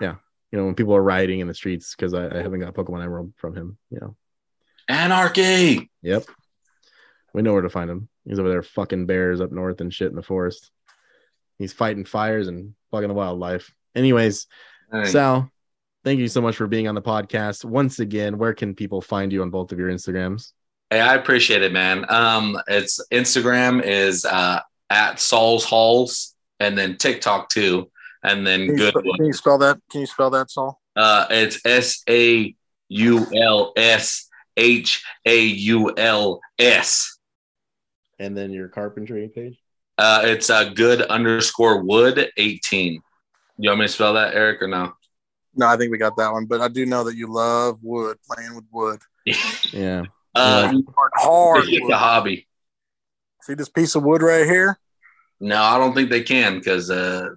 yeah. 0.00 0.14
You 0.52 0.58
know 0.58 0.64
when 0.66 0.74
people 0.74 0.94
are 0.96 1.02
rioting 1.02 1.40
in 1.40 1.48
the 1.48 1.54
streets 1.54 1.94
because 1.94 2.14
I, 2.14 2.38
I 2.38 2.42
haven't 2.42 2.60
got 2.60 2.74
Pokemon 2.74 3.02
Emerald 3.02 3.32
from 3.36 3.54
him. 3.54 3.76
You 3.90 4.00
know, 4.00 4.16
Anarchy. 4.88 5.90
yep. 6.02 6.24
We 7.34 7.42
know 7.42 7.52
where 7.52 7.62
to 7.62 7.68
find 7.70 7.90
him. 7.90 8.08
He's 8.24 8.38
over 8.38 8.48
there 8.48 8.62
fucking 8.62 9.06
bears 9.06 9.40
up 9.40 9.52
north 9.52 9.80
and 9.80 9.92
shit 9.92 10.08
in 10.10 10.16
the 10.16 10.22
forest. 10.22 10.70
He's 11.58 11.72
fighting 11.72 12.04
fires 12.04 12.48
and 12.48 12.74
fucking 12.90 13.08
the 13.08 13.14
wildlife. 13.14 13.72
Anyways, 13.94 14.46
Hey. 14.90 15.04
Sal, 15.04 15.50
thank 16.04 16.18
you 16.20 16.28
so 16.28 16.40
much 16.40 16.56
for 16.56 16.66
being 16.66 16.88
on 16.88 16.94
the 16.94 17.02
podcast. 17.02 17.64
Once 17.64 17.98
again, 18.00 18.38
where 18.38 18.54
can 18.54 18.74
people 18.74 19.02
find 19.02 19.30
you 19.32 19.42
on 19.42 19.50
both 19.50 19.70
of 19.72 19.78
your 19.78 19.90
Instagrams? 19.90 20.52
Hey, 20.90 21.00
I 21.00 21.14
appreciate 21.14 21.62
it, 21.62 21.72
man. 21.72 22.06
Um, 22.08 22.58
it's 22.66 23.00
Instagram 23.12 23.82
is 23.82 24.24
uh 24.24 24.60
at 24.90 25.20
Saul's 25.20 25.64
Hauls, 25.64 26.34
and 26.60 26.76
then 26.78 26.96
TikTok 26.96 27.50
too, 27.50 27.90
and 28.22 28.46
then 28.46 28.66
Can 28.66 28.78
you, 28.78 28.88
spe- 28.88 28.94
Goodwood. 28.94 29.16
can 29.16 29.26
you 29.26 29.32
spell 29.34 29.58
that? 29.58 29.78
Can 29.90 30.00
you 30.00 30.06
spell 30.06 30.30
that, 30.30 30.50
Saul? 30.50 30.80
Uh, 30.96 31.26
it's 31.30 31.64
S 31.66 32.02
A 32.08 32.54
U 32.88 33.26
L 33.34 33.72
S 33.76 34.28
H 34.56 35.04
A 35.26 35.40
U 35.44 35.94
L 35.96 36.40
S. 36.58 37.18
And 38.18 38.36
then 38.36 38.50
your 38.50 38.68
carpentry 38.68 39.28
page. 39.28 39.58
Uh, 39.98 40.22
it's 40.24 40.48
uh, 40.48 40.70
good 40.70 41.02
underscore 41.02 41.82
wood 41.82 42.30
18. 42.36 43.00
You 43.58 43.70
want 43.70 43.80
me 43.80 43.86
to 43.86 43.92
spell 43.92 44.14
that, 44.14 44.34
Eric, 44.34 44.62
or 44.62 44.68
no? 44.68 44.92
No, 45.54 45.66
I 45.66 45.76
think 45.76 45.90
we 45.92 45.98
got 45.98 46.16
that 46.16 46.32
one. 46.32 46.46
But 46.46 46.60
I 46.60 46.68
do 46.68 46.86
know 46.86 47.04
that 47.04 47.16
you 47.16 47.32
love 47.32 47.78
wood, 47.82 48.16
playing 48.28 48.54
with 48.54 48.64
wood. 48.72 49.00
Yeah. 49.72 50.04
Uh, 50.34 50.72
Hard, 50.96 51.12
hard 51.14 51.58
it's 51.64 51.70
just 51.70 51.90
a 51.90 51.96
hobby. 51.96 52.46
See 53.42 53.54
this 53.54 53.68
piece 53.68 53.94
of 53.94 54.02
wood 54.02 54.22
right 54.22 54.44
here? 54.44 54.78
No, 55.40 55.60
I 55.60 55.78
don't 55.78 55.94
think 55.94 56.10
they 56.10 56.22
can 56.22 56.58
because, 56.58 56.90
uh, 56.90 57.30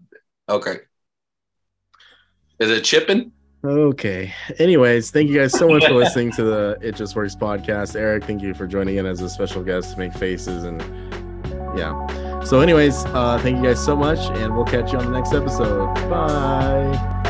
okay. 0.50 0.80
Is 2.60 2.70
it 2.70 2.84
chipping? 2.84 3.32
Okay. 3.64 4.34
Anyways, 4.58 5.12
thank 5.12 5.30
you 5.30 5.38
guys 5.38 5.52
so 5.52 5.68
much 5.70 5.86
for 5.86 5.94
listening 5.94 6.32
to 6.34 6.44
the 6.44 6.78
It 6.82 6.96
Just 6.96 7.16
Works 7.16 7.36
podcast. 7.36 7.96
Eric, 7.96 8.24
thank 8.24 8.42
you 8.42 8.54
for 8.54 8.66
joining 8.66 8.98
in 8.98 9.06
as 9.06 9.22
a 9.22 9.30
special 9.30 9.64
guest 9.64 9.94
to 9.94 10.00
make 10.00 10.14
faces 10.14 10.64
and 10.64 10.82
yeah. 11.78 12.42
So, 12.44 12.60
anyways, 12.60 13.06
uh, 13.06 13.40
thank 13.42 13.58
you 13.58 13.64
guys 13.64 13.84
so 13.84 13.96
much, 13.96 14.20
and 14.38 14.56
we'll 14.56 14.66
catch 14.66 14.92
you 14.92 15.00
on 15.00 15.06
the 15.06 15.12
next 15.12 15.34
episode. 15.34 15.94
Bye. 16.10 17.21